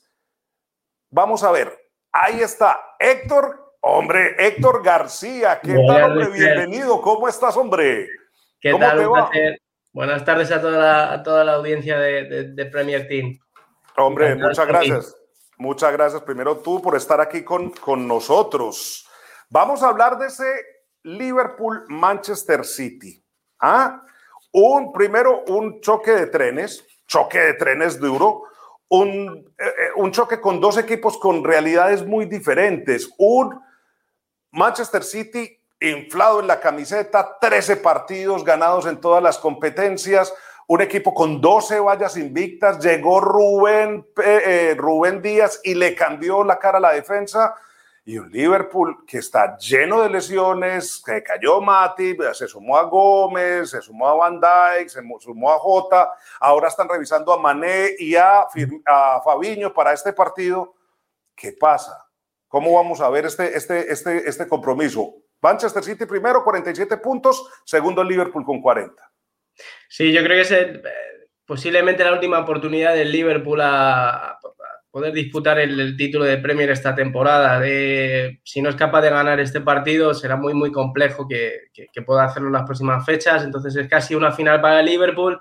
Vamos 1.10 1.44
a 1.44 1.52
ver, 1.52 1.88
ahí 2.10 2.40
está 2.40 2.80
Héctor, 2.98 3.61
hombre, 3.82 4.34
Héctor 4.38 4.82
García. 4.82 5.60
¿Qué 5.62 5.74
tal, 5.86 6.12
hombre? 6.12 6.28
Bienvenido. 6.30 7.00
¿Cómo 7.00 7.28
estás, 7.28 7.56
hombre? 7.56 8.08
¿Qué 8.60 8.74
tal? 8.74 8.98
Te 8.98 9.06
va? 9.06 9.30
Buenas 9.92 10.24
tardes 10.24 10.50
a 10.50 10.60
toda 10.60 10.78
la, 10.78 11.12
a 11.12 11.22
toda 11.22 11.44
la 11.44 11.54
audiencia 11.54 11.98
de, 11.98 12.52
de 12.54 12.66
Premier 12.66 13.06
Team. 13.06 13.38
Hombre, 13.96 14.34
muchas 14.36 14.66
gracias. 14.66 15.16
Muchas 15.58 15.92
gracias 15.92 16.22
primero 16.22 16.56
tú 16.56 16.80
por 16.80 16.96
estar 16.96 17.20
aquí 17.20 17.44
con, 17.44 17.70
con 17.70 18.08
nosotros. 18.08 19.06
Vamos 19.50 19.82
a 19.82 19.88
hablar 19.88 20.18
de 20.18 20.26
ese 20.28 20.50
Liverpool-Manchester 21.02 22.64
City. 22.64 23.22
¿Ah? 23.60 24.02
Un, 24.52 24.92
primero, 24.92 25.44
un 25.48 25.80
choque 25.80 26.12
de 26.12 26.26
trenes, 26.26 26.84
choque 27.06 27.38
de 27.38 27.54
trenes 27.54 28.00
duro, 28.00 28.44
un, 28.88 29.52
eh, 29.58 29.64
eh, 29.64 29.90
un 29.96 30.10
choque 30.10 30.40
con 30.40 30.60
dos 30.60 30.78
equipos 30.78 31.18
con 31.18 31.44
realidades 31.44 32.04
muy 32.04 32.24
diferentes. 32.24 33.10
Un 33.18 33.60
Manchester 34.52 35.02
City 35.02 35.58
inflado 35.80 36.40
en 36.40 36.46
la 36.46 36.60
camiseta, 36.60 37.38
13 37.40 37.76
partidos 37.78 38.44
ganados 38.44 38.86
en 38.86 39.00
todas 39.00 39.22
las 39.22 39.38
competencias, 39.38 40.32
un 40.68 40.80
equipo 40.80 41.12
con 41.12 41.40
12 41.40 41.80
vallas 41.80 42.16
invictas, 42.16 42.78
llegó 42.78 43.20
Rubén, 43.20 44.06
eh, 44.22 44.74
Rubén 44.78 45.20
Díaz 45.20 45.60
y 45.64 45.74
le 45.74 45.94
cambió 45.94 46.44
la 46.44 46.58
cara 46.58 46.78
a 46.78 46.80
la 46.80 46.92
defensa. 46.92 47.54
Y 48.04 48.18
un 48.18 48.30
Liverpool 48.30 49.04
que 49.06 49.18
está 49.18 49.56
lleno 49.58 50.02
de 50.02 50.10
lesiones, 50.10 51.00
que 51.04 51.22
cayó 51.22 51.60
Mati, 51.60 52.16
se 52.32 52.48
sumó 52.48 52.76
a 52.76 52.82
Gómez, 52.82 53.70
se 53.70 53.80
sumó 53.80 54.08
a 54.08 54.14
Van 54.14 54.40
Dijk, 54.40 54.88
se 54.88 55.00
sumó 55.20 55.52
a 55.52 55.58
Jota, 55.58 56.12
ahora 56.40 56.66
están 56.66 56.88
revisando 56.88 57.32
a 57.32 57.38
Mané 57.38 57.90
y 57.98 58.16
a, 58.16 58.46
a 58.86 59.20
Fabiño 59.22 59.72
para 59.72 59.92
este 59.92 60.12
partido. 60.12 60.74
¿Qué 61.36 61.52
pasa? 61.52 62.11
¿Cómo 62.52 62.74
vamos 62.74 63.00
a 63.00 63.08
ver 63.08 63.24
este, 63.24 63.56
este, 63.56 63.90
este, 63.90 64.28
este 64.28 64.46
compromiso? 64.46 65.14
Manchester 65.40 65.82
City 65.82 66.04
primero, 66.04 66.44
47 66.44 66.98
puntos, 66.98 67.48
segundo 67.64 68.04
Liverpool 68.04 68.44
con 68.44 68.60
40. 68.60 69.10
Sí, 69.88 70.12
yo 70.12 70.22
creo 70.22 70.36
que 70.36 70.40
es 70.42 70.50
eh, 70.50 70.82
posiblemente 71.46 72.04
la 72.04 72.12
última 72.12 72.40
oportunidad 72.40 72.94
del 72.94 73.10
Liverpool 73.10 73.58
a, 73.62 74.38
poder 74.90 75.14
disputar 75.14 75.58
el, 75.60 75.96
título 75.96 76.26
de 76.26 76.36
Premier 76.36 76.68
esta 76.68 76.94
temporada. 76.94 77.58
Si 78.44 78.60
no 78.60 78.68
es 78.68 78.76
capaz 78.76 79.00
de 79.00 79.08
ganar 79.08 79.40
este 79.40 79.62
partido, 79.62 80.12
será 80.12 80.36
muy, 80.36 80.52
muy 80.52 80.70
complejo 80.70 81.26
que, 81.26 81.70
pueda 82.04 82.24
hacerlo 82.24 82.48
en 82.48 82.52
las 82.52 82.64
próximas 82.64 83.02
fechas. 83.06 83.44
Entonces 83.44 83.74
es 83.76 83.88
casi 83.88 84.14
una 84.14 84.30
final 84.30 84.60
para 84.60 84.80
el 84.80 84.86
Liverpool. 84.86 85.40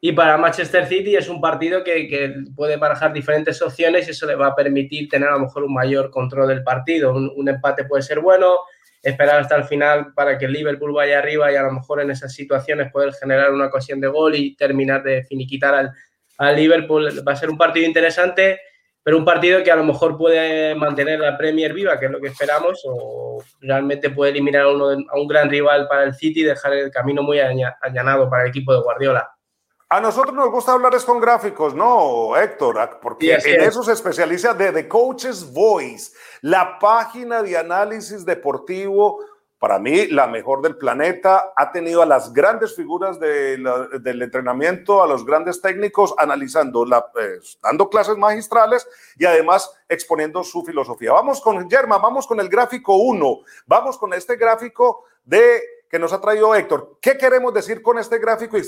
Y 0.00 0.12
para 0.12 0.36
Manchester 0.36 0.86
City 0.86 1.16
es 1.16 1.28
un 1.28 1.40
partido 1.40 1.82
que, 1.82 2.34
puede 2.54 2.76
barajar 2.76 3.12
diferentes 3.12 3.60
opciones 3.62 4.06
y 4.06 4.12
eso 4.12 4.26
le 4.26 4.36
va 4.36 4.48
a 4.48 4.54
permitir 4.54 5.08
tener 5.08 5.28
a 5.28 5.32
lo 5.32 5.40
mejor 5.40 5.64
un 5.64 5.74
mayor 5.74 6.10
control 6.10 6.48
del 6.48 6.62
partido. 6.62 7.12
un 7.12 7.48
empate 7.48 7.84
puede 7.84 8.02
ser 8.02 8.20
bueno, 8.20 8.58
esperar 9.02 9.40
hasta 9.40 9.56
el 9.56 9.64
final 9.64 10.12
para 10.14 10.38
que 10.38 10.46
el 10.46 10.52
Liverpool 10.52 10.92
vaya 10.92 11.18
arriba 11.18 11.50
y 11.52 11.56
a 11.56 11.62
lo 11.62 11.72
mejor 11.72 12.00
en 12.00 12.10
esas 12.10 12.32
situaciones 12.32 12.90
poder 12.92 13.12
generar 13.14 13.52
una 13.52 13.66
ocasión 13.66 14.00
de 14.00 14.08
gol 14.08 14.34
y 14.34 14.56
terminar 14.56 15.02
de 15.02 15.24
finiquitar 15.24 15.74
al, 15.74 15.92
al 16.38 16.56
Liverpool. 16.56 17.22
Va 17.26 17.32
a 17.32 17.36
ser 17.36 17.50
un 17.50 17.58
partido 17.58 17.86
interesante, 17.86 18.60
pero 19.02 19.16
un 19.16 19.24
partido 19.24 19.62
que 19.62 19.70
a 19.70 19.76
lo 19.76 19.84
mejor 19.84 20.16
puede 20.16 20.74
mantener 20.74 21.20
la 21.20 21.36
Premier 21.38 21.72
viva, 21.72 21.98
que 21.98 22.06
es 22.06 22.12
lo 22.12 22.20
que 22.20 22.28
esperamos, 22.28 22.82
o 22.84 23.42
realmente 23.60 24.10
puede 24.10 24.32
eliminar 24.32 24.62
a, 24.62 24.68
uno 24.68 24.90
a 24.90 25.20
un 25.20 25.28
gran 25.28 25.48
rival 25.48 25.86
para 25.88 26.04
el 26.04 26.14
City 26.14 26.40
y 26.40 26.44
dejar 26.44 26.72
el 26.74 26.90
camino 26.90 27.22
muy 27.22 27.38
allanado 27.38 28.28
para 28.28 28.44
el 28.44 28.50
equipo 28.50 28.72
de 28.72 28.80
Guardiola. 28.80 29.30
A 29.90 30.00
nosotros 30.02 30.34
nos 30.34 30.50
gusta 30.50 30.72
hablar 30.72 30.94
es 30.94 31.04
con 31.06 31.18
gráficos, 31.18 31.74
¿no, 31.74 32.36
Héctor? 32.36 32.98
Porque 33.00 33.38
en 33.42 33.62
eso 33.62 33.82
se 33.82 33.92
especializa 33.92 34.52
de 34.52 34.70
The 34.70 34.86
Coach's 34.86 35.50
Voice, 35.50 36.12
la 36.42 36.78
página 36.78 37.42
de 37.42 37.56
análisis 37.56 38.26
deportivo, 38.26 39.24
para 39.58 39.78
mí 39.78 40.08
la 40.08 40.26
mejor 40.26 40.60
del 40.60 40.76
planeta. 40.76 41.54
Ha 41.56 41.72
tenido 41.72 42.02
a 42.02 42.06
las 42.06 42.34
grandes 42.34 42.76
figuras 42.76 43.18
del 43.18 44.22
entrenamiento, 44.22 45.02
a 45.02 45.06
los 45.06 45.24
grandes 45.24 45.62
técnicos, 45.62 46.14
analizando, 46.18 46.84
la, 46.84 47.10
pues, 47.10 47.58
dando 47.62 47.88
clases 47.88 48.18
magistrales 48.18 48.86
y 49.16 49.24
además 49.24 49.72
exponiendo 49.88 50.44
su 50.44 50.66
filosofía. 50.66 51.12
Vamos 51.12 51.40
con 51.40 51.68
Germa, 51.70 51.96
vamos 51.96 52.26
con 52.26 52.38
el 52.40 52.50
gráfico 52.50 52.94
1, 52.94 53.40
vamos 53.66 53.96
con 53.96 54.12
este 54.12 54.36
gráfico 54.36 55.04
de 55.24 55.62
que 55.88 55.98
nos 55.98 56.12
ha 56.12 56.20
traído 56.20 56.54
Héctor. 56.54 56.98
¿Qué 57.00 57.16
queremos 57.16 57.54
decir 57.54 57.80
con 57.82 57.98
este 57.98 58.18
gráfico? 58.18 58.58
Y 58.58 58.62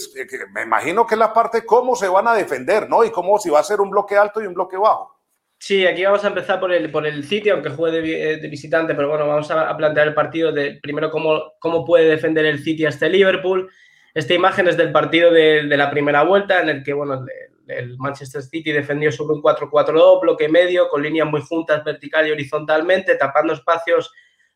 me 0.53 0.63
imagino 0.63 1.07
que 1.07 1.15
es 1.15 1.19
la 1.19 1.33
parte 1.33 1.65
cómo 1.65 1.95
se 1.95 2.09
van 2.09 2.29
a 2.29 2.35
defender, 2.35 2.89
¿no? 2.89 3.05
Y 3.05 3.11
cómo 3.11 3.39
si 3.39 3.51
va 3.51 3.61
a 3.61 3.65
ser 3.65 3.81
un 3.81 3.91
bloque 3.91 4.17
alto 4.17 4.43
y 4.43 4.47
un 4.47 4.55
bloque 4.55 4.77
bajo. 4.77 5.21
Sí, 5.59 5.87
aquí 5.87 6.03
vamos 6.03 6.25
a 6.25 6.29
empezar 6.29 6.59
por 6.59 6.73
el, 6.73 6.91
por 6.91 7.07
el 7.07 7.23
sitio, 7.23 7.53
aunque 7.53 7.69
juegue 7.69 8.39
de, 8.41 8.49
visitante, 8.49 8.95
pero 8.95 9.11
bueno, 9.11 9.27
vamos 9.27 9.51
a, 9.51 9.77
plantear 9.77 10.09
el 10.09 10.15
partido 10.15 10.53
de 10.53 10.79
primero 10.83 11.11
cómo, 11.11 11.53
cómo 11.59 11.85
puede 11.85 12.09
defender 12.09 12.47
el 12.47 12.65
City 12.65 12.87
a 12.87 12.89
este 12.89 13.11
Liverpool. 13.11 13.71
Esta 14.15 14.33
imagen 14.33 14.69
es 14.69 14.79
del 14.79 14.91
partido 14.91 15.31
de, 15.31 15.65
la 15.65 15.91
primera 15.91 16.23
vuelta, 16.23 16.63
en 16.63 16.71
el 16.71 16.83
que 16.83 16.95
bueno, 16.95 17.27
el, 17.67 17.99
Manchester 17.99 18.41
City 18.41 18.73
defendió 18.73 19.13
sobre 19.13 19.35
un 19.35 19.43
4-4-2, 19.43 20.23
bloque 20.23 20.49
medio, 20.49 20.89
con 20.89 21.03
líneas 21.03 21.29
muy 21.29 21.43
juntas 21.43 21.85
vertical 21.85 22.27
y 22.27 22.31
horizontalmente, 22.31 23.17
tapando 23.17 23.53
espacios 23.53 24.11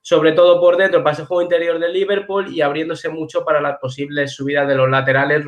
sobre 0.06 0.32
todo 0.32 0.60
por 0.60 0.76
dentro 0.76 1.02
para 1.02 1.14
ese 1.14 1.24
juego 1.24 1.40
interior 1.40 1.78
del 1.78 1.94
Liverpool 1.94 2.54
y 2.54 2.60
abriéndose 2.60 3.08
mucho 3.08 3.42
para 3.42 3.62
las 3.62 3.78
posibles 3.78 4.34
subidas 4.34 4.68
de 4.68 4.74
los 4.74 4.90
laterales 4.90 5.46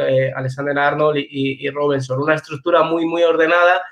eh, 0.00 0.32
Alexander 0.34 0.78
Arnold 0.78 1.18
y, 1.18 1.66
y, 1.66 1.68
Robinson. 1.68 2.18
Una 2.18 2.34
estructura 2.34 2.82
muy, 2.82 3.04
muy 3.04 3.22
ordenada 3.22 3.82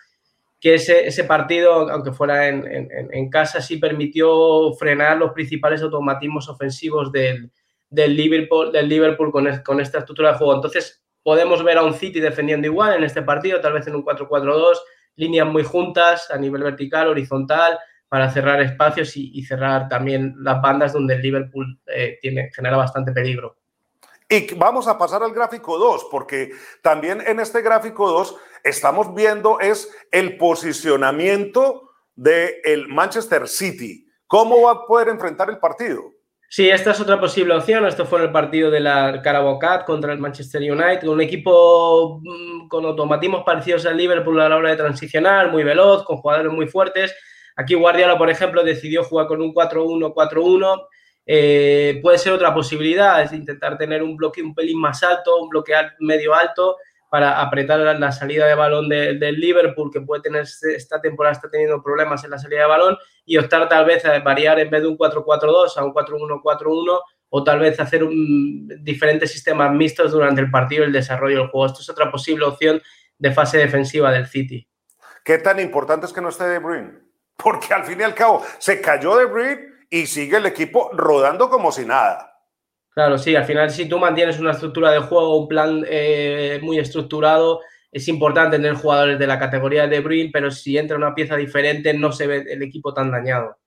que 0.58 0.76
ese, 0.76 1.06
ese 1.06 1.24
partido, 1.24 1.90
aunque 1.90 2.12
fuera 2.12 2.48
en, 2.48 2.66
en, 2.66 3.28
casa, 3.28 3.60
sí 3.60 3.76
permitió 3.76 4.72
frenar 4.78 5.18
los 5.18 5.32
principales 5.32 5.82
automatismos 5.82 6.48
ofensivos 6.48 7.12
del, 7.12 7.50
del 7.90 8.16
Liverpool, 8.16 8.72
del 8.72 8.88
Liverpool 8.88 9.30
con, 9.30 9.46
con 9.58 9.80
esta 9.82 9.98
estructura 9.98 10.32
de 10.32 10.38
juego. 10.38 10.54
Entonces, 10.54 11.04
podemos 11.22 11.62
ver 11.62 11.76
a 11.76 11.84
un 11.84 11.92
City 11.92 12.20
defendiendo 12.20 12.66
igual 12.66 12.94
en 12.94 13.04
este 13.04 13.20
partido, 13.20 13.60
tal 13.60 13.74
vez 13.74 13.86
en 13.86 13.96
un 13.96 14.02
4-4-2, 14.02 14.78
líneas 15.16 15.46
muy 15.46 15.62
juntas 15.62 16.30
a 16.30 16.38
nivel 16.38 16.62
vertical, 16.62 17.08
horizontal, 17.08 17.78
para 18.08 18.30
cerrar 18.30 18.60
espacios 18.60 19.16
y, 19.16 19.42
cerrar 19.44 19.88
también 19.88 20.34
las 20.38 20.60
bandas 20.62 20.92
donde 20.92 21.14
el 21.14 21.22
Liverpool 21.22 21.78
eh, 21.86 22.18
tiene, 22.20 22.50
genera 22.54 22.76
bastante 22.76 23.12
peligro. 23.12 23.56
Y 24.28 24.54
vamos 24.54 24.88
a 24.88 24.98
pasar 24.98 25.22
al 25.22 25.32
gráfico 25.32 25.78
2, 25.78 26.08
porque 26.10 26.50
también 26.82 27.22
en 27.26 27.40
este 27.40 27.62
gráfico 27.62 28.08
2 28.10 28.36
estamos 28.64 29.14
viendo 29.14 29.60
es 29.60 29.92
el 30.10 30.36
posicionamiento 30.36 31.90
del 32.14 32.88
Manchester 32.88 33.46
City. 33.46 34.08
¿Cómo 34.26 34.62
va 34.62 34.72
a 34.72 34.86
poder 34.86 35.08
enfrentar 35.08 35.48
el 35.50 35.58
partido? 35.58 36.12
Sí, 36.48 36.68
esta 36.70 36.92
es 36.92 37.00
otra 37.00 37.20
posible 37.20 37.54
opción. 37.54 37.86
Esto 37.86 38.06
fue 38.06 38.20
en 38.20 38.26
el 38.26 38.32
partido 38.32 38.70
de 38.70 38.80
la 38.80 39.20
Carabao 39.22 39.58
Cup 39.58 39.84
contra 39.84 40.12
el 40.12 40.18
Manchester 40.18 40.62
United, 40.62 41.06
un 41.08 41.20
equipo 41.20 42.20
mm, 42.22 42.68
con 42.68 42.84
automatismos 42.84 43.44
parecidos 43.44 43.84
al 43.86 43.96
Liverpool 43.96 44.40
a 44.40 44.48
la 44.48 44.56
hora 44.56 44.70
de 44.70 44.76
transicionar, 44.76 45.50
muy 45.50 45.64
veloz, 45.64 46.04
con 46.04 46.18
jugadores 46.18 46.52
muy 46.52 46.68
fuertes 46.68 47.14
Aquí 47.56 47.74
Guardiola, 47.74 48.18
por 48.18 48.30
ejemplo, 48.30 48.62
decidió 48.62 49.02
jugar 49.02 49.26
con 49.26 49.40
un 49.40 49.54
4-1-4-1. 49.54 50.86
Eh, 51.26 51.98
puede 52.02 52.18
ser 52.18 52.32
otra 52.32 52.54
posibilidad, 52.54 53.20
es 53.22 53.32
intentar 53.32 53.76
tener 53.76 54.02
un 54.02 54.16
bloque 54.16 54.42
un 54.42 54.54
pelín 54.54 54.78
más 54.78 55.02
alto, 55.02 55.42
un 55.42 55.48
bloque 55.48 55.72
medio 55.98 56.34
alto 56.34 56.76
para 57.10 57.40
apretar 57.40 57.80
la, 57.80 58.12
salida 58.12 58.46
de 58.46 58.54
balón 58.54 58.88
del 58.88 59.40
Liverpool, 59.40 59.90
que 59.90 60.00
puede 60.00 60.22
tener 60.22 60.42
este, 60.42 60.74
esta 60.74 61.00
temporada, 61.00 61.32
está 61.32 61.50
teniendo 61.50 61.82
problemas 61.82 62.22
en 62.24 62.30
la 62.30 62.38
salida 62.38 62.60
de 62.60 62.66
balón, 62.66 62.98
y 63.24 63.38
optar 63.38 63.68
tal 63.68 63.86
vez 63.86 64.04
a 64.04 64.18
variar 64.20 64.58
en 64.58 64.70
vez 64.70 64.82
de 64.82 64.88
un 64.88 64.98
4-4-2 64.98 65.76
a 65.76 65.84
un 65.84 65.94
4-1-4-1 65.94 67.00
o 67.28 67.44
tal 67.44 67.58
vez 67.58 67.80
hacer 67.80 68.04
un, 68.04 68.68
diferentes 68.82 69.32
sistemas 69.32 69.72
mixtos 69.72 70.12
durante 70.12 70.40
el 70.40 70.50
partido 70.50 70.82
y 70.82 70.86
el 70.86 70.92
desarrollo 70.92 71.38
del 71.38 71.48
juego. 71.48 71.66
Esto 71.66 71.80
es 71.80 71.88
otra 71.88 72.10
posible 72.10 72.44
opción 72.44 72.80
de 73.18 73.32
fase 73.32 73.58
defensiva 73.58 74.12
del 74.12 74.26
City. 74.26 74.68
¿Qué 75.24 75.38
tan 75.38 75.58
importante 75.58 76.06
es 76.06 76.12
que 76.12 76.20
no 76.20 76.28
esté 76.28 76.44
De 76.44 76.58
Bruyne? 76.58 77.05
Porque 77.36 77.74
al 77.74 77.84
fin 77.84 78.00
y 78.00 78.04
al 78.04 78.14
cabo 78.14 78.42
se 78.58 78.80
cayó 78.80 79.16
de 79.16 79.26
Breed 79.26 79.58
y 79.90 80.06
sigue 80.06 80.38
el 80.38 80.46
equipo 80.46 80.90
rodando 80.92 81.48
como 81.48 81.70
si 81.70 81.84
nada. 81.84 82.32
Claro, 82.90 83.18
sí, 83.18 83.36
al 83.36 83.44
final 83.44 83.70
si 83.70 83.88
tú 83.88 83.98
mantienes 83.98 84.38
una 84.40 84.52
estructura 84.52 84.90
de 84.90 85.00
juego, 85.00 85.38
un 85.38 85.48
plan 85.48 85.84
eh, 85.86 86.58
muy 86.62 86.78
estructurado, 86.78 87.60
es 87.92 88.08
importante 88.08 88.56
tener 88.56 88.74
jugadores 88.74 89.18
de 89.18 89.26
la 89.26 89.38
categoría 89.38 89.86
de 89.86 90.00
Bruyne, 90.00 90.30
pero 90.32 90.50
si 90.50 90.76
entra 90.78 90.96
una 90.96 91.14
pieza 91.14 91.36
diferente 91.36 91.92
no 91.94 92.10
se 92.12 92.26
ve 92.26 92.44
el 92.48 92.62
equipo 92.62 92.92
tan 92.94 93.10
dañado. 93.10 93.58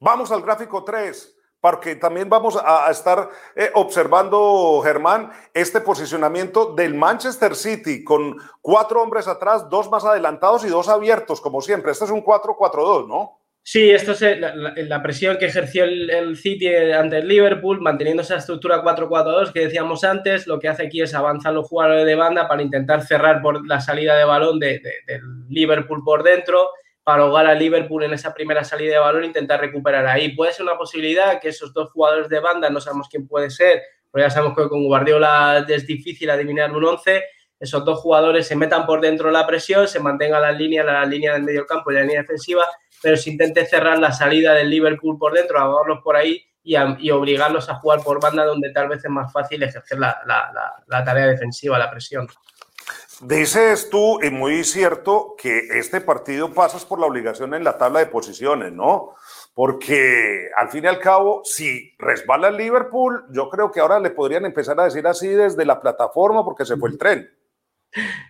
Vamos 0.00 0.30
al 0.30 0.42
gráfico 0.42 0.84
3 0.84 1.37
porque 1.60 1.96
también 1.96 2.28
vamos 2.28 2.58
a, 2.62 2.90
estar 2.90 3.28
eh, 3.56 3.70
observando, 3.74 4.80
Germán, 4.82 5.30
este 5.52 5.80
posicionamiento 5.80 6.74
del 6.74 6.94
Manchester 6.94 7.54
City 7.54 8.04
con 8.04 8.36
cuatro 8.62 9.02
hombres 9.02 9.26
atrás, 9.26 9.68
dos 9.68 9.90
más 9.90 10.04
adelantados 10.04 10.64
y 10.64 10.68
dos 10.68 10.88
abiertos, 10.88 11.40
como 11.40 11.60
siempre. 11.60 11.92
Este 11.92 12.04
es 12.04 12.10
un 12.10 12.24
4-4-2, 12.24 13.08
¿no? 13.08 13.40
Sí, 13.62 13.90
esto 13.90 14.12
es 14.12 14.22
eh, 14.22 14.36
la, 14.36 15.02
presión 15.02 15.36
que 15.36 15.46
ejerció 15.46 15.84
el, 15.84 16.36
City 16.36 16.68
ante 16.74 17.18
el 17.18 17.28
Liverpool, 17.28 17.80
manteniendo 17.80 18.22
esa 18.22 18.36
estructura 18.36 18.82
4-4-2 18.82 19.52
que 19.52 19.60
decíamos 19.60 20.04
antes, 20.04 20.46
lo 20.46 20.58
que 20.58 20.68
hace 20.68 20.86
aquí 20.86 21.02
es 21.02 21.12
avanzar 21.12 21.52
los 21.52 21.68
jugadores 21.68 22.06
de 22.06 22.14
banda 22.14 22.48
para 22.48 22.62
intentar 22.62 23.02
cerrar 23.02 23.42
por 23.42 23.66
la 23.66 23.80
salida 23.80 24.16
de 24.16 24.24
balón 24.24 24.58
del 24.58 24.80
Liverpool 25.50 26.02
por 26.02 26.22
dentro 26.22 26.70
para 27.08 27.22
ahogar 27.22 27.46
a 27.46 27.54
Liverpool 27.54 28.04
en 28.04 28.12
esa 28.12 28.34
primera 28.34 28.62
salida 28.64 28.92
de 28.92 28.98
balón 28.98 29.22
e 29.22 29.28
intentar 29.28 29.58
recuperar 29.58 30.06
ahí. 30.06 30.36
Puede 30.36 30.52
ser 30.52 30.66
una 30.66 30.76
posibilidad 30.76 31.40
que 31.40 31.48
esos 31.48 31.72
dos 31.72 31.90
jugadores 31.90 32.28
de 32.28 32.38
banda, 32.38 32.68
no 32.68 32.82
sabemos 32.82 33.08
quién 33.08 33.26
puede 33.26 33.48
ser, 33.48 33.80
pero 34.12 34.26
ya 34.26 34.30
sabemos 34.30 34.54
que 34.54 34.68
con 34.68 34.84
Guardiola 34.84 35.64
es 35.66 35.86
difícil 35.86 36.28
adivinar 36.28 36.70
un 36.70 36.84
11, 36.84 37.24
esos 37.58 37.82
dos 37.82 38.00
jugadores 38.00 38.46
se 38.46 38.56
metan 38.56 38.84
por 38.84 39.00
dentro 39.00 39.28
de 39.28 39.32
la 39.32 39.46
presión, 39.46 39.88
se 39.88 40.00
mantenga 40.00 40.38
la 40.38 40.52
línea, 40.52 40.84
la 40.84 41.02
línea 41.06 41.32
del 41.32 41.44
medio 41.44 41.64
campo 41.64 41.90
y 41.90 41.94
la 41.94 42.02
línea 42.02 42.20
defensiva, 42.20 42.66
pero 43.02 43.16
se 43.16 43.30
intente 43.30 43.64
cerrar 43.64 43.98
la 43.98 44.12
salida 44.12 44.52
del 44.52 44.68
Liverpool 44.68 45.16
por 45.18 45.32
dentro, 45.32 45.58
ahogarlos 45.58 46.00
por 46.04 46.14
ahí 46.14 46.44
y, 46.62 46.76
obligarlos 47.10 47.70
a 47.70 47.76
jugar 47.76 48.02
por 48.02 48.20
banda 48.20 48.44
donde 48.44 48.70
tal 48.70 48.86
vez 48.86 49.02
es 49.02 49.10
más 49.10 49.32
fácil 49.32 49.62
ejercer 49.62 49.98
la 49.98 51.02
tarea 51.06 51.26
defensiva, 51.26 51.78
la 51.78 51.90
presión. 51.90 52.28
Dices 53.20 53.90
tú, 53.90 54.20
y 54.22 54.30
muy 54.30 54.62
cierto, 54.62 55.34
que 55.36 55.58
este 55.72 56.00
partido 56.00 56.54
pasas 56.54 56.84
por 56.84 57.00
la 57.00 57.06
obligación 57.06 57.52
en 57.52 57.64
la 57.64 57.76
tabla 57.76 57.98
de 57.98 58.06
posiciones, 58.06 58.72
¿no? 58.72 59.14
Porque 59.54 60.50
al 60.56 60.68
fin 60.68 60.84
y 60.84 60.86
al 60.86 61.00
cabo, 61.00 61.42
si 61.42 61.96
resbala 61.98 62.46
el 62.46 62.56
Liverpool, 62.56 63.24
yo 63.30 63.50
creo 63.50 63.72
que 63.72 63.80
ahora 63.80 63.98
le 63.98 64.10
podrían 64.10 64.44
empezar 64.44 64.78
a 64.78 64.84
decir 64.84 65.04
así 65.08 65.26
desde 65.26 65.64
la 65.64 65.80
plataforma 65.80 66.44
porque 66.44 66.64
se 66.64 66.76
fue 66.76 66.90
el 66.90 66.98
tren. 66.98 67.28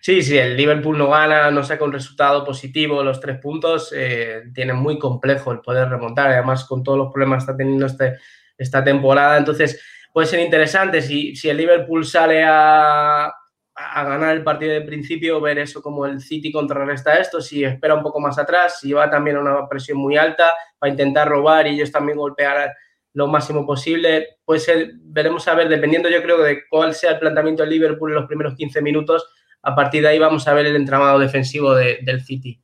Sí, 0.00 0.22
sí, 0.22 0.38
el 0.38 0.56
Liverpool 0.56 0.96
no 0.96 1.10
gana, 1.10 1.50
no 1.50 1.62
saca 1.62 1.84
un 1.84 1.92
resultado 1.92 2.42
positivo, 2.42 3.02
los 3.02 3.20
tres 3.20 3.38
puntos, 3.40 3.92
eh, 3.94 4.44
tiene 4.54 4.72
muy 4.72 4.98
complejo 4.98 5.52
el 5.52 5.60
poder 5.60 5.90
remontar, 5.90 6.30
además 6.30 6.64
con 6.64 6.82
todos 6.82 6.96
los 6.96 7.12
problemas 7.12 7.44
que 7.44 7.50
está 7.50 7.56
teniendo 7.56 7.84
este, 7.84 8.16
esta 8.56 8.82
temporada, 8.82 9.36
entonces 9.36 9.82
puede 10.14 10.28
ser 10.28 10.40
interesante 10.40 11.02
si, 11.02 11.36
si 11.36 11.50
el 11.50 11.58
Liverpool 11.58 12.06
sale 12.06 12.44
a, 12.46 13.34
a 13.78 14.04
ganar 14.04 14.36
el 14.36 14.42
partido 14.42 14.72
de 14.72 14.80
principio, 14.80 15.40
ver 15.40 15.58
eso 15.58 15.80
como 15.80 16.04
el 16.04 16.20
City 16.20 16.50
contrarresta 16.50 17.14
esto, 17.18 17.40
si 17.40 17.64
espera 17.64 17.94
un 17.94 18.02
poco 18.02 18.20
más 18.20 18.38
atrás, 18.38 18.80
si 18.80 18.92
va 18.92 19.08
también 19.08 19.36
a 19.36 19.40
una 19.40 19.68
presión 19.68 19.98
muy 19.98 20.16
alta 20.16 20.52
para 20.78 20.90
intentar 20.90 21.28
robar 21.28 21.66
y 21.66 21.74
ellos 21.74 21.92
también 21.92 22.18
golpear 22.18 22.74
lo 23.12 23.28
máximo 23.28 23.64
posible. 23.64 24.38
Puede 24.44 24.60
ser, 24.60 24.90
veremos 25.02 25.46
a 25.48 25.54
ver, 25.54 25.68
dependiendo 25.68 26.08
yo 26.08 26.22
creo 26.22 26.38
de 26.38 26.62
cuál 26.68 26.94
sea 26.94 27.12
el 27.12 27.18
planteamiento 27.18 27.62
del 27.62 27.70
Liverpool 27.70 28.10
en 28.10 28.16
los 28.16 28.26
primeros 28.26 28.54
15 28.54 28.82
minutos, 28.82 29.28
a 29.62 29.74
partir 29.74 30.02
de 30.02 30.08
ahí 30.08 30.18
vamos 30.18 30.46
a 30.48 30.54
ver 30.54 30.66
el 30.66 30.76
entramado 30.76 31.18
defensivo 31.18 31.74
del 31.74 32.20
City. 32.22 32.60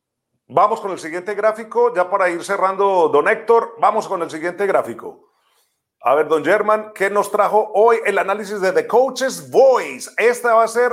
Vamos 0.47 0.79
con 0.79 0.91
el 0.91 0.99
siguiente 0.99 1.33
gráfico, 1.33 1.93
ya 1.95 2.09
para 2.09 2.29
ir 2.29 2.43
cerrando, 2.43 3.09
don 3.09 3.27
Héctor, 3.27 3.75
vamos 3.79 4.07
con 4.07 4.21
el 4.21 4.29
siguiente 4.29 4.67
gráfico. 4.67 5.24
A 6.07 6.13
ver, 6.13 6.27
don 6.27 6.45
German, 6.45 6.91
¿qué 6.93 7.09
nos 7.09 7.31
trajo 7.31 7.71
hoy 7.73 7.97
el 8.05 8.19
análisis 8.19 8.61
de 8.61 8.71
The 8.71 8.85
Coach's 8.85 9.49
Voice? 9.49 10.11
Esta 10.17 10.53
va 10.53 10.63
a 10.63 10.67
ser 10.67 10.91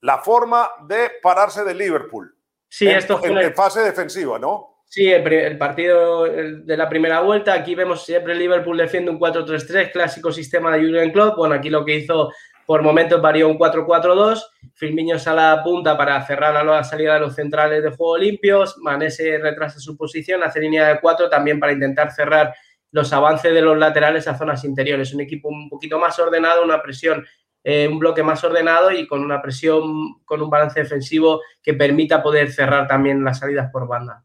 la 0.00 0.16
forma 0.16 0.66
de 0.88 1.10
pararse 1.22 1.62
de 1.62 1.74
Liverpool. 1.74 2.34
Sí, 2.66 2.88
esto 2.88 3.18
fue 3.18 3.28
en, 3.28 3.54
fase 3.54 3.80
defensiva, 3.80 4.38
¿no? 4.38 4.78
Sí, 4.86 5.10
el, 5.10 5.58
partido 5.58 6.24
de 6.24 6.74
la 6.74 6.88
primera 6.88 7.20
vuelta, 7.20 7.52
aquí 7.52 7.74
vemos 7.74 8.02
siempre 8.02 8.34
Liverpool 8.34 8.78
defiende 8.78 9.10
un 9.10 9.20
4-3-3, 9.20 9.92
clásico 9.92 10.32
sistema 10.32 10.74
de 10.74 10.86
Jurgen 10.86 11.12
Klopp. 11.12 11.36
Bueno, 11.36 11.56
aquí 11.56 11.68
lo 11.68 11.84
que 11.84 11.96
hizo 11.96 12.32
por 12.64 12.80
momentos 12.80 13.20
varió 13.20 13.46
un 13.46 13.58
4-4-2. 13.58 14.42
Firmino 14.72 15.18
sale 15.18 15.42
a 15.42 15.56
la 15.56 15.62
punta 15.62 15.98
para 15.98 16.24
cerrar 16.24 16.56
a 16.56 16.64
la 16.64 16.82
salida 16.82 17.14
de 17.14 17.20
los 17.20 17.34
centrales 17.34 17.82
de 17.82 17.90
juego 17.90 18.16
limpios. 18.16 18.78
Manese 18.78 19.36
retrasa 19.36 19.80
su 19.80 19.98
posición, 19.98 20.42
hace 20.42 20.60
línea 20.60 20.88
de 20.88 20.98
4 20.98 21.28
también 21.28 21.60
para 21.60 21.72
intentar 21.72 22.10
cerrar 22.10 22.54
los 22.92 23.12
avances 23.12 23.54
de 23.54 23.62
los 23.62 23.78
laterales 23.78 24.26
a 24.28 24.36
zonas 24.36 24.64
interiores. 24.64 25.14
Un 25.14 25.20
equipo 25.20 25.48
un 25.48 25.68
poquito 25.68 25.98
más 25.98 26.18
ordenado, 26.18 26.64
una 26.64 26.82
presión, 26.82 27.24
eh, 27.62 27.88
un 27.88 27.98
bloque 27.98 28.22
más 28.22 28.42
ordenado 28.44 28.90
y 28.90 29.06
con 29.06 29.22
una 29.22 29.40
presión, 29.40 30.22
con 30.24 30.42
un 30.42 30.50
balance 30.50 30.80
defensivo 30.80 31.40
que 31.62 31.74
permita 31.74 32.22
poder 32.22 32.52
cerrar 32.52 32.88
también 32.88 33.22
las 33.24 33.38
salidas 33.38 33.70
por 33.70 33.86
banda. 33.86 34.24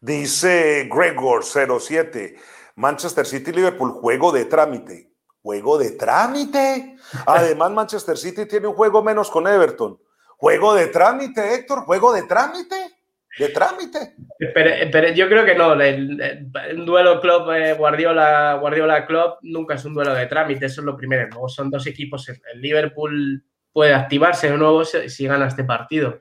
Dice 0.00 0.88
Gregor 0.90 1.44
07, 1.44 2.36
Manchester 2.76 3.26
City 3.26 3.52
Liverpool, 3.52 3.92
juego 3.92 4.32
de 4.32 4.46
trámite. 4.46 5.10
Juego 5.42 5.78
de 5.78 5.92
trámite. 5.92 6.96
Además, 7.26 7.70
Manchester 7.70 8.16
City 8.18 8.46
tiene 8.46 8.66
un 8.66 8.74
juego 8.74 9.02
menos 9.02 9.30
con 9.30 9.46
Everton. 9.46 9.98
Juego 10.36 10.74
de 10.74 10.86
trámite, 10.88 11.54
Héctor, 11.54 11.80
juego 11.80 12.12
de 12.12 12.22
trámite 12.24 12.99
de 13.38 13.48
trámite. 13.48 14.14
Pero, 14.54 15.08
yo 15.12 15.28
creo 15.28 15.44
que 15.44 15.54
no. 15.54 15.72
El, 15.80 16.52
duelo 16.84 17.20
club 17.20 17.50
eh, 17.52 17.74
Guardiola, 17.74 18.54
Guardiola 18.60 19.06
Club 19.06 19.34
nunca 19.42 19.74
es 19.74 19.84
un 19.84 19.94
duelo 19.94 20.14
de 20.14 20.26
trámite, 20.26 20.66
eso 20.66 20.80
es 20.80 20.84
lo 20.84 20.96
primero. 20.96 21.28
Luego 21.28 21.48
son 21.48 21.70
dos 21.70 21.86
equipos. 21.86 22.28
El 22.28 22.60
Liverpool 22.60 23.44
puede 23.72 23.94
activarse 23.94 24.50
de 24.50 24.56
nuevo 24.56 24.84
si, 24.84 25.26
gana 25.26 25.46
este 25.46 25.64
partido. 25.64 26.20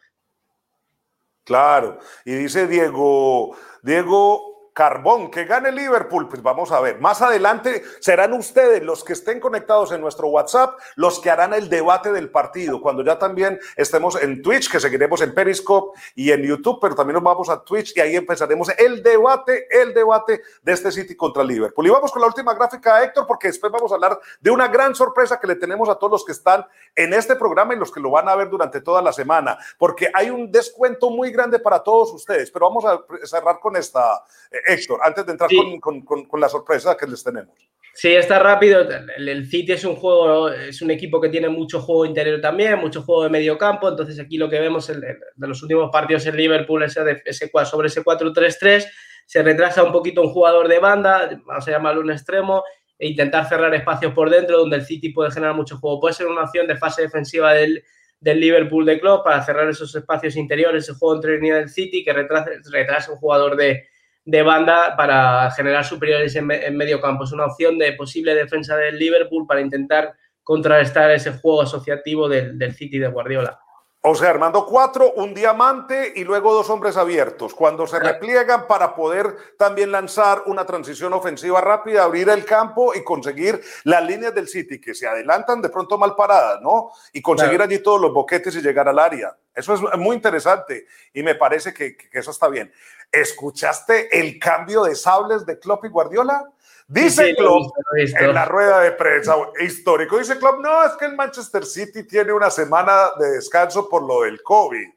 Claro. 1.43 1.99
Y 2.25 2.33
dice 2.33 2.67
Diego, 2.67 3.55
Diego 3.81 4.48
Carbón, 4.79 5.29
que 5.29 5.43
gane 5.43 5.73
Liverpool, 5.73 6.29
pues 6.29 6.41
vamos 6.41 6.71
a 6.71 6.79
ver. 6.79 7.01
Más 7.01 7.21
adelante 7.21 7.83
serán 7.99 8.31
ustedes 8.31 8.81
los 8.81 9.03
que 9.03 9.11
estén 9.11 9.41
conectados 9.41 9.91
en 9.91 9.99
nuestro 9.99 10.29
WhatsApp, 10.29 10.79
los 10.95 11.19
que 11.19 11.29
harán 11.29 11.53
el 11.53 11.67
debate 11.67 12.13
del 12.13 12.31
partido, 12.31 12.79
cuando 12.79 13.03
ya 13.03 13.19
también 13.19 13.59
estemos 13.75 14.15
en 14.15 14.41
Twitch, 14.41 14.71
que 14.71 14.79
seguiremos 14.79 15.19
en 15.19 15.33
Periscope 15.33 15.99
y 16.15 16.31
en 16.31 16.43
YouTube, 16.43 16.79
pero 16.79 16.95
también 16.95 17.15
nos 17.15 17.23
vamos 17.23 17.49
a 17.49 17.61
Twitch 17.61 17.91
y 17.97 17.99
ahí 17.99 18.15
empezaremos 18.15 18.69
el 18.77 19.03
debate, 19.03 19.67
el 19.69 19.93
debate 19.93 20.43
de 20.61 20.71
este 20.71 20.93
City 20.93 21.13
contra 21.13 21.43
Liverpool. 21.43 21.85
Y 21.85 21.89
vamos 21.89 22.09
con 22.13 22.21
la 22.21 22.29
última 22.29 22.53
gráfica, 22.53 23.03
Héctor, 23.03 23.27
porque 23.27 23.49
después 23.49 23.73
vamos 23.73 23.91
a 23.91 23.95
hablar 23.95 24.17
de 24.39 24.49
una 24.49 24.69
gran 24.69 24.95
sorpresa 24.95 25.41
que 25.41 25.47
le 25.47 25.57
tenemos 25.57 25.89
a 25.89 25.95
todos 25.95 26.11
los 26.11 26.23
que 26.23 26.31
están 26.31 26.65
en 26.95 27.13
este 27.13 27.35
programa 27.35 27.73
y 27.73 27.77
los 27.77 27.91
que 27.91 27.99
lo 27.99 28.11
van 28.11 28.29
a 28.29 28.35
ver 28.37 28.49
durante 28.49 28.79
toda 28.79 29.01
la 29.01 29.11
semana, 29.11 29.57
porque 29.77 30.09
hay 30.13 30.29
un 30.29 30.49
descuento 30.49 31.09
muy 31.09 31.31
grande 31.31 31.59
para 31.59 31.83
todos 31.83 32.13
ustedes, 32.13 32.49
pero 32.49 32.69
vamos 32.69 32.85
a 32.85 33.03
cerrar 33.25 33.59
con 33.59 33.75
esta 33.75 34.23
Héctor, 34.69 34.99
antes 35.03 35.25
de 35.25 35.31
entrar 35.31 35.49
con, 35.79 36.03
con, 36.03 36.25
con, 36.25 36.39
la 36.39 36.49
sorpresa 36.49 36.95
que 36.97 37.07
les 37.07 37.23
tenemos. 37.23 37.55
Sí, 37.93 38.09
está 38.09 38.39
rápido. 38.39 38.87
El, 39.17 39.45
City 39.47 39.73
es 39.73 39.83
un 39.83 39.95
juego, 39.95 40.49
es 40.49 40.81
un 40.81 40.91
equipo 40.91 41.19
que 41.19 41.29
tiene 41.29 41.49
mucho 41.49 41.81
juego 41.81 42.05
interior 42.05 42.39
también, 42.39 42.79
mucho 42.79 43.01
juego 43.01 43.23
de 43.23 43.29
medio 43.29 43.57
campo. 43.57 43.89
Entonces, 43.89 44.19
aquí 44.19 44.37
lo 44.37 44.49
que 44.49 44.59
vemos 44.59 44.87
de 44.87 45.47
los 45.47 45.61
últimos 45.61 45.89
partidos 45.91 46.25
en 46.25 46.37
Liverpool 46.37 46.83
ese, 46.83 47.21
ese, 47.25 47.51
sobre 47.65 47.87
ese 47.87 48.03
4-3-3, 48.03 48.85
se 49.25 49.43
retrasa 49.43 49.83
un 49.83 49.91
poquito 49.91 50.21
un 50.21 50.29
jugador 50.29 50.67
de 50.67 50.79
banda, 50.79 51.29
vamos 51.45 51.67
a 51.67 51.71
llamarlo 51.71 52.01
un 52.01 52.11
extremo, 52.11 52.63
e 52.97 53.07
intentar 53.07 53.47
cerrar 53.47 53.73
espacios 53.73 54.13
por 54.13 54.29
dentro 54.29 54.57
donde 54.57 54.77
el 54.77 54.85
City 54.85 55.09
puede 55.09 55.31
generar 55.31 55.55
mucho 55.55 55.77
juego. 55.77 55.99
Puede 55.99 56.13
ser 56.13 56.27
una 56.27 56.43
opción 56.43 56.67
de 56.67 56.75
fase 56.75 57.01
defensiva 57.01 57.53
del, 57.53 57.83
del 58.19 58.39
Liverpool 58.39 58.85
de 58.85 58.99
club 58.99 59.23
para 59.23 59.43
cerrar 59.43 59.69
esos 59.69 59.95
espacios 59.95 60.35
interiores, 60.35 60.83
ese 60.83 60.97
juego 60.97 61.15
entre 61.15 61.35
línea 61.35 61.55
del 61.55 61.69
City 61.69 62.03
que 62.03 62.11
retrasa, 62.11 62.49
retrasa 62.71 63.11
un 63.11 63.17
jugador 63.17 63.55
de 63.55 63.87
de 64.29 64.43
banda 64.43 64.95
para 64.95 65.49
generar 65.51 65.83
superiores 65.83 66.35
en, 66.35 66.45
medio 66.45 67.01
campo. 67.01 67.23
Es 67.23 67.31
una 67.31 67.45
opción 67.45 67.77
de 67.79 67.93
posible 67.93 68.35
defensa 68.35 68.75
del 68.75 68.97
Liverpool 68.99 69.47
para 69.47 69.61
intentar 69.61 70.13
contrarrestar 70.43 71.09
ese 71.11 71.31
juego 71.31 71.63
asociativo 71.63 72.29
del 72.29 72.73
City 72.73 72.99
de 72.99 73.07
Guardiola. 73.07 73.59
O 74.01 74.15
sea, 74.15 74.29
Armando 74.29 74.65
cuatro, 74.65 75.11
un 75.17 75.33
diamante 75.33 76.13
y 76.15 76.23
luego 76.23 76.53
dos 76.53 76.69
hombres 76.69 76.95
abiertos. 76.95 77.53
Cuando 77.53 77.85
se 77.85 77.99
repliegan 77.99 78.65
para 78.65 78.95
poder 78.95 79.35
también 79.57 79.91
lanzar 79.91 80.43
una 80.45 80.65
transición 80.65 81.11
ofensiva 81.11 81.59
rápida, 81.59 82.05
abrir 82.05 82.29
el 82.29 82.45
campo 82.45 82.95
y 82.95 83.03
conseguir 83.03 83.61
las 83.83 84.01
líneas 84.05 84.33
del 84.33 84.47
City 84.47 84.79
que 84.79 84.93
se 84.93 85.05
adelantan 85.05 85.61
de 85.61 85.67
pronto 85.67 85.97
mal 85.97 86.15
paradas, 86.15 86.61
¿no? 86.61 86.91
Y 87.11 87.21
conseguir 87.21 87.61
allí 87.61 87.79
todos 87.79 87.99
los 87.99 88.13
boquetes 88.13 88.55
y 88.55 88.61
llegar 88.61 88.87
al 88.87 88.99
área. 88.99 89.35
Eso 89.53 89.73
es 89.73 89.81
muy 89.97 90.15
interesante 90.15 90.85
y 91.13 91.21
me 91.21 91.35
parece 91.35 91.73
que, 91.73 91.97
que 91.97 92.19
eso 92.19 92.31
está 92.31 92.47
bien. 92.47 92.71
¿Escuchaste 93.11 94.17
el 94.17 94.39
cambio 94.39 94.83
de 94.83 94.95
sables 94.95 95.45
de 95.45 95.59
Klopp 95.59 95.83
y 95.83 95.89
Guardiola? 95.89 96.49
Dice 96.91 97.35
Klopp 97.35 97.71
en 97.95 98.33
la 98.33 98.45
rueda 98.45 98.79
de 98.79 98.93
prensa 98.93 99.35
histórico, 99.61 100.17
dice 100.17 100.39
Klopp, 100.39 100.59
no, 100.59 100.83
es 100.83 100.93
que 100.93 101.05
el 101.05 101.15
Manchester 101.15 101.63
City 101.63 102.03
tiene 102.07 102.33
una 102.33 102.49
semana 102.49 103.11
de 103.19 103.29
descanso 103.29 103.87
por 103.87 104.01
lo 104.01 104.23
del 104.23 104.41
COVID, 104.41 104.89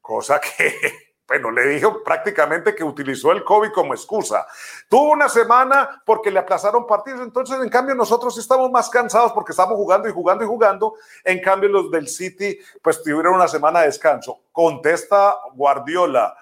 cosa 0.00 0.40
que, 0.40 0.76
bueno, 1.26 1.50
le 1.50 1.66
dijo 1.70 2.04
prácticamente 2.04 2.72
que 2.72 2.84
utilizó 2.84 3.32
el 3.32 3.42
COVID 3.42 3.72
como 3.72 3.94
excusa. 3.94 4.46
Tuvo 4.88 5.10
una 5.10 5.28
semana 5.28 6.00
porque 6.06 6.30
le 6.30 6.38
aplazaron 6.38 6.86
partidos, 6.86 7.22
entonces 7.22 7.60
en 7.60 7.68
cambio 7.68 7.96
nosotros 7.96 8.38
estamos 8.38 8.70
más 8.70 8.88
cansados 8.88 9.32
porque 9.32 9.50
estamos 9.50 9.74
jugando 9.74 10.08
y 10.08 10.12
jugando 10.12 10.44
y 10.44 10.46
jugando, 10.46 10.94
en 11.24 11.40
cambio 11.40 11.68
los 11.68 11.90
del 11.90 12.06
City 12.06 12.56
pues 12.80 13.02
tuvieron 13.02 13.34
una 13.34 13.48
semana 13.48 13.80
de 13.80 13.86
descanso. 13.86 14.42
Contesta 14.52 15.34
Guardiola 15.54 16.36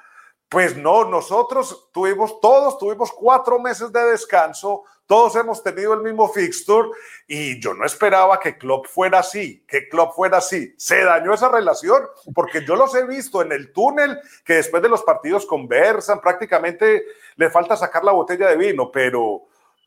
pues 0.52 0.76
no, 0.76 1.06
nosotros 1.06 1.88
tuvimos, 1.92 2.38
todos 2.38 2.78
tuvimos 2.78 3.10
cuatro 3.10 3.58
meses 3.58 3.90
de 3.90 4.04
descanso, 4.04 4.84
todos 5.06 5.34
hemos 5.36 5.62
tenido 5.62 5.94
el 5.94 6.02
mismo 6.02 6.28
fixture 6.28 6.90
y 7.26 7.58
yo 7.58 7.72
no 7.72 7.86
esperaba 7.86 8.38
que 8.38 8.58
Klopp 8.58 8.86
fuera 8.86 9.20
así, 9.20 9.64
que 9.66 9.88
Klopp 9.88 10.14
fuera 10.14 10.36
así. 10.36 10.74
Se 10.76 11.04
dañó 11.04 11.32
esa 11.32 11.48
relación 11.48 12.02
porque 12.34 12.66
yo 12.66 12.76
los 12.76 12.94
he 12.94 13.06
visto 13.06 13.40
en 13.40 13.50
el 13.50 13.72
túnel 13.72 14.20
que 14.44 14.56
después 14.56 14.82
de 14.82 14.90
los 14.90 15.02
partidos 15.02 15.46
conversan, 15.46 16.20
prácticamente 16.20 17.02
le 17.36 17.48
falta 17.48 17.74
sacar 17.74 18.04
la 18.04 18.12
botella 18.12 18.48
de 18.48 18.56
vino, 18.56 18.92
pero, 18.92 19.46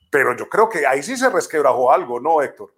pero 0.09 0.35
yo 0.35 0.49
creo 0.49 0.67
que 0.67 0.87
ahí 0.87 1.03
sí 1.03 1.15
se 1.15 1.29
resquebrajó 1.29 1.91
algo, 1.91 2.19
¿no, 2.19 2.41
Héctor? 2.41 2.71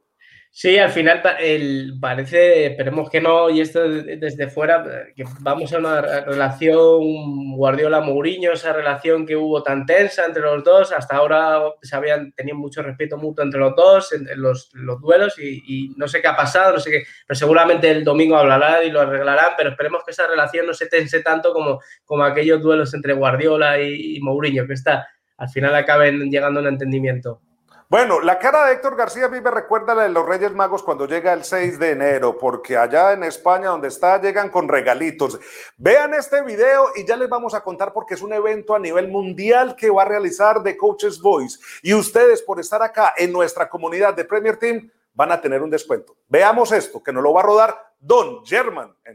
Sí, 0.60 0.80
al 0.80 0.90
final 0.90 1.22
el, 1.40 2.00
parece, 2.02 2.66
esperemos 2.66 3.12
que 3.12 3.22
no, 3.22 3.48
y 3.48 3.62
esto 3.62 3.88
desde 3.88 4.50
fuera, 4.50 5.06
que 5.16 5.24
vamos 5.42 5.72
a 5.72 5.78
una 5.78 6.02
relación 6.02 7.56
Guardiola-Mourinho, 7.56 8.54
esa 8.54 8.74
relación 8.74 9.28
que 9.28 9.36
hubo 9.36 9.62
tan 9.62 9.86
tensa 9.86 10.26
entre 10.26 10.42
los 10.42 10.64
dos, 10.64 10.92
hasta 10.92 11.16
ahora 11.16 11.62
se 11.84 11.96
habían 11.96 12.32
tenido 12.32 12.58
mucho 12.58 12.82
respeto 12.82 13.18
mutuo 13.18 13.46
entre 13.46 13.60
los 13.60 13.76
dos, 13.76 14.12
en, 14.14 14.26
los, 14.42 14.72
los, 14.74 15.00
duelos, 15.00 15.38
y, 15.38 15.94
no 15.96 16.08
sé 16.08 16.24
qué 16.24 16.28
ha 16.28 16.36
pasado, 16.36 16.74
no 16.74 16.80
sé 16.80 16.90
qué, 16.90 17.04
pero 17.28 17.38
seguramente 17.38 17.92
el 17.92 18.04
domingo 18.04 18.36
hablarán 18.36 18.84
y 18.84 18.90
lo 18.90 19.02
arreglarán, 19.02 19.52
pero 19.56 19.70
esperemos 19.70 20.02
que 20.04 20.10
esa 20.10 20.26
relación 20.26 20.66
no 20.66 20.74
se 20.74 20.88
tense 20.88 21.22
tanto 21.22 21.54
como, 21.54 21.82
como 22.04 22.24
aquellos 22.24 22.64
duelos 22.64 22.96
entre 22.96 23.14
Guardiola 23.14 23.80
y, 23.80 24.18
y 24.18 24.20
Mourinho, 24.22 24.66
que 24.66 24.74
está, 24.74 25.08
al 25.38 25.50
final 25.50 25.76
acaben 25.76 26.32
llegando 26.32 26.60
a 26.60 26.64
un 26.64 26.70
entendimiento. 26.70 27.44
Bueno, 27.90 28.20
la 28.20 28.38
cara 28.38 28.66
de 28.66 28.74
Héctor 28.74 28.98
García 28.98 29.28
a 29.28 29.30
mí 29.30 29.40
me 29.40 29.50
recuerda 29.50 29.96
la 29.96 30.04
de 30.04 30.10
los 30.10 30.26
Reyes 30.26 30.52
Magos 30.54 30.84
cuando 30.84 31.08
llega 31.08 31.32
el 31.32 31.46
6 31.46 31.80
de 31.80 31.92
enero, 31.92 32.38
porque 32.38 32.76
allá 32.76 33.14
en 33.14 33.24
España 33.24 33.70
donde 33.70 33.88
está 33.88 34.20
llegan 34.22 34.50
con 34.50 34.68
regalitos. 34.68 35.40
Vean 35.78 36.14
este 36.14 36.42
video 36.42 36.90
y 36.98 37.06
ya 37.06 37.16
les 37.16 37.30
vamos 37.30 37.54
a 37.54 37.62
contar 37.62 37.94
porque 37.94 38.16
es 38.16 38.22
un 38.22 38.34
evento 38.34 38.76
a 38.76 38.80
nivel 38.80 39.08
mundial 39.08 39.74
que 39.74 39.90
va 39.90 40.02
a 40.02 40.06
realizar 40.06 40.62
The 40.64 40.76
Coaches 40.76 41.22
Voice. 41.22 41.60
Y 41.82 41.94
ustedes 41.94 42.42
por 42.42 42.60
estar 42.60 42.84
acá 42.84 43.14
en 43.16 43.32
nuestra 43.32 43.70
comunidad 43.70 44.14
de 44.14 44.26
Premier 44.26 44.58
Team 44.58 44.92
van 45.14 45.32
a 45.32 45.40
tener 45.40 45.62
un 45.62 45.70
descuento. 45.70 46.18
Veamos 46.28 46.74
esto, 46.74 47.02
que 47.02 47.14
nos 47.14 47.24
lo 47.24 47.32
va 47.32 47.40
a 47.40 47.46
rodar 47.46 47.94
Don 48.02 48.46
German. 48.46 48.94
En 49.06 49.14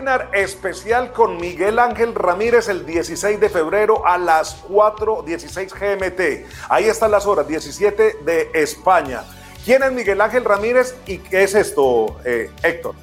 Webinar 0.00 0.30
especial 0.32 1.12
con 1.12 1.36
Miguel 1.36 1.78
Ángel 1.78 2.14
Ramírez 2.14 2.70
el 2.70 2.86
16 2.86 3.38
de 3.38 3.50
febrero 3.50 4.06
a 4.06 4.16
las 4.16 4.66
4.16 4.66 5.74
GMT. 5.74 6.48
Ahí 6.70 6.86
están 6.86 7.10
las 7.10 7.26
horas, 7.26 7.46
17 7.46 8.16
de 8.24 8.48
España. 8.54 9.20
¿Quién 9.62 9.82
es 9.82 9.92
Miguel 9.92 10.22
Ángel 10.22 10.46
Ramírez 10.46 10.96
y 11.06 11.18
qué 11.18 11.42
es 11.42 11.54
esto, 11.54 12.18
eh, 12.24 12.48
Héctor? 12.62 12.94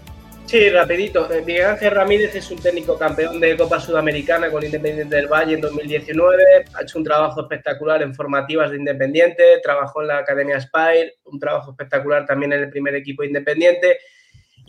Sí, 0.48 0.72
rapidito. 0.72 1.32
Eh, 1.32 1.44
Miguel 1.46 1.68
Ángel 1.68 1.92
Ramírez 1.92 2.34
es 2.34 2.50
un 2.50 2.58
técnico 2.58 2.98
campeón 2.98 3.40
de 3.40 3.56
Copa 3.56 3.80
Sudamericana 3.80 4.50
con 4.50 4.66
Independiente 4.66 5.18
del 5.18 5.28
Valle 5.28 5.54
en 5.54 5.62
2019. 5.62 6.66
Ha 6.74 6.82
hecho 6.82 6.98
un 6.98 7.04
trabajo 7.04 7.42
espectacular 7.42 8.02
en 8.02 8.16
formativas 8.16 8.72
de 8.72 8.78
Independiente, 8.78 9.44
trabajó 9.62 10.02
en 10.02 10.08
la 10.08 10.18
Academia 10.18 10.60
Spire, 10.60 11.18
un 11.26 11.40
trabajo 11.40 11.70
espectacular 11.70 12.26
también 12.26 12.54
en 12.54 12.62
el 12.62 12.72
primer 12.72 12.96
equipo 12.96 13.24
Independiente 13.24 14.00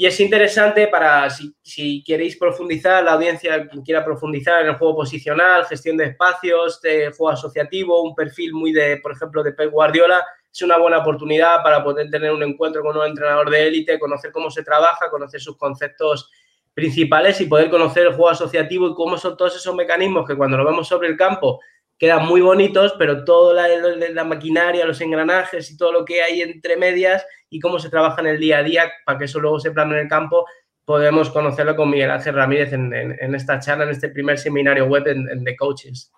y 0.00 0.06
es 0.06 0.20
interesante 0.20 0.86
para, 0.86 1.28
si, 1.28 2.04
queréis 2.04 2.36
profundizar, 2.36 3.02
la 3.02 3.14
audiencia, 3.14 3.66
quien 3.66 3.82
quiera 3.82 4.04
profundizar 4.04 4.62
en 4.62 4.68
el 4.68 4.76
juego 4.76 4.94
posicional, 4.94 5.66
gestión 5.66 5.96
de 5.96 6.04
espacios, 6.04 6.80
de 6.80 7.06
juego 7.10 7.30
asociativo, 7.30 8.00
un 8.04 8.14
perfil 8.14 8.52
muy 8.52 8.72
de, 8.72 8.98
por 8.98 9.10
ejemplo, 9.10 9.42
de 9.42 9.54
Pep 9.54 9.72
Guardiola, 9.72 10.24
es 10.52 10.62
una 10.62 10.78
buena 10.78 10.98
oportunidad 10.98 11.64
para 11.64 11.82
poder 11.82 12.08
tener 12.10 12.30
un 12.30 12.44
encuentro 12.44 12.80
con 12.82 12.96
un 12.96 13.06
entrenador 13.06 13.50
de 13.50 13.66
élite, 13.66 13.98
conocer 13.98 14.30
cómo 14.30 14.52
se 14.52 14.62
trabaja, 14.62 15.10
conocer 15.10 15.40
sus 15.40 15.56
conceptos 15.56 16.30
principales 16.74 17.40
y 17.40 17.46
poder 17.46 17.68
conocer 17.68 18.04
el 18.04 18.10
juego 18.10 18.30
asociativo 18.30 18.90
y 18.90 18.94
cómo 18.94 19.18
son 19.18 19.36
todos 19.36 19.56
esos 19.56 19.74
mecanismos 19.74 20.24
que 20.28 20.36
cuando 20.36 20.56
lo 20.56 20.64
vemos 20.64 20.86
sobre 20.86 21.08
el 21.08 21.16
campo 21.16 21.58
quedan 21.98 22.26
muy 22.26 22.40
bonitos, 22.40 22.94
pero 22.98 23.24
toda 23.24 23.68
la, 23.68 24.24
maquinaria, 24.24 24.86
los 24.86 25.00
engranajes 25.00 25.70
y 25.70 25.76
todo 25.76 25.92
lo 25.92 26.04
que 26.04 26.22
hay 26.22 26.42
entre 26.42 26.76
medias 26.76 27.26
y 27.50 27.58
cómo 27.58 27.78
se 27.78 27.90
trabaja 27.90 28.20
en 28.20 28.28
el 28.28 28.38
día 28.38 28.58
a 28.58 28.62
día 28.62 28.92
para 29.04 29.18
que 29.18 29.24
eso 29.24 29.40
luego 29.40 29.58
se 29.58 29.72
plane 29.72 29.94
en 29.94 30.00
el 30.02 30.08
campo, 30.08 30.46
podemos 30.84 31.30
conocerlo 31.30 31.74
con 31.74 31.90
Miguel 31.90 32.10
Ángel 32.10 32.34
Ramírez 32.34 32.72
en, 32.72 33.34
esta 33.34 33.58
charla, 33.58 33.84
en 33.84 33.90
este 33.90 34.10
primer 34.10 34.38
seminario 34.38 34.86
web 34.86 35.06
en, 35.08 35.44
The 35.44 35.56
Coaches. 35.56 36.12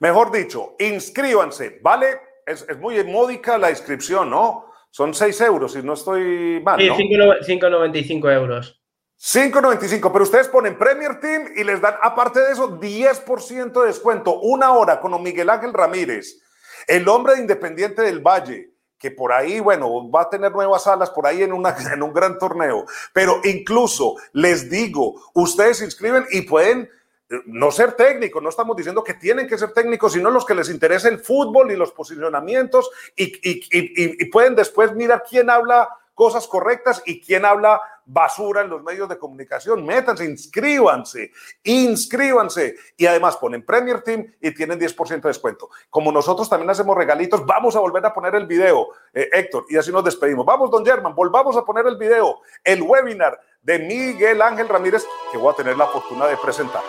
Mejor 0.00 0.30
dicho, 0.30 0.76
inscríbanse, 0.78 1.80
¿vale? 1.82 2.06
Es, 2.46 2.66
muy 2.78 3.02
módica 3.04 3.56
la 3.56 3.70
inscripción, 3.70 4.28
¿no? 4.30 4.66
Son 4.90 5.14
6 5.14 5.40
euros, 5.40 5.72
si 5.72 5.82
no 5.82 5.94
estoy 5.94 6.60
mal. 6.62 6.78
Sí, 6.78 6.88
5,95 6.88 8.32
euros. 8.32 8.83
5.95, 9.20 10.12
pero 10.12 10.24
ustedes 10.24 10.48
ponen 10.48 10.76
Premier 10.76 11.20
Team 11.20 11.48
y 11.56 11.64
les 11.64 11.80
dan, 11.80 11.94
aparte 12.02 12.40
de 12.40 12.52
eso, 12.52 12.78
10% 12.78 13.80
de 13.80 13.86
descuento. 13.86 14.40
Una 14.40 14.72
hora 14.72 15.00
con 15.00 15.22
Miguel 15.22 15.50
Ángel 15.50 15.72
Ramírez, 15.72 16.40
el 16.86 17.08
hombre 17.08 17.34
de 17.34 17.40
Independiente 17.40 18.02
del 18.02 18.20
Valle, 18.20 18.72
que 18.98 19.10
por 19.10 19.32
ahí, 19.32 19.60
bueno, 19.60 20.10
va 20.10 20.22
a 20.22 20.30
tener 20.30 20.52
nuevas 20.52 20.86
alas 20.86 21.10
por 21.10 21.26
ahí 21.26 21.42
en, 21.42 21.52
en 21.92 22.02
un 22.02 22.12
gran 22.12 22.38
torneo. 22.38 22.86
Pero 23.12 23.40
incluso 23.44 24.16
les 24.32 24.68
digo, 24.68 25.14
ustedes 25.34 25.78
se 25.78 25.84
inscriben 25.84 26.26
y 26.30 26.42
pueden 26.42 26.90
eh, 27.30 27.36
no 27.46 27.70
ser 27.70 27.92
técnicos, 27.92 28.42
no 28.42 28.48
estamos 28.48 28.76
diciendo 28.76 29.04
que 29.04 29.14
tienen 29.14 29.46
que 29.46 29.56
ser 29.56 29.72
técnicos, 29.72 30.12
sino 30.12 30.30
los 30.30 30.44
que 30.44 30.54
les 30.54 30.68
interesa 30.68 31.08
el 31.08 31.20
fútbol 31.20 31.70
y 31.70 31.76
los 31.76 31.92
posicionamientos 31.92 32.90
y, 33.16 33.40
y 33.42 34.24
pueden 34.26 34.54
después 34.54 34.94
mirar 34.94 35.24
quién 35.28 35.48
habla 35.48 35.88
cosas 36.14 36.46
correctas 36.46 37.02
y 37.04 37.20
quién 37.20 37.44
habla 37.44 37.80
basura 38.06 38.62
en 38.62 38.70
los 38.70 38.82
medios 38.82 39.08
de 39.08 39.18
comunicación. 39.18 39.84
Métanse, 39.84 40.24
inscríbanse, 40.24 41.32
inscríbanse. 41.62 42.76
Y 42.96 43.06
además 43.06 43.36
ponen 43.36 43.64
Premier 43.64 44.02
Team 44.02 44.26
y 44.40 44.52
tienen 44.52 44.78
10% 44.78 45.22
de 45.22 45.28
descuento. 45.28 45.70
Como 45.90 46.12
nosotros 46.12 46.48
también 46.48 46.70
hacemos 46.70 46.96
regalitos, 46.96 47.44
vamos 47.46 47.76
a 47.76 47.80
volver 47.80 48.04
a 48.06 48.12
poner 48.12 48.34
el 48.34 48.46
video, 48.46 48.88
eh, 49.12 49.28
Héctor, 49.32 49.64
y 49.68 49.76
así 49.76 49.90
nos 49.90 50.04
despedimos. 50.04 50.44
Vamos, 50.44 50.70
don 50.70 50.84
German, 50.84 51.14
volvamos 51.14 51.56
a 51.56 51.64
poner 51.64 51.86
el 51.86 51.96
video, 51.96 52.40
el 52.62 52.82
webinar 52.82 53.40
de 53.62 53.78
Miguel 53.78 54.42
Ángel 54.42 54.68
Ramírez, 54.68 55.06
que 55.32 55.38
voy 55.38 55.52
a 55.52 55.56
tener 55.56 55.76
la 55.76 55.86
fortuna 55.86 56.26
de 56.26 56.36
presentar. 56.36 56.82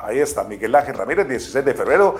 Ahí 0.00 0.20
está, 0.20 0.44
Miguel 0.44 0.74
Ángel 0.74 0.94
Ramírez, 0.94 1.28
16 1.28 1.64
de 1.64 1.74
febrero, 1.74 2.16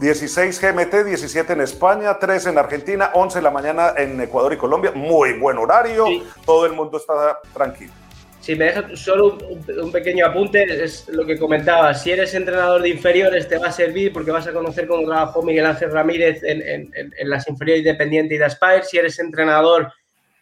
16 0.00 0.60
GMT, 0.60 1.04
17 1.04 1.52
en 1.54 1.60
España, 1.62 2.18
3 2.18 2.46
en 2.48 2.58
Argentina, 2.58 3.10
11 3.14 3.38
en 3.38 3.44
la 3.44 3.50
mañana 3.50 3.94
en 3.96 4.20
Ecuador 4.20 4.52
y 4.52 4.56
Colombia. 4.56 4.92
Muy 4.94 5.32
buen 5.38 5.56
horario, 5.56 6.06
todo 6.44 6.66
el 6.66 6.72
mundo 6.72 6.98
está 6.98 7.40
tranquilo. 7.54 7.92
Si 8.40 8.54
me 8.54 8.66
dejas 8.66 9.00
solo 9.00 9.38
un, 9.82 9.90
pequeño 9.90 10.26
apunte, 10.26 10.84
es 10.84 11.08
lo 11.08 11.24
que 11.24 11.38
comentaba. 11.38 11.92
Si 11.94 12.12
eres 12.12 12.32
entrenador 12.34 12.82
de 12.82 12.90
inferiores, 12.90 13.48
te 13.48 13.58
va 13.58 13.68
a 13.68 13.72
servir 13.72 14.12
porque 14.12 14.30
vas 14.30 14.46
a 14.46 14.52
conocer 14.52 14.86
cómo 14.86 15.04
trabajó 15.04 15.42
Miguel 15.42 15.66
Ángel 15.66 15.90
Ramírez 15.90 16.42
en, 16.44 16.92
las 17.24 17.48
inferiores 17.48 17.84
independientes 17.84 18.36
y 18.36 18.38
de 18.38 18.44
Aspire. 18.44 18.84
Si 18.84 18.98
eres 18.98 19.18
entrenador 19.18 19.90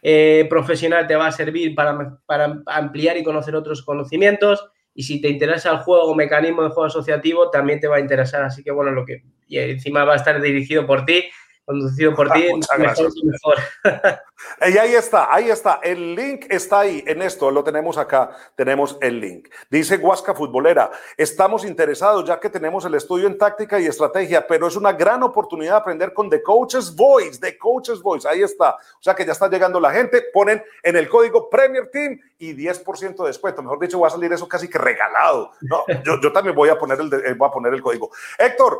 eh, 0.03 0.45
profesional, 0.49 1.07
te 1.07 1.15
va 1.15 1.27
a 1.27 1.31
servir 1.31 1.73
para, 1.73 2.19
para 2.27 2.61
ampliar 2.67 3.17
y 3.17 3.23
conocer 3.23 3.55
otros 3.55 3.81
conocimientos 3.81 4.69
y 4.95 5.03
si 5.03 5.21
te 5.21 5.27
interesa 5.27 5.71
el 5.71 5.77
juego 5.79 6.05
o 6.05 6.15
mecanismo 6.15 6.63
de 6.63 6.69
juego 6.69 6.85
asociativo, 6.85 7.51
también 7.51 7.81
te 7.81 7.87
va 7.87 7.97
a 7.97 7.99
interesar. 7.99 8.43
Así 8.43 8.63
que 8.63 8.71
bueno, 8.71 8.91
lo 8.91 9.05
que 9.05 9.23
y 9.47 9.59
encima 9.59 10.05
va 10.05 10.13
a 10.13 10.15
estar 10.15 10.41
dirigido 10.41 10.87
por 10.87 11.05
ti, 11.05 11.25
conducido 11.65 12.15
por 12.15 12.31
ti, 12.31 12.47
mejor 12.77 13.11
mejor. 13.23 13.55
y 14.67 14.77
ahí 14.77 14.93
está, 14.93 15.33
ahí 15.33 15.49
está. 15.49 15.79
El 15.83 16.15
link 16.15 16.45
está 16.49 16.81
ahí 16.81 17.03
en 17.07 17.21
esto, 17.21 17.49
lo 17.49 17.63
tenemos 17.63 17.97
acá, 17.97 18.31
tenemos 18.55 18.97
el 19.01 19.19
link. 19.19 19.49
Dice 19.69 19.97
Huasca 19.97 20.33
Futbolera, 20.33 20.91
estamos 21.17 21.65
interesados 21.65 22.25
ya 22.25 22.39
que 22.39 22.49
tenemos 22.49 22.85
el 22.85 22.93
estudio 22.93 23.27
en 23.27 23.37
táctica 23.37 23.79
y 23.79 23.87
estrategia, 23.87 24.45
pero 24.47 24.67
es 24.67 24.75
una 24.75 24.93
gran 24.93 25.23
oportunidad 25.23 25.71
de 25.71 25.77
aprender 25.77 26.13
con 26.13 26.29
The 26.29 26.43
Coach's 26.43 26.95
Voice, 26.95 27.39
The 27.39 27.57
Coach's 27.57 28.01
Voice, 28.01 28.27
ahí 28.27 28.43
está. 28.43 28.75
O 28.75 29.01
sea 29.01 29.15
que 29.15 29.25
ya 29.25 29.31
está 29.31 29.49
llegando 29.49 29.79
la 29.79 29.91
gente, 29.91 30.23
ponen 30.33 30.63
en 30.83 30.95
el 30.95 31.09
código 31.09 31.49
Premier 31.49 31.89
Team 31.91 32.19
y 32.37 32.53
10% 32.53 33.15
de 33.15 33.27
descuento. 33.27 33.63
Mejor 33.63 33.79
dicho, 33.79 33.99
va 33.99 34.07
a 34.07 34.11
salir 34.11 34.31
eso 34.31 34.47
casi 34.47 34.69
que 34.69 34.77
regalado. 34.77 35.51
No, 35.61 35.83
yo, 36.03 36.19
yo 36.21 36.31
también 36.31 36.55
voy 36.55 36.69
a 36.69 36.77
poner 36.77 36.99
el, 36.99 37.11
eh, 37.13 37.33
voy 37.33 37.47
a 37.47 37.51
poner 37.51 37.73
el 37.73 37.81
código. 37.81 38.11
Héctor, 38.37 38.79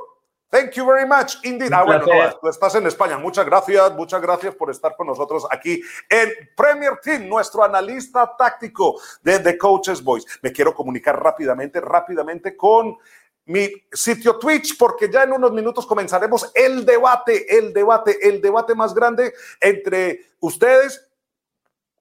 Thank 0.50 0.72
you 0.74 0.86
very 0.86 1.06
much 1.06 1.36
indeed. 1.44 1.72
Ah, 1.74 1.84
bueno, 1.84 2.06
tú 2.40 2.48
estás 2.48 2.76
en 2.76 2.86
España. 2.88 3.18
Muchas 3.18 3.46
gracias, 3.46 3.94
muchas 3.94 4.22
gracias 4.22 4.56
por 4.56 4.70
estar 4.70 4.96
con 4.96 5.08
nosotros 5.08 5.46
aquí 5.50 5.82
en 6.10 6.30
Premier 6.56 6.98
Team, 7.02 7.28
nuestro 7.28 7.64
analista 7.64 8.36
táctico 8.38 9.00
de 9.22 9.40
The 9.40 9.58
Coaches 9.58 10.04
Voice. 10.04 10.28
Me 10.42 10.52
quiero 10.52 10.74
comunicar 10.74 11.22
rápidamente, 11.22 11.82
rápidamente 11.82 12.56
con 12.56 12.98
mi 13.46 13.70
sitio 13.92 14.38
Twitch, 14.38 14.78
porque 14.78 15.12
ya 15.12 15.24
en 15.24 15.34
unos 15.34 15.52
minutos 15.52 15.86
comenzaremos 15.86 16.52
el 16.56 16.86
debate, 16.86 17.58
el 17.58 17.74
debate, 17.74 18.18
el 18.28 18.42
debate 18.42 18.74
más 18.76 18.94
grande 18.94 19.34
entre 19.60 20.26
ustedes 20.40 21.08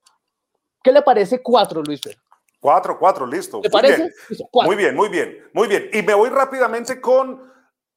¿qué 0.83 0.93
le 0.93 1.01
parece? 1.01 1.43
Cuatro, 1.43 1.83
Luis. 1.83 2.01
Cuatro, 2.61 2.99
cuatro, 2.99 3.27
listo. 3.27 3.61
¿Te 3.61 3.71
parece? 3.71 4.13
Muy 4.53 4.77
bien, 4.77 4.95
muy 4.95 5.09
bien, 5.09 5.39
muy 5.55 5.67
bien. 5.67 5.89
Y 5.93 6.03
me 6.03 6.15
voy 6.15 6.29
rápidamente 6.29 7.01
con 7.01 7.51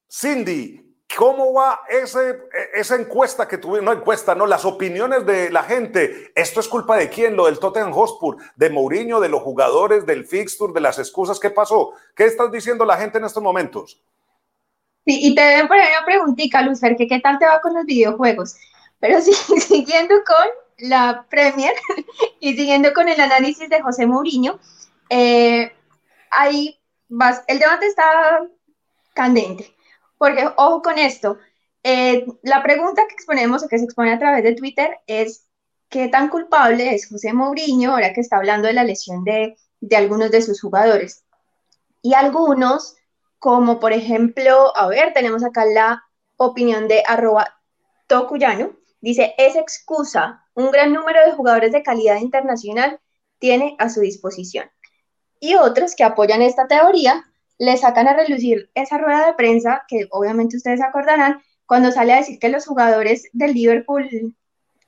Cindy. 0.09 0.84
¿Cómo 1.16 1.53
va 1.53 1.82
ese, 1.89 2.39
esa 2.74 2.95
encuesta 2.95 3.47
que 3.47 3.57
tuvimos? 3.57 3.84
No 3.84 3.93
encuesta, 3.93 4.36
no, 4.36 4.45
las 4.45 4.66
opiniones 4.66 5.26
de 5.26 5.49
la 5.49 5.63
gente. 5.63 6.32
¿Esto 6.36 6.59
es 6.59 6.68
culpa 6.68 6.97
de 6.97 7.09
quién? 7.09 7.36
Lo 7.36 7.45
del 7.45 7.57
Tottenham 7.57 7.93
Hotspur, 7.93 8.38
de 8.55 8.70
Mourinho, 8.70 9.20
de 9.20 9.30
los 9.30 9.41
jugadores, 9.41 10.05
del 10.05 10.26
fixture, 10.26 10.74
de 10.74 10.82
las 10.82 10.99
excusas. 10.99 11.39
¿Qué 11.39 11.49
pasó? 11.49 11.93
¿Qué 12.16 12.26
estás 12.26 12.51
diciendo 12.51 12.84
la 12.84 12.97
gente 12.97 13.18
en 13.18 13.26
estos 13.26 13.41
momentos? 13.41 14.01
Sí, 15.05 15.20
y 15.28 15.36
te 15.36 15.41
deben 15.41 15.68
poner 15.68 15.88
una 15.97 16.05
preguntita, 16.05 16.61
Lucer, 16.63 16.95
que 16.97 17.07
qué 17.07 17.20
tal 17.20 17.38
te 17.38 17.45
va 17.45 17.61
con 17.61 17.74
los 17.74 17.86
videojuegos. 17.86 18.55
Pero 18.99 19.22
sí, 19.22 19.34
siguiendo 19.34 20.16
con 20.26 20.47
la 20.89 21.26
Premier 21.30 21.74
y 22.39 22.55
siguiendo 22.55 22.93
con 22.93 23.07
el 23.07 23.20
análisis 23.20 23.70
de 23.70 23.82
José 23.82 24.05
Mourinho, 24.05 24.59
eh, 25.09 25.72
ahí 26.32 26.80
vas, 27.07 27.43
el 27.47 27.59
debate 27.59 27.86
está 27.86 28.41
candente, 29.13 29.74
porque 30.18 30.47
ojo 30.57 30.82
con 30.82 30.97
esto, 30.97 31.38
eh, 31.84 32.26
la 32.43 32.63
pregunta 32.63 33.05
que 33.07 33.13
exponemos 33.13 33.63
o 33.63 33.68
que 33.68 33.78
se 33.78 33.86
expone 33.86 34.11
a 34.13 34.20
través 34.20 34.43
de 34.43 34.55
Twitter 34.55 34.97
es 35.07 35.47
qué 35.89 36.07
tan 36.07 36.30
culpable 36.30 36.95
es 36.95 37.09
José 37.09 37.34
Mourinho 37.34 37.91
ahora 37.91 38.13
que 38.13 38.22
está 38.22 38.38
hablando 38.38 38.68
de 38.68 38.74
la 38.74 38.84
lesión 38.84 39.24
de, 39.24 39.55
algunos 39.95 40.32
de 40.32 40.41
sus 40.41 40.61
jugadores. 40.61 41.24
Y 42.01 42.13
algunos, 42.13 42.95
como 43.39 43.80
por 43.80 43.93
ejemplo, 43.93 44.76
a 44.76 44.88
ver, 44.88 45.13
tenemos 45.13 45.43
acá 45.43 45.66
la 45.66 46.03
opinión 46.38 46.88
de 46.88 47.03
arroba 47.07 47.55
tocuyano, 48.07 48.76
Dice, 49.05 49.36
esa 49.38 49.59
excusa, 49.59 50.47
un 50.55 50.72
gran 50.72 50.91
número 50.91 51.24
de 51.24 51.34
jugadores 51.34 51.72
de 51.72 51.84
calidad 51.84 52.20
internacional 52.22 52.99
tiene 53.38 53.76
a 53.78 53.88
su 53.89 53.99
disposición. 54.01 54.68
Y 55.39 55.53
otros 55.53 55.93
que 55.93 56.03
apoyan 56.03 56.41
esta 56.41 56.68
teoría 56.68 57.24
le 57.57 57.77
sacan 57.77 58.07
a 58.07 58.13
relucir 58.13 58.69
esa 58.75 58.97
rueda 58.97 59.27
de 59.27 59.33
prensa, 59.33 59.83
que 59.87 60.07
obviamente 60.11 60.57
ustedes 60.57 60.81
acordarán, 60.81 61.41
cuando 61.65 61.91
sale 61.91 62.13
a 62.13 62.17
decir 62.17 62.39
que 62.39 62.49
los 62.49 62.65
jugadores 62.65 63.27
del 63.33 63.53
Liverpool, 63.53 64.35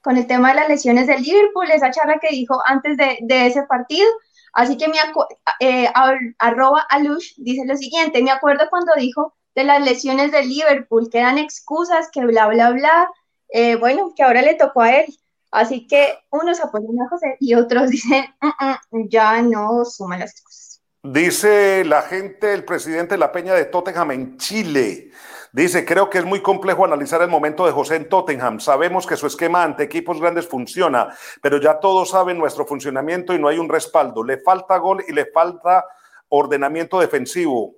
con 0.01 0.17
el 0.17 0.27
tema 0.27 0.49
de 0.49 0.55
las 0.55 0.69
lesiones 0.69 1.07
del 1.07 1.23
Liverpool, 1.23 1.69
esa 1.71 1.91
charla 1.91 2.19
que 2.19 2.29
dijo 2.29 2.61
antes 2.65 2.97
de, 2.97 3.47
ese 3.47 3.63
partido, 3.63 4.07
así 4.53 4.77
que 4.77 4.87
me 4.87 4.97
eh, 5.59 5.89
arroba 6.39 6.85
alush 6.89 7.33
dice 7.37 7.65
lo 7.65 7.75
siguiente, 7.75 8.21
me 8.23 8.31
acuerdo 8.31 8.69
cuando 8.69 8.93
dijo 8.95 9.33
de 9.55 9.63
las 9.63 9.83
lesiones 9.83 10.31
del 10.31 10.49
Liverpool, 10.49 11.09
que 11.11 11.17
eran 11.19 11.37
excusas, 11.37 12.09
que 12.11 12.25
bla, 12.25 12.47
bla, 12.47 12.71
bla, 12.71 13.09
eh, 13.49 13.75
bueno, 13.75 14.13
que 14.15 14.23
ahora 14.23 14.41
le 14.41 14.55
tocó 14.55 14.81
a 14.81 14.97
él. 14.97 15.07
Así 15.51 15.87
que 15.87 16.19
unos 16.29 16.59
apoyan 16.59 17.01
a 17.01 17.09
José 17.09 17.37
y 17.39 17.55
otros 17.55 17.89
dicen, 17.89 18.25
mm, 18.41 18.97
mm, 18.97 19.09
ya 19.09 19.41
no 19.41 19.85
suman 19.85 20.19
las 20.19 20.39
cosas. 20.41 20.76
Dice 21.03 21.85
la 21.85 22.01
gente, 22.01 22.53
el 22.53 22.65
presidente 22.65 23.13
de 23.13 23.19
la 23.19 23.31
Peña 23.31 23.53
de 23.53 23.65
Tottenham 23.65 24.11
en 24.11 24.37
Chile. 24.37 25.11
Dice, 25.51 25.85
creo 25.85 26.09
que 26.09 26.17
es 26.17 26.25
muy 26.25 26.41
complejo 26.41 26.83
analizar 26.83 27.21
el 27.21 27.29
momento 27.29 27.65
de 27.65 27.71
José 27.71 27.95
en 27.95 28.09
Tottenham. 28.09 28.59
Sabemos 28.59 29.07
que 29.07 29.15
su 29.15 29.27
esquema 29.27 29.63
ante 29.63 29.83
equipos 29.83 30.19
grandes 30.19 30.47
funciona, 30.47 31.15
pero 31.41 31.61
ya 31.61 31.79
todos 31.79 32.09
saben 32.09 32.37
nuestro 32.37 32.65
funcionamiento 32.65 33.33
y 33.33 33.39
no 33.39 33.47
hay 33.47 33.57
un 33.57 33.69
respaldo. 33.69 34.23
Le 34.23 34.39
falta 34.39 34.77
gol 34.77 35.03
y 35.07 35.13
le 35.13 35.27
falta 35.27 35.85
ordenamiento 36.29 36.99
defensivo. 36.99 37.76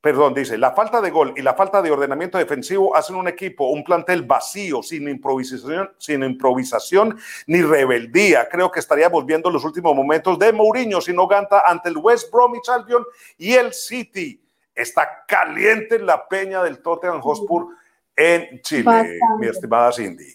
Perdón, 0.00 0.34
dice, 0.34 0.56
la 0.56 0.72
falta 0.72 1.00
de 1.00 1.10
gol 1.10 1.34
y 1.36 1.42
la 1.42 1.54
falta 1.54 1.82
de 1.82 1.90
ordenamiento 1.90 2.38
defensivo 2.38 2.94
hacen 2.94 3.16
un 3.16 3.26
equipo, 3.26 3.70
un 3.70 3.82
plantel 3.82 4.22
vacío, 4.22 4.82
sin 4.82 5.08
improvisación, 5.08 5.90
sin 5.98 6.22
improvisación 6.22 7.18
ni 7.46 7.62
rebeldía. 7.62 8.48
Creo 8.48 8.70
que 8.70 8.78
estaríamos 8.78 9.26
viendo 9.26 9.50
los 9.50 9.64
últimos 9.64 9.96
momentos 9.96 10.38
de 10.38 10.52
Mourinho 10.52 11.00
si 11.00 11.12
no 11.12 11.26
ganta 11.26 11.62
ante 11.66 11.88
el 11.88 11.96
West 11.96 12.30
Bromwich 12.30 12.68
Albion 12.68 13.04
y 13.36 13.54
el 13.54 13.72
City 13.72 14.40
está 14.74 15.24
caliente 15.26 15.96
en 15.96 16.06
la 16.06 16.28
peña 16.28 16.62
del 16.62 16.80
Tottenham 16.82 17.20
Hotspur 17.20 17.68
en 18.14 18.60
Chile, 18.62 19.18
mi 19.40 19.48
estimada 19.48 19.90
Cindy. 19.92 20.34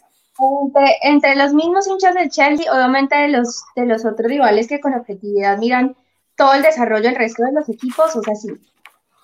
Entre, 1.03 1.35
los 1.35 1.53
mismos 1.53 1.87
hinchas 1.87 2.15
del 2.15 2.29
Chelsea, 2.29 2.71
obviamente 2.73 3.15
de 3.15 3.27
los, 3.29 3.63
de 3.75 3.85
los 3.85 4.05
otros 4.05 4.27
rivales 4.27 4.67
que 4.67 4.79
con 4.79 4.93
objetividad 4.93 5.57
miran 5.59 5.95
todo 6.35 6.53
el 6.53 6.63
desarrollo 6.63 7.03
del 7.03 7.15
resto 7.15 7.43
de 7.43 7.51
los 7.51 7.69
equipos, 7.69 8.15
o 8.15 8.23
sea, 8.23 8.35
sí. 8.35 8.49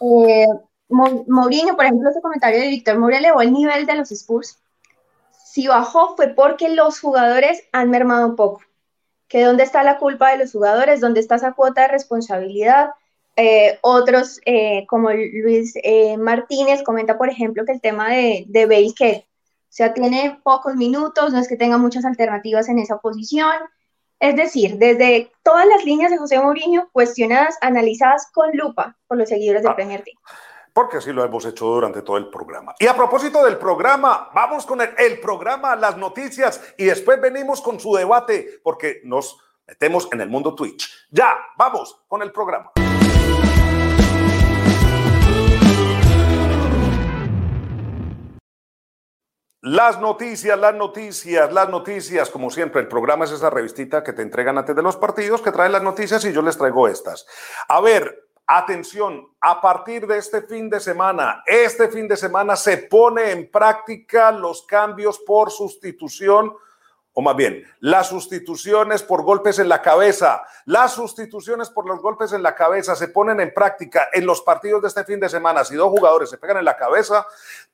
Eh, 0.01 0.45
Mourinho, 0.89 1.75
por 1.75 1.85
ejemplo, 1.85 2.09
ese 2.09 2.21
comentario 2.21 2.59
de 2.61 2.67
Víctor 2.67 2.97
Mourinho 2.97 3.19
elevó 3.19 3.41
el 3.41 3.53
nivel 3.53 3.85
de 3.85 3.95
los 3.95 4.11
Spurs. 4.11 4.59
Si 5.45 5.67
bajó 5.67 6.15
fue 6.15 6.29
porque 6.29 6.69
los 6.69 6.99
jugadores 6.99 7.63
han 7.71 7.89
mermado 7.89 8.27
un 8.27 8.35
poco. 8.35 8.61
¿Que 9.27 9.43
dónde 9.43 9.63
está 9.63 9.83
la 9.83 9.97
culpa 9.97 10.31
de 10.31 10.37
los 10.37 10.51
jugadores? 10.51 11.01
¿Dónde 11.01 11.19
está 11.19 11.35
esa 11.35 11.53
cuota 11.53 11.81
de 11.81 11.87
responsabilidad? 11.89 12.91
Eh, 13.35 13.77
otros, 13.81 14.39
eh, 14.45 14.85
como 14.87 15.11
Luis 15.11 15.73
eh, 15.83 16.17
Martínez, 16.17 16.81
comenta, 16.83 17.17
por 17.17 17.29
ejemplo, 17.29 17.65
que 17.65 17.73
el 17.73 17.81
tema 17.81 18.09
de, 18.09 18.45
de 18.47 18.65
Bale, 18.65 18.93
que 18.95 19.27
o 19.27 19.73
sea, 19.77 19.93
tiene 19.93 20.39
pocos 20.43 20.75
minutos, 20.75 21.33
no 21.33 21.39
es 21.39 21.47
que 21.47 21.57
tenga 21.57 21.77
muchas 21.77 22.05
alternativas 22.05 22.69
en 22.69 22.79
esa 22.79 22.97
posición. 22.97 23.53
Es 24.19 24.35
decir, 24.35 24.77
desde 24.77 25.31
todas 25.43 25.67
las 25.67 25.85
líneas 25.85 26.11
de 26.11 26.17
José 26.17 26.39
Mourinho 26.39 26.89
cuestionadas, 26.91 27.57
analizadas 27.61 28.29
con 28.33 28.49
lupa 28.53 28.95
por 29.07 29.17
los 29.17 29.29
seguidores 29.29 29.61
de 29.61 29.69
ah, 29.69 29.75
Premier 29.75 29.99
League. 29.99 30.19
Porque 30.73 30.97
así 30.97 31.11
lo 31.11 31.23
hemos 31.23 31.45
hecho 31.45 31.65
durante 31.65 32.01
todo 32.01 32.17
el 32.17 32.29
programa. 32.29 32.73
Y 32.79 32.87
a 32.87 32.95
propósito 32.95 33.43
del 33.43 33.57
programa, 33.57 34.29
vamos 34.33 34.65
con 34.65 34.81
el, 34.81 34.89
el 34.97 35.19
programa, 35.19 35.75
las 35.75 35.97
noticias 35.97 36.61
y 36.77 36.85
después 36.85 37.21
venimos 37.21 37.61
con 37.61 37.79
su 37.79 37.93
debate 37.95 38.59
porque 38.63 39.01
nos 39.03 39.39
metemos 39.67 40.07
en 40.11 40.21
el 40.21 40.29
mundo 40.29 40.55
Twitch. 40.55 41.07
Ya, 41.11 41.35
vamos 41.55 42.03
con 42.07 42.21
el 42.23 42.31
programa. 42.31 42.71
Las 49.61 49.99
noticias, 49.99 50.57
las 50.57 50.75
noticias, 50.75 51.51
las 51.51 51.67
noticias, 51.67 52.29
como 52.29 52.51
siempre, 52.51 52.79
el 52.79 52.87
programa 52.87 53.25
es 53.25 53.31
esa 53.31 53.49
revistita 53.49 54.03
que 54.03 54.13
te 54.13 54.21
entregan 54.21 54.55
antes 54.55 54.75
de 54.75 54.83
los 54.83 54.97
partidos, 54.97 55.41
que 55.41 55.51
trae 55.51 55.67
las 55.67 55.81
noticias 55.81 56.23
y 56.25 56.31
yo 56.31 56.43
les 56.43 56.59
traigo 56.59 56.87
estas. 56.87 57.25
A 57.67 57.81
ver, 57.81 58.29
atención, 58.45 59.29
a 59.41 59.59
partir 59.59 60.05
de 60.05 60.19
este 60.19 60.43
fin 60.43 60.69
de 60.69 60.79
semana, 60.79 61.43
este 61.47 61.87
fin 61.89 62.07
de 62.07 62.15
semana 62.15 62.55
se 62.55 62.77
pone 62.77 63.31
en 63.31 63.49
práctica 63.49 64.31
los 64.31 64.61
cambios 64.67 65.17
por 65.25 65.49
sustitución 65.49 66.53
o 67.19 67.21
más 67.23 67.35
bien, 67.35 67.63
las 67.79 68.09
sustituciones 68.09 69.01
por 69.01 69.23
golpes 69.23 69.57
en 69.57 69.67
la 69.69 69.81
cabeza, 69.81 70.43
las 70.65 70.93
sustituciones 70.93 71.67
por 71.71 71.87
los 71.87 71.99
golpes 71.99 72.31
en 72.31 72.43
la 72.43 72.53
cabeza 72.53 72.95
se 72.95 73.07
ponen 73.07 73.39
en 73.39 73.51
práctica 73.55 74.09
en 74.13 74.23
los 74.23 74.43
partidos 74.43 74.83
de 74.83 74.89
este 74.89 75.03
fin 75.03 75.19
de 75.19 75.27
semana. 75.27 75.65
Si 75.65 75.73
dos 75.73 75.89
jugadores 75.89 76.29
se 76.29 76.37
pegan 76.37 76.57
en 76.57 76.65
la 76.65 76.77
cabeza, 76.77 77.25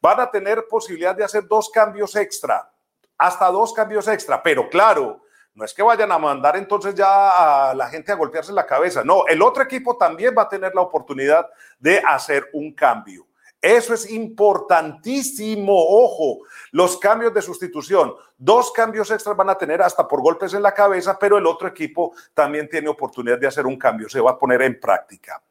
van 0.01 0.21
a 0.21 0.31
tener 0.31 0.65
posibilidad 0.69 1.13
de 1.13 1.25
hacer 1.25 1.45
dos 1.45 1.69
cambios 1.69 2.15
extra, 2.15 2.71
hasta 3.17 3.51
dos 3.51 3.73
cambios 3.73 4.07
extra, 4.07 4.41
pero 4.41 4.69
claro, 4.69 5.23
no 5.55 5.65
es 5.65 5.73
que 5.73 5.83
vayan 5.83 6.13
a 6.13 6.17
mandar 6.17 6.55
entonces 6.55 6.95
ya 6.95 7.71
a 7.71 7.75
la 7.75 7.89
gente 7.89 8.13
a 8.13 8.15
golpearse 8.15 8.53
la 8.53 8.65
cabeza, 8.65 9.03
no, 9.03 9.27
el 9.27 9.41
otro 9.41 9.61
equipo 9.61 9.97
también 9.97 10.33
va 10.37 10.43
a 10.43 10.49
tener 10.49 10.73
la 10.73 10.83
oportunidad 10.83 11.49
de 11.79 12.01
hacer 12.07 12.49
un 12.53 12.73
cambio. 12.73 13.27
Eso 13.63 13.93
es 13.93 14.11
importantísimo. 14.11 15.73
Ojo, 15.73 16.39
los 16.71 16.97
cambios 16.97 17.33
de 17.33 17.41
sustitución. 17.41 18.13
Dos 18.37 18.73
cambios 18.73 19.09
extras 19.09 19.37
van 19.37 19.51
a 19.51 19.57
tener 19.57 19.81
hasta 19.81 20.05
por 20.05 20.21
golpes 20.21 20.53
en 20.53 20.61
la 20.61 20.73
cabeza, 20.73 21.17
pero 21.17 21.37
el 21.37 21.47
otro 21.47 21.69
equipo 21.69 22.11
también 22.33 22.67
tiene 22.67 22.89
oportunidad 22.89 23.39
de 23.39 23.47
hacer 23.47 23.65
un 23.65 23.77
cambio. 23.77 24.09
Se 24.09 24.19
va 24.19 24.31
a 24.31 24.37
poner 24.37 24.63
en 24.63 24.81
práctica. 24.81 25.41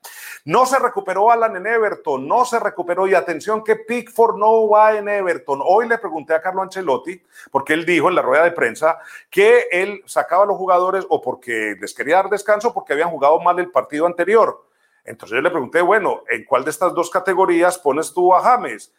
No 0.44 0.66
se 0.66 0.78
recuperó 0.78 1.32
Alan 1.32 1.56
en 1.56 1.66
Everton, 1.66 2.28
no 2.28 2.44
se 2.44 2.60
recuperó. 2.60 3.06
Y 3.06 3.14
atención 3.14 3.64
que 3.64 3.76
Pickford 3.76 4.36
no 4.36 4.68
va 4.68 4.94
en 4.94 5.08
Everton. 5.08 5.62
Hoy 5.64 5.88
le 5.88 5.96
pregunté 5.96 6.34
a 6.34 6.42
Carlo 6.42 6.60
Ancelotti, 6.60 7.18
porque 7.50 7.72
él 7.72 7.86
dijo 7.86 8.10
en 8.10 8.14
la 8.14 8.20
rueda 8.20 8.44
de 8.44 8.52
prensa 8.52 8.98
que 9.30 9.68
él 9.72 10.02
sacaba 10.04 10.44
a 10.44 10.46
los 10.48 10.58
jugadores 10.58 11.06
o 11.08 11.22
porque 11.22 11.76
les 11.80 11.94
quería 11.94 12.16
dar 12.16 12.28
descanso 12.28 12.74
porque 12.74 12.92
habían 12.92 13.08
jugado 13.08 13.40
mal 13.40 13.58
el 13.58 13.70
partido 13.70 14.04
anterior. 14.04 14.66
Entonces 15.04 15.36
yo 15.36 15.42
le 15.42 15.50
pregunté, 15.50 15.80
bueno, 15.80 16.22
¿en 16.28 16.44
cuál 16.44 16.64
de 16.64 16.70
estas 16.70 16.94
dos 16.94 17.10
categorías 17.10 17.78
pones 17.78 18.12
tú 18.12 18.34
a 18.34 18.40
James? 18.40 18.92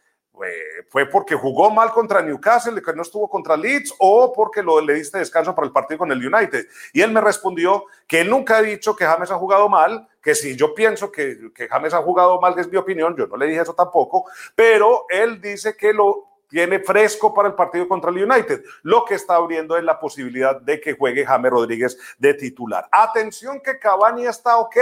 ¿Fue 0.90 1.06
porque 1.06 1.36
jugó 1.36 1.70
mal 1.70 1.92
contra 1.92 2.22
Newcastle, 2.22 2.82
que 2.82 2.94
no 2.94 3.04
estuvo 3.04 3.30
contra 3.30 3.56
Leeds, 3.56 3.94
o 4.00 4.34
porque 4.34 4.64
lo, 4.64 4.82
le 4.82 4.96
diste 4.96 5.20
descanso 5.20 5.54
para 5.54 5.68
el 5.68 5.72
partido 5.72 6.00
con 6.00 6.12
el 6.12 6.26
United? 6.26 6.68
Y 6.92 7.02
él 7.02 7.12
me 7.12 7.22
respondió 7.22 7.86
que 8.08 8.22
él 8.22 8.30
nunca 8.30 8.58
ha 8.58 8.62
dicho 8.62 8.96
que 8.96 9.06
James 9.06 9.32
ha 9.32 9.36
jugado 9.36 9.70
mal, 9.70 10.08
que 10.22 10.34
si 10.34 10.56
yo 10.56 10.74
pienso 10.74 11.12
que, 11.12 11.52
que 11.54 11.68
James 11.68 11.94
ha 11.94 12.02
jugado 12.02 12.42
mal, 12.42 12.58
es 12.58 12.68
mi 12.68 12.78
opinión, 12.78 13.16
yo 13.16 13.28
no 13.28 13.38
le 13.38 13.46
dije 13.46 13.62
eso 13.62 13.76
tampoco, 13.76 14.26
pero 14.56 15.06
él 15.10 15.40
dice 15.40 15.78
que 15.78 15.94
lo 15.94 16.33
tiene 16.54 16.78
fresco 16.78 17.34
para 17.34 17.48
el 17.48 17.56
partido 17.56 17.88
contra 17.88 18.12
el 18.12 18.30
United. 18.30 18.64
Lo 18.84 19.04
que 19.06 19.16
está 19.16 19.34
abriendo 19.34 19.76
es 19.76 19.84
la 19.84 20.00
posibilidad 20.00 20.62
de 20.62 20.80
que 20.80 20.94
juegue 20.94 21.26
James 21.26 21.50
Rodríguez 21.52 21.98
de 22.20 22.36
titular. 22.36 22.88
Atención 22.92 23.60
que 23.60 23.80
Cavani 23.80 24.28
está 24.28 24.58
ok 24.58 24.76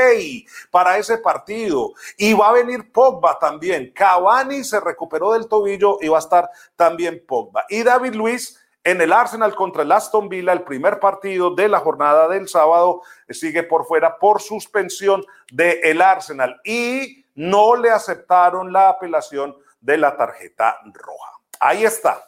para 0.69 0.97
ese 0.97 1.17
partido 1.19 1.93
y 2.17 2.33
va 2.33 2.49
a 2.49 2.53
venir 2.53 2.91
Pogba 2.91 3.39
también. 3.39 3.93
Cavani 3.95 4.65
se 4.65 4.81
recuperó 4.81 5.31
del 5.31 5.47
tobillo 5.47 5.97
y 6.01 6.09
va 6.09 6.17
a 6.17 6.19
estar 6.19 6.49
también 6.75 7.23
Pogba. 7.25 7.63
Y 7.69 7.83
David 7.83 8.15
Luis 8.15 8.59
en 8.83 8.99
el 8.99 9.13
Arsenal 9.13 9.55
contra 9.55 9.83
el 9.83 9.93
Aston 9.93 10.27
Villa, 10.27 10.51
el 10.51 10.63
primer 10.63 10.99
partido 10.99 11.55
de 11.55 11.69
la 11.69 11.79
jornada 11.79 12.27
del 12.27 12.49
sábado, 12.49 13.01
sigue 13.29 13.63
por 13.63 13.85
fuera 13.85 14.19
por 14.19 14.41
suspensión 14.41 15.23
del 15.53 15.79
el 15.83 16.01
Arsenal 16.01 16.59
y 16.65 17.25
no 17.35 17.77
le 17.77 17.91
aceptaron 17.91 18.73
la 18.73 18.89
apelación 18.89 19.55
de 19.79 19.97
la 19.97 20.17
tarjeta 20.17 20.79
roja. 20.93 21.40
Ahí 21.61 21.85
está. 21.85 22.25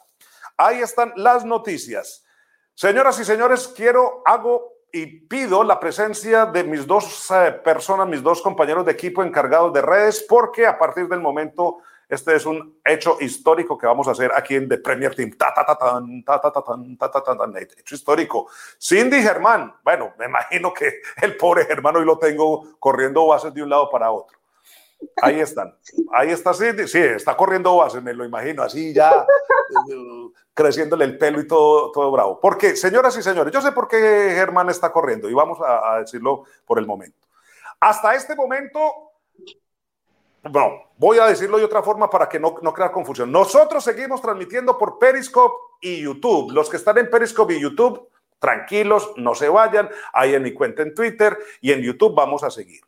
Ahí 0.56 0.80
están 0.80 1.12
las 1.16 1.44
noticias. 1.44 2.24
Señoras 2.72 3.18
y 3.18 3.24
señores, 3.24 3.66
quiero, 3.66 4.22
hago 4.24 4.72
y 4.92 5.06
pido 5.26 5.64
la 5.64 5.80
presencia 5.80 6.46
de 6.46 6.62
mis 6.62 6.86
dos 6.86 7.28
eh, 7.32 7.50
personas, 7.64 8.06
mis 8.06 8.22
dos 8.22 8.40
compañeros 8.40 8.86
de 8.86 8.92
equipo 8.92 9.24
encargados 9.24 9.72
de 9.72 9.82
redes, 9.82 10.24
porque 10.28 10.64
a 10.64 10.78
partir 10.78 11.08
del 11.08 11.20
momento 11.20 11.78
este 12.08 12.36
es 12.36 12.46
un 12.46 12.78
hecho 12.84 13.16
histórico 13.20 13.76
que 13.76 13.88
vamos 13.88 14.06
a 14.06 14.12
hacer 14.12 14.30
aquí 14.32 14.54
en 14.54 14.68
The 14.68 14.78
Premier 14.78 15.16
Team. 15.16 15.32
hecho 17.80 17.96
histórico. 17.96 18.48
Cindy 18.80 19.20
Germán, 19.20 19.74
bueno, 19.82 20.14
me 20.16 20.26
imagino 20.26 20.72
que 20.72 21.00
el 21.22 21.36
pobre 21.36 21.64
Germán 21.64 21.96
hoy 21.96 22.04
lo 22.04 22.18
tengo 22.18 22.76
corriendo 22.78 23.26
bases 23.26 23.52
de 23.52 23.64
un 23.64 23.70
lado 23.70 23.90
para 23.90 24.12
otro. 24.12 24.43
Ahí 25.22 25.40
están. 25.40 25.76
Ahí 26.12 26.30
está 26.30 26.54
sí, 26.54 26.66
sí, 26.86 26.98
está 26.98 27.36
corriendo 27.36 27.76
bases, 27.76 28.02
me 28.02 28.14
lo 28.14 28.24
imagino, 28.24 28.62
así 28.62 28.92
ya 28.92 29.26
eh, 29.90 30.28
creciéndole 30.52 31.04
el 31.04 31.18
pelo 31.18 31.40
y 31.40 31.46
todo, 31.46 31.92
todo 31.92 32.10
bravo. 32.10 32.40
Porque, 32.40 32.76
señoras 32.76 33.16
y 33.16 33.22
señores, 33.22 33.52
yo 33.52 33.60
sé 33.60 33.72
por 33.72 33.88
qué 33.88 34.32
Germán 34.34 34.70
está 34.70 34.92
corriendo 34.92 35.28
y 35.28 35.34
vamos 35.34 35.58
a, 35.64 36.00
decirlo 36.00 36.44
por 36.64 36.78
el 36.78 36.86
momento. 36.86 37.26
Hasta 37.80 38.14
este 38.14 38.34
momento, 38.34 38.80
bueno, 40.42 40.90
voy 40.96 41.18
a 41.18 41.26
decirlo 41.26 41.58
de 41.58 41.64
otra 41.64 41.82
forma 41.82 42.08
para 42.08 42.28
que 42.28 42.40
no, 42.40 42.56
no 42.62 42.72
crear 42.72 42.92
confusión. 42.92 43.30
Nosotros 43.30 43.84
seguimos 43.84 44.20
transmitiendo 44.22 44.78
por 44.78 44.98
Periscope 44.98 45.56
y 45.80 46.02
YouTube. 46.02 46.52
Los 46.52 46.70
que 46.70 46.76
están 46.76 46.98
en 46.98 47.10
Periscope 47.10 47.54
y 47.54 47.60
YouTube, 47.60 48.08
tranquilos, 48.38 49.12
no 49.16 49.34
se 49.34 49.48
vayan. 49.48 49.88
Ahí 50.12 50.34
en 50.34 50.42
mi 50.42 50.52
cuenta 50.52 50.82
en 50.82 50.94
Twitter 50.94 51.38
y 51.60 51.72
en 51.72 51.82
YouTube 51.82 52.14
vamos 52.14 52.42
a 52.42 52.50
seguir. 52.50 52.80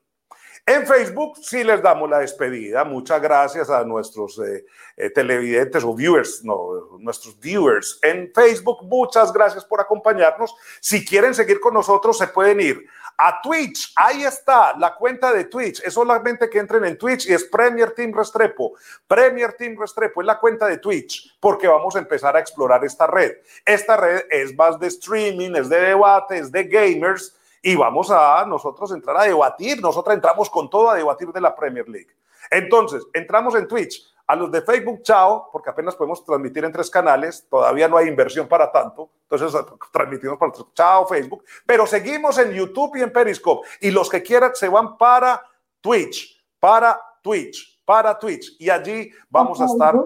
En 0.68 0.84
Facebook 0.84 1.38
sí 1.42 1.62
les 1.62 1.80
damos 1.80 2.10
la 2.10 2.18
despedida. 2.18 2.82
Muchas 2.82 3.22
gracias 3.22 3.70
a 3.70 3.84
nuestros 3.84 4.36
eh, 4.40 4.66
eh, 4.96 5.10
televidentes 5.10 5.84
o 5.84 5.94
viewers, 5.94 6.42
no, 6.42 6.98
nuestros 6.98 7.38
viewers 7.38 8.00
en 8.02 8.32
Facebook. 8.34 8.82
Muchas 8.82 9.32
gracias 9.32 9.64
por 9.64 9.80
acompañarnos. 9.80 10.52
Si 10.80 11.04
quieren 11.04 11.34
seguir 11.34 11.60
con 11.60 11.72
nosotros, 11.72 12.18
se 12.18 12.26
pueden 12.26 12.60
ir 12.60 12.84
a 13.16 13.40
Twitch. 13.40 13.92
Ahí 13.94 14.24
está 14.24 14.76
la 14.76 14.96
cuenta 14.96 15.32
de 15.32 15.44
Twitch. 15.44 15.82
Es 15.84 15.94
solamente 15.94 16.50
que 16.50 16.58
entren 16.58 16.84
en 16.84 16.98
Twitch 16.98 17.28
y 17.28 17.32
es 17.32 17.44
Premier 17.44 17.92
Team 17.92 18.12
Restrepo. 18.12 18.72
Premier 19.06 19.52
Team 19.52 19.76
Restrepo 19.78 20.20
es 20.20 20.26
la 20.26 20.40
cuenta 20.40 20.66
de 20.66 20.78
Twitch 20.78 21.38
porque 21.38 21.68
vamos 21.68 21.94
a 21.94 22.00
empezar 22.00 22.36
a 22.36 22.40
explorar 22.40 22.84
esta 22.84 23.06
red. 23.06 23.36
Esta 23.64 23.96
red 23.96 24.24
es 24.30 24.52
más 24.56 24.80
de 24.80 24.88
streaming, 24.88 25.52
es 25.54 25.68
de 25.68 25.80
debate, 25.80 26.38
es 26.38 26.50
de 26.50 26.64
gamers 26.64 27.35
y 27.66 27.74
vamos 27.74 28.12
a 28.12 28.44
nosotros 28.46 28.92
entrar 28.92 29.16
a 29.16 29.24
debatir. 29.24 29.82
Nosotros 29.82 30.14
entramos 30.14 30.48
con 30.48 30.70
todo 30.70 30.88
a 30.88 30.94
debatir 30.94 31.32
de 31.32 31.40
la 31.40 31.52
Premier 31.52 31.88
League. 31.88 32.16
Entonces, 32.48 33.04
entramos 33.12 33.56
en 33.56 33.66
Twitch. 33.66 34.06
A 34.28 34.36
los 34.36 34.52
de 34.52 34.62
Facebook, 34.62 35.02
chao, 35.02 35.48
porque 35.50 35.70
apenas 35.70 35.96
podemos 35.96 36.24
transmitir 36.24 36.64
en 36.64 36.70
tres 36.70 36.88
canales, 36.88 37.44
todavía 37.48 37.88
no 37.88 37.96
hay 37.96 38.06
inversión 38.06 38.46
para 38.46 38.70
tanto, 38.70 39.10
entonces 39.28 39.60
transmitimos 39.92 40.36
para 40.36 40.52
chao 40.74 41.06
Facebook, 41.06 41.44
pero 41.64 41.86
seguimos 41.86 42.38
en 42.38 42.52
YouTube 42.52 42.96
y 42.96 43.02
en 43.02 43.12
Periscope. 43.12 43.66
Y 43.80 43.90
los 43.90 44.08
que 44.08 44.22
quieran 44.22 44.54
se 44.54 44.68
van 44.68 44.96
para 44.96 45.42
Twitch, 45.80 46.44
para 46.60 47.00
Twitch, 47.20 47.82
para 47.84 48.16
Twitch. 48.16 48.56
Y 48.60 48.70
allí 48.70 49.10
vamos 49.28 49.60
a 49.60 49.66
estar 49.66 49.96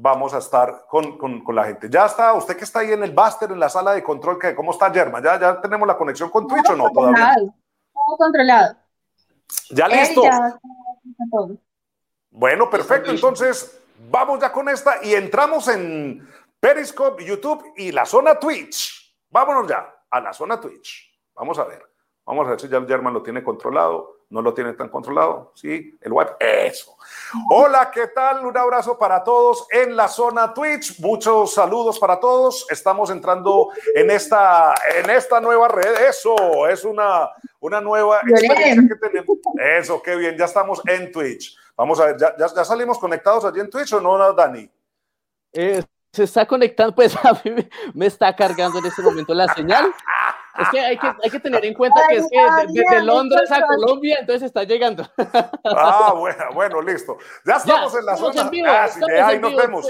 vamos 0.00 0.32
a 0.32 0.38
estar 0.38 0.86
con, 0.88 1.18
con, 1.18 1.42
con, 1.42 1.54
la 1.56 1.64
gente. 1.64 1.90
Ya 1.90 2.06
está, 2.06 2.32
usted 2.32 2.56
que 2.56 2.62
está 2.62 2.78
ahí 2.78 2.92
en 2.92 3.02
el 3.02 3.10
Buster, 3.10 3.50
en 3.50 3.58
la 3.58 3.68
sala 3.68 3.92
de 3.92 4.02
control, 4.02 4.38
¿cómo 4.54 4.70
está 4.70 4.92
Germa? 4.92 5.20
¿Ya, 5.20 5.38
¿Ya 5.38 5.60
tenemos 5.60 5.88
la 5.88 5.98
conexión 5.98 6.30
con 6.30 6.46
Twitch 6.46 6.70
o 6.70 6.76
no 6.76 6.88
todavía? 6.90 7.34
Todo 7.34 8.16
controlado. 8.16 8.76
¿Ya 9.70 9.88
listo? 9.88 10.22
bueno, 12.30 12.70
perfecto. 12.70 13.10
Entonces, 13.10 13.80
vamos 14.08 14.38
ya 14.40 14.52
con 14.52 14.68
esta 14.68 15.04
y 15.04 15.14
entramos 15.14 15.66
en 15.66 16.28
Periscope, 16.60 17.24
YouTube 17.24 17.72
y 17.76 17.90
la 17.90 18.06
zona 18.06 18.38
Twitch. 18.38 19.16
Vámonos 19.30 19.66
ya 19.68 19.92
a 20.10 20.20
la 20.20 20.32
zona 20.32 20.60
Twitch. 20.60 21.12
Vamos 21.34 21.58
a 21.58 21.64
ver. 21.64 21.82
Vamos 22.24 22.46
a 22.46 22.50
ver 22.50 22.60
si 22.60 22.68
ya 22.68 22.78
el 22.78 22.86
German 22.86 23.14
lo 23.14 23.22
tiene 23.22 23.42
controlado 23.42 24.17
no 24.30 24.42
lo 24.42 24.52
tiene 24.52 24.74
tan 24.74 24.88
controlado. 24.88 25.52
Sí, 25.54 25.98
el 26.00 26.12
web, 26.12 26.36
eso. 26.38 26.96
Hola, 27.50 27.90
¿qué 27.90 28.08
tal? 28.08 28.44
Un 28.44 28.56
abrazo 28.56 28.98
para 28.98 29.24
todos 29.24 29.66
en 29.70 29.96
la 29.96 30.08
zona 30.08 30.52
Twitch. 30.52 31.00
Muchos 31.00 31.54
saludos 31.54 31.98
para 31.98 32.20
todos. 32.20 32.66
Estamos 32.70 33.10
entrando 33.10 33.70
en 33.94 34.10
esta, 34.10 34.74
en 34.96 35.08
esta 35.10 35.40
nueva 35.40 35.68
red. 35.68 36.08
Eso 36.08 36.66
es 36.68 36.84
una, 36.84 37.30
una 37.60 37.80
nueva 37.80 38.20
experiencia 38.26 38.88
que 38.88 39.08
tenemos. 39.08 39.38
Eso, 39.78 40.02
qué 40.02 40.16
bien. 40.16 40.36
Ya 40.36 40.44
estamos 40.44 40.82
en 40.86 41.10
Twitch. 41.10 41.56
Vamos 41.76 41.98
a 42.00 42.06
ver, 42.06 42.16
¿ya, 42.18 42.34
ya, 42.36 42.64
salimos 42.64 42.98
conectados 42.98 43.44
allí 43.44 43.60
en 43.60 43.70
Twitch 43.70 43.92
o 43.92 44.00
no, 44.00 44.32
Dani? 44.34 44.68
Eh, 45.52 45.82
se 46.12 46.24
está 46.24 46.44
conectando, 46.46 46.94
pues 46.94 47.14
a 47.24 47.32
mí 47.44 47.68
me 47.94 48.06
está 48.06 48.34
cargando 48.34 48.78
en 48.78 48.86
este 48.86 49.00
momento 49.00 49.32
la 49.32 49.48
señal. 49.54 49.86
Es 50.58 50.68
que 50.70 50.80
hay 50.80 50.98
que, 50.98 51.06
hay 51.06 51.30
que 51.30 51.40
tener 51.40 51.64
en 51.64 51.74
cuenta 51.74 52.00
que 52.08 52.16
es 52.16 52.26
que 52.30 52.38
desde 52.68 53.02
Londres 53.02 53.50
a 53.50 53.64
Colombia, 53.64 54.18
entonces 54.20 54.42
está 54.42 54.64
llegando. 54.64 55.08
Ah, 55.64 56.12
bueno, 56.16 56.44
bueno, 56.54 56.82
listo. 56.82 57.18
Ya 57.44 57.56
estamos 57.56 57.94
en 57.94 58.06
la 58.06 58.16
zona. 58.16 58.50
ah, 58.66 58.88
sí, 58.88 59.00
ahí 59.12 59.38
nos 59.38 59.54
vemos. 59.54 59.86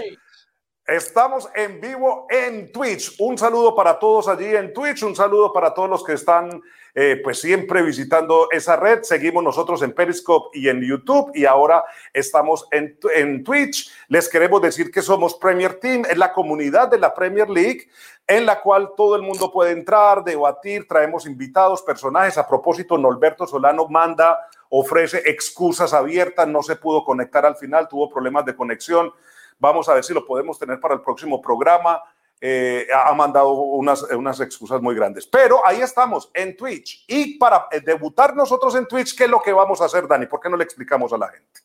Estamos 0.89 1.51
en 1.55 1.83
vivo 1.83 2.27
en 2.31 2.73
Twitch. 2.73 3.17
Un 3.19 3.37
saludo 3.37 3.77
para 3.77 3.99
todos 3.99 4.27
allí 4.27 4.57
en 4.57 4.73
Twitch, 4.73 5.03
un 5.03 5.15
saludo 5.15 5.53
para 5.53 5.75
todos 5.75 5.91
los 5.91 6.03
que 6.03 6.15
están 6.15 6.63
eh, 6.95 7.21
pues 7.23 7.43
siempre 7.43 7.83
visitando 7.83 8.49
esa 8.51 8.75
red. 8.75 9.03
Seguimos 9.03 9.45
nosotros 9.45 9.83
en 9.83 9.93
Periscope 9.93 10.59
y 10.59 10.71
en 10.71 10.81
YouTube 10.81 11.31
y 11.35 11.45
ahora 11.45 11.85
estamos 12.15 12.67
en, 12.71 12.99
en 13.15 13.45
Twitch. 13.45 13.93
Les 14.09 14.31
queremos 14.31 14.63
decir 14.63 14.91
que 14.91 15.03
somos 15.03 15.35
Premier 15.35 15.75
Team, 15.79 16.07
es 16.09 16.17
la 16.17 16.33
comunidad 16.33 16.89
de 16.89 16.99
la 16.99 17.13
Premier 17.13 17.51
League 17.51 17.91
en 18.27 18.47
la 18.47 18.63
cual 18.63 18.93
todo 18.97 19.15
el 19.15 19.21
mundo 19.21 19.53
puede 19.53 19.73
entrar, 19.73 20.25
debatir, 20.25 20.89
traemos 20.89 21.27
invitados, 21.27 21.83
personajes. 21.83 22.39
A 22.39 22.49
propósito, 22.49 22.97
Norberto 22.97 23.47
Solano 23.47 23.89
manda, 23.89 24.39
ofrece 24.71 25.23
excusas 25.27 25.93
abiertas, 25.93 26.49
no 26.49 26.63
se 26.63 26.77
pudo 26.77 27.05
conectar 27.05 27.45
al 27.45 27.57
final, 27.57 27.89
tuvo 27.89 28.09
problemas 28.09 28.47
de 28.47 28.57
conexión 28.57 29.13
Vamos 29.59 29.89
a 29.89 29.95
ver 29.95 30.05
si 30.05 30.15
lo 30.15 30.25
podemos 30.25 30.59
tener 30.59 30.81
para 30.81 30.95
el 30.95 31.01
próximo 31.01 31.41
programa. 31.41 32.03
Eh, 32.41 32.87
ha 32.95 33.13
mandado 33.15 33.51
unas, 33.53 34.03
unas 34.03 34.41
excusas 34.41 34.81
muy 34.81 34.95
grandes. 34.95 35.27
Pero 35.27 35.61
ahí 35.67 35.81
estamos 35.81 36.31
en 36.35 36.57
Twitch. 36.57 37.05
Y 37.09 37.37
para 37.37 37.67
eh, 37.73 37.81
debutar 37.81 38.37
nosotros 38.37 38.75
en 38.77 38.87
Twitch, 38.87 39.17
¿qué 39.17 39.25
es 39.25 39.31
lo 39.31 39.41
que 39.41 39.53
vamos 39.53 39.81
a 39.81 39.87
hacer, 39.87 40.07
Dani? 40.07 40.27
¿Por 40.27 40.41
qué 40.41 40.49
no 40.49 40.57
le 40.57 40.65
explicamos 40.65 41.13
a 41.13 41.19
la 41.19 41.29
gente? 41.29 41.61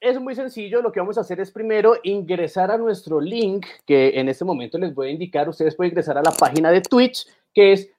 Es 0.00 0.20
muy 0.20 0.36
sencillo, 0.36 0.80
lo 0.80 0.92
que 0.92 1.00
vamos 1.00 1.18
a 1.18 1.22
hacer 1.22 1.40
es 1.40 1.50
primero 1.50 1.96
ingresar 2.04 2.70
a 2.70 2.78
nuestro 2.78 3.20
link, 3.20 3.66
que 3.84 4.10
en 4.20 4.28
este 4.28 4.44
momento 4.44 4.78
les 4.78 4.94
voy 4.94 5.08
a 5.08 5.10
indicar, 5.10 5.48
ustedes 5.48 5.74
pueden 5.74 5.90
ingresar 5.90 6.16
a 6.16 6.22
la 6.22 6.30
página 6.30 6.70
de 6.70 6.82
Twitch, 6.82 7.26
que 7.52 7.72
es 7.72 7.90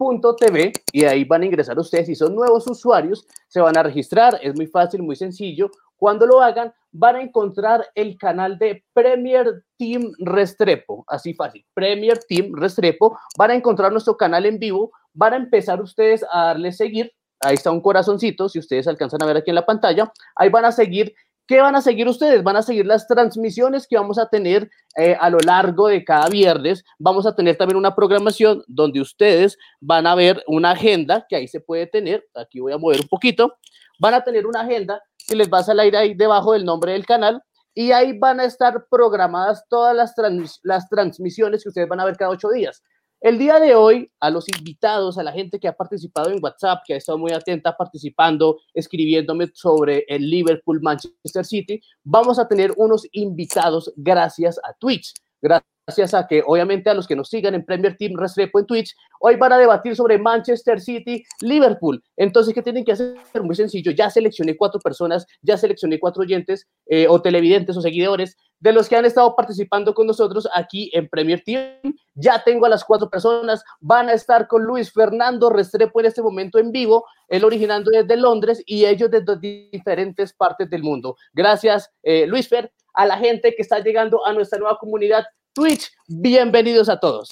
twitch.tv, 0.00 0.72
y 0.92 1.04
ahí 1.04 1.24
van 1.24 1.42
a 1.42 1.46
ingresar 1.46 1.78
ustedes, 1.78 2.06
si 2.06 2.14
son 2.14 2.34
nuevos 2.34 2.66
usuarios, 2.66 3.26
se 3.48 3.60
van 3.60 3.76
a 3.76 3.82
registrar, 3.82 4.38
es 4.42 4.54
muy 4.56 4.66
fácil, 4.66 5.02
muy 5.02 5.16
sencillo, 5.16 5.70
cuando 5.96 6.26
lo 6.26 6.40
hagan, 6.40 6.72
van 6.92 7.16
a 7.16 7.22
encontrar 7.22 7.86
el 7.94 8.16
canal 8.16 8.58
de 8.58 8.82
Premier 8.94 9.64
Team 9.76 10.12
Restrepo, 10.18 11.04
así 11.06 11.34
fácil, 11.34 11.64
Premier 11.74 12.18
Team 12.26 12.52
Restrepo, 12.54 13.18
van 13.36 13.50
a 13.50 13.54
encontrar 13.54 13.92
nuestro 13.92 14.16
canal 14.16 14.46
en 14.46 14.58
vivo, 14.58 14.90
van 15.12 15.34
a 15.34 15.36
empezar 15.36 15.80
ustedes 15.82 16.24
a 16.32 16.46
darle 16.46 16.72
seguir, 16.72 17.12
ahí 17.40 17.54
está 17.54 17.70
un 17.70 17.82
corazoncito, 17.82 18.48
si 18.48 18.58
ustedes 18.58 18.88
alcanzan 18.88 19.22
a 19.22 19.26
ver 19.26 19.36
aquí 19.36 19.50
en 19.50 19.56
la 19.56 19.66
pantalla, 19.66 20.10
ahí 20.34 20.48
van 20.48 20.64
a 20.64 20.72
seguir 20.72 21.14
¿Qué 21.50 21.60
van 21.60 21.74
a 21.74 21.82
seguir 21.82 22.06
ustedes? 22.06 22.44
Van 22.44 22.54
a 22.54 22.62
seguir 22.62 22.86
las 22.86 23.08
transmisiones 23.08 23.88
que 23.88 23.96
vamos 23.96 24.18
a 24.18 24.28
tener 24.28 24.70
eh, 24.96 25.16
a 25.18 25.28
lo 25.30 25.40
largo 25.40 25.88
de 25.88 26.04
cada 26.04 26.28
viernes. 26.28 26.84
Vamos 26.96 27.26
a 27.26 27.34
tener 27.34 27.56
también 27.56 27.76
una 27.76 27.96
programación 27.96 28.62
donde 28.68 29.00
ustedes 29.00 29.58
van 29.80 30.06
a 30.06 30.14
ver 30.14 30.44
una 30.46 30.70
agenda 30.70 31.26
que 31.28 31.34
ahí 31.34 31.48
se 31.48 31.58
puede 31.58 31.88
tener. 31.88 32.24
Aquí 32.36 32.60
voy 32.60 32.72
a 32.72 32.78
mover 32.78 33.00
un 33.00 33.08
poquito. 33.08 33.56
Van 33.98 34.14
a 34.14 34.22
tener 34.22 34.46
una 34.46 34.60
agenda 34.60 35.02
que 35.26 35.34
les 35.34 35.52
va 35.52 35.58
a 35.58 35.64
salir 35.64 35.96
ahí 35.96 36.14
debajo 36.14 36.52
del 36.52 36.64
nombre 36.64 36.92
del 36.92 37.04
canal 37.04 37.42
y 37.74 37.90
ahí 37.90 38.16
van 38.16 38.38
a 38.38 38.44
estar 38.44 38.86
programadas 38.88 39.64
todas 39.68 39.96
las, 39.96 40.14
las 40.62 40.88
transmisiones 40.88 41.64
que 41.64 41.70
ustedes 41.70 41.88
van 41.88 41.98
a 41.98 42.04
ver 42.04 42.16
cada 42.16 42.30
ocho 42.30 42.48
días. 42.50 42.80
El 43.20 43.38
día 43.38 43.60
de 43.60 43.74
hoy, 43.74 44.10
a 44.18 44.30
los 44.30 44.46
invitados, 44.48 45.18
a 45.18 45.22
la 45.22 45.32
gente 45.32 45.60
que 45.60 45.68
ha 45.68 45.76
participado 45.76 46.30
en 46.30 46.42
WhatsApp, 46.42 46.82
que 46.86 46.94
ha 46.94 46.96
estado 46.96 47.18
muy 47.18 47.32
atenta 47.32 47.76
participando, 47.76 48.60
escribiéndome 48.72 49.50
sobre 49.52 50.06
el 50.08 50.30
Liverpool 50.30 50.80
Manchester 50.80 51.44
City, 51.44 51.82
vamos 52.02 52.38
a 52.38 52.48
tener 52.48 52.72
unos 52.78 53.06
invitados 53.12 53.92
gracias 53.94 54.58
a 54.64 54.72
Twitch. 54.72 55.12
Gracias 55.42 55.68
a 55.98 56.26
que, 56.26 56.42
obviamente, 56.46 56.88
a 56.90 56.94
los 56.94 57.06
que 57.06 57.16
nos 57.16 57.28
sigan 57.28 57.54
en 57.54 57.64
Premier 57.64 57.96
Team 57.96 58.12
Restrepo 58.16 58.58
en 58.58 58.66
Twitch, 58.66 58.94
hoy 59.20 59.36
van 59.36 59.52
a 59.52 59.58
debatir 59.58 59.94
sobre 59.96 60.18
Manchester 60.18 60.80
City, 60.80 61.24
Liverpool. 61.40 62.02
Entonces, 62.16 62.54
¿qué 62.54 62.62
tienen 62.62 62.84
que 62.84 62.92
hacer? 62.92 63.16
Muy 63.42 63.54
sencillo. 63.54 63.92
Ya 63.92 64.08
seleccioné 64.08 64.56
cuatro 64.56 64.80
personas, 64.80 65.26
ya 65.42 65.56
seleccioné 65.56 65.98
cuatro 65.98 66.22
oyentes 66.22 66.66
eh, 66.86 67.06
o 67.08 67.20
televidentes 67.20 67.76
o 67.76 67.80
seguidores 67.80 68.36
de 68.60 68.72
los 68.72 68.88
que 68.88 68.96
han 68.96 69.04
estado 69.04 69.34
participando 69.34 69.94
con 69.94 70.06
nosotros 70.06 70.48
aquí 70.54 70.90
en 70.92 71.08
Premier 71.08 71.42
Team. 71.42 71.94
Ya 72.14 72.42
tengo 72.44 72.66
a 72.66 72.68
las 72.68 72.84
cuatro 72.84 73.08
personas, 73.08 73.64
van 73.80 74.08
a 74.08 74.12
estar 74.12 74.46
con 74.46 74.64
Luis 74.64 74.92
Fernando 74.92 75.50
Restrepo 75.50 76.00
en 76.00 76.06
este 76.06 76.22
momento 76.22 76.58
en 76.58 76.70
vivo, 76.70 77.04
él 77.28 77.44
originando 77.44 77.90
desde 77.90 78.16
Londres 78.16 78.62
y 78.66 78.84
ellos 78.84 79.10
desde 79.10 79.38
diferentes 79.38 80.32
partes 80.34 80.68
del 80.68 80.82
mundo. 80.82 81.16
Gracias, 81.32 81.90
eh, 82.02 82.26
Luis 82.26 82.48
Fer, 82.48 82.70
a 82.94 83.06
la 83.06 83.16
gente 83.16 83.54
que 83.54 83.62
está 83.62 83.78
llegando 83.80 84.26
a 84.26 84.32
nuestra 84.32 84.58
nueva 84.58 84.78
comunidad 84.78 85.24
Twitch. 85.52 85.90
Bienvenidos 86.06 86.88
a 86.88 86.98
todos. 86.98 87.30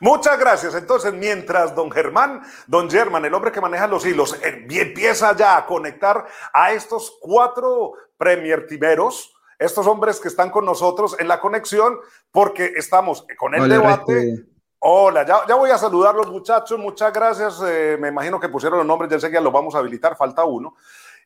Muchas 0.00 0.38
gracias. 0.38 0.74
Entonces, 0.74 1.12
mientras 1.12 1.74
don 1.76 1.90
Germán, 1.90 2.42
don 2.66 2.90
Germán, 2.90 3.24
el 3.24 3.34
hombre 3.34 3.52
que 3.52 3.60
maneja 3.60 3.86
los 3.86 4.04
hilos, 4.04 4.34
eh, 4.42 4.66
empieza 4.68 5.36
ya 5.36 5.56
a 5.56 5.66
conectar 5.66 6.26
a 6.52 6.72
estos 6.72 7.16
cuatro 7.20 7.92
Premier 8.16 8.66
Timeros, 8.66 9.32
estos 9.58 9.86
hombres 9.86 10.18
que 10.18 10.26
están 10.26 10.50
con 10.50 10.64
nosotros 10.64 11.14
en 11.20 11.28
la 11.28 11.38
conexión, 11.38 11.98
porque 12.32 12.72
estamos 12.76 13.24
con 13.38 13.54
el 13.54 13.68
debate. 13.68 14.44
Hola, 14.80 15.24
ya, 15.24 15.46
ya, 15.46 15.54
voy 15.54 15.70
a 15.70 15.78
saludar 15.78 16.16
a 16.16 16.18
los 16.18 16.28
muchachos, 16.28 16.76
muchas 16.76 17.12
gracias. 17.12 17.62
Eh, 17.64 17.96
me 18.00 18.08
imagino 18.08 18.40
que 18.40 18.48
pusieron 18.48 18.78
los 18.78 18.86
nombres, 18.86 19.08
ya 19.08 19.14
enseguida 19.14 19.40
los 19.40 19.52
vamos 19.52 19.76
a 19.76 19.78
habilitar, 19.78 20.16
falta 20.16 20.44
uno. 20.44 20.74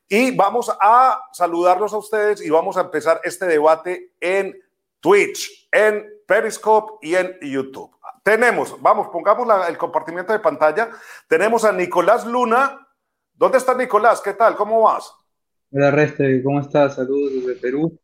Y 0.06 0.36
vamos 0.36 0.70
a 0.78 1.22
saludarlos 1.32 1.94
a 1.94 1.96
ustedes 1.96 2.42
y 2.42 2.50
vamos 2.50 2.76
a 2.76 2.82
empezar 2.82 3.22
este 3.24 3.46
debate 3.46 4.12
en 4.20 4.54
Twitch, 5.00 5.65
en 5.76 6.06
Periscope 6.26 7.06
y 7.06 7.14
en 7.14 7.36
YouTube. 7.42 7.90
Tenemos, 8.22 8.80
vamos, 8.80 9.08
pongamos 9.08 9.46
el 9.68 9.76
compartimiento 9.76 10.32
de 10.32 10.40
pantalla. 10.40 10.90
Tenemos 11.28 11.64
a 11.64 11.72
Nicolás 11.72 12.26
Luna. 12.26 12.88
¿Dónde 13.34 13.58
está 13.58 13.74
Nicolás? 13.74 14.20
¿Qué 14.20 14.32
tal? 14.32 14.56
¿Cómo 14.56 14.82
vas? 14.82 15.12
Hola, 15.70 15.90
Reste, 15.90 16.42
¿cómo 16.42 16.60
estás? 16.60 16.96
Saludos 16.96 17.32
desde 17.34 17.60
Perú 17.60 17.98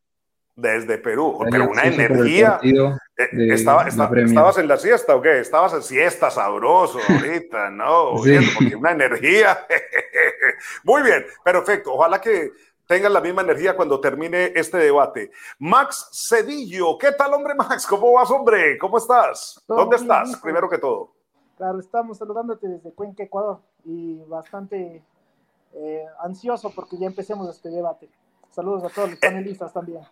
desde 0.54 0.98
Perú, 0.98 1.38
pero 1.50 1.70
una 1.70 1.84
energía. 1.84 2.60
Eh, 2.62 3.52
estaba, 3.52 3.86
¿Estabas 3.88 4.58
en 4.58 4.68
la 4.68 4.76
siesta 4.76 5.14
o 5.14 5.22
qué? 5.22 5.40
Estabas 5.40 5.72
en 5.74 5.82
siesta 5.82 6.30
sabroso 6.30 6.98
ahorita, 7.08 7.70
¿no? 7.70 8.14
Porque 8.14 8.76
una 8.76 8.92
energía. 8.92 9.66
Muy 10.84 11.02
bien, 11.02 11.24
perfecto. 11.44 11.94
Ojalá 11.94 12.20
que 12.20 12.52
tengan 12.86 13.12
la 13.12 13.20
misma 13.20 13.42
energía 13.42 13.76
cuando 13.76 14.00
termine 14.00 14.52
este 14.54 14.78
debate. 14.78 15.30
Max 15.58 16.08
Cedillo, 16.12 16.98
¿qué 16.98 17.12
tal, 17.12 17.34
hombre 17.34 17.54
Max? 17.54 17.86
¿Cómo 17.86 18.12
vas, 18.12 18.30
hombre? 18.30 18.78
¿Cómo 18.78 18.98
estás? 18.98 19.62
¿Dónde 19.66 19.96
estás, 19.96 20.36
primero 20.36 20.68
que 20.68 20.78
todo? 20.78 21.12
Claro, 21.56 21.78
estamos 21.78 22.18
saludándote 22.18 22.66
desde 22.66 22.92
Cuenca, 22.92 23.22
Ecuador, 23.22 23.60
y 23.84 24.20
bastante 24.24 25.02
eh, 25.74 26.04
ansioso 26.20 26.70
porque 26.74 26.98
ya 26.98 27.06
empecemos 27.06 27.48
este 27.48 27.68
debate. 27.68 28.08
Saludos 28.50 28.84
a 28.84 28.88
todos 28.88 29.10
los 29.10 29.18
eh, 29.18 29.20
panelistas 29.22 29.72
también. 29.72 30.02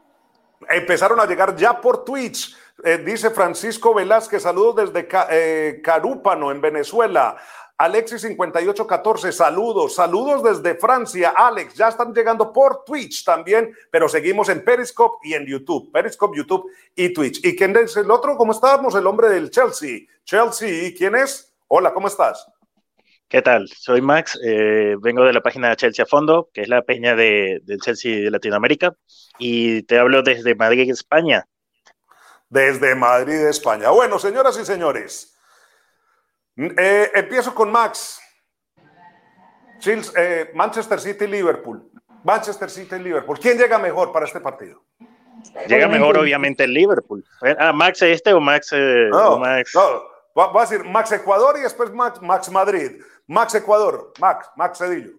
Empezaron 0.68 1.18
a 1.20 1.26
llegar 1.26 1.56
ya 1.56 1.80
por 1.80 2.04
Twitch. 2.04 2.56
Eh, 2.84 2.98
dice 2.98 3.30
Francisco 3.30 3.94
Velázquez, 3.94 4.42
saludos 4.42 4.92
desde 4.92 5.08
eh, 5.30 5.80
Carúpano, 5.82 6.50
en 6.50 6.60
Venezuela. 6.60 7.36
Alexis5814, 7.80 9.32
saludos, 9.32 9.94
saludos 9.94 10.42
desde 10.42 10.78
Francia, 10.78 11.32
Alex, 11.34 11.72
ya 11.72 11.88
están 11.88 12.12
llegando 12.12 12.52
por 12.52 12.84
Twitch 12.84 13.24
también, 13.24 13.74
pero 13.90 14.06
seguimos 14.06 14.50
en 14.50 14.62
Periscope 14.62 15.26
y 15.26 15.32
en 15.32 15.46
YouTube, 15.46 15.90
Periscope, 15.90 16.36
YouTube 16.36 16.70
y 16.94 17.10
Twitch. 17.10 17.42
¿Y 17.42 17.56
quién 17.56 17.74
es 17.78 17.96
el 17.96 18.10
otro? 18.10 18.36
¿Cómo 18.36 18.52
estábamos? 18.52 18.94
El 18.96 19.06
hombre 19.06 19.30
del 19.30 19.50
Chelsea. 19.50 20.00
Chelsea, 20.24 20.92
¿quién 20.94 21.16
es? 21.16 21.54
Hola, 21.68 21.94
¿cómo 21.94 22.08
estás? 22.08 22.46
¿Qué 23.28 23.40
tal? 23.40 23.66
Soy 23.68 24.02
Max, 24.02 24.38
eh, 24.44 24.96
vengo 25.00 25.24
de 25.24 25.32
la 25.32 25.40
página 25.40 25.74
Chelsea 25.74 26.02
a 26.02 26.06
Fondo, 26.06 26.50
que 26.52 26.60
es 26.60 26.68
la 26.68 26.82
peña 26.82 27.16
de, 27.16 27.60
del 27.62 27.80
Chelsea 27.80 28.24
de 28.24 28.30
Latinoamérica, 28.30 28.94
y 29.38 29.84
te 29.84 29.98
hablo 29.98 30.22
desde 30.22 30.54
Madrid, 30.54 30.90
España. 30.90 31.46
Desde 32.50 32.94
Madrid, 32.94 33.46
España. 33.46 33.88
Bueno, 33.88 34.18
señoras 34.18 34.58
y 34.60 34.66
señores, 34.66 35.39
eh, 36.76 37.10
empiezo 37.14 37.54
con 37.54 37.70
Max. 37.70 38.20
Chills, 39.78 40.12
eh, 40.16 40.50
Manchester 40.54 41.00
City 41.00 41.26
Liverpool. 41.26 41.90
Manchester 42.22 42.68
City 42.70 42.98
Liverpool. 42.98 43.38
¿Quién 43.38 43.56
llega 43.58 43.78
mejor 43.78 44.12
para 44.12 44.26
este 44.26 44.40
partido? 44.40 44.82
Llega 45.66 45.88
mejor, 45.88 46.18
obviamente, 46.18 46.64
el 46.64 46.74
Liverpool. 46.74 47.24
Ah, 47.58 47.72
Max 47.72 48.02
este 48.02 48.32
o 48.34 48.40
Max. 48.40 48.70
Eh, 48.72 49.08
no, 49.10 49.38
Max... 49.38 49.72
no. 49.74 50.10
Va, 50.38 50.52
a 50.54 50.66
decir 50.66 50.84
Max 50.84 51.10
Ecuador 51.12 51.56
y 51.58 51.62
después 51.62 51.92
Max, 51.92 52.20
Max 52.22 52.50
Madrid. 52.50 53.00
Max 53.26 53.54
Ecuador. 53.54 54.12
Max, 54.20 54.48
Max 54.54 54.78
Cedillo. 54.78 55.12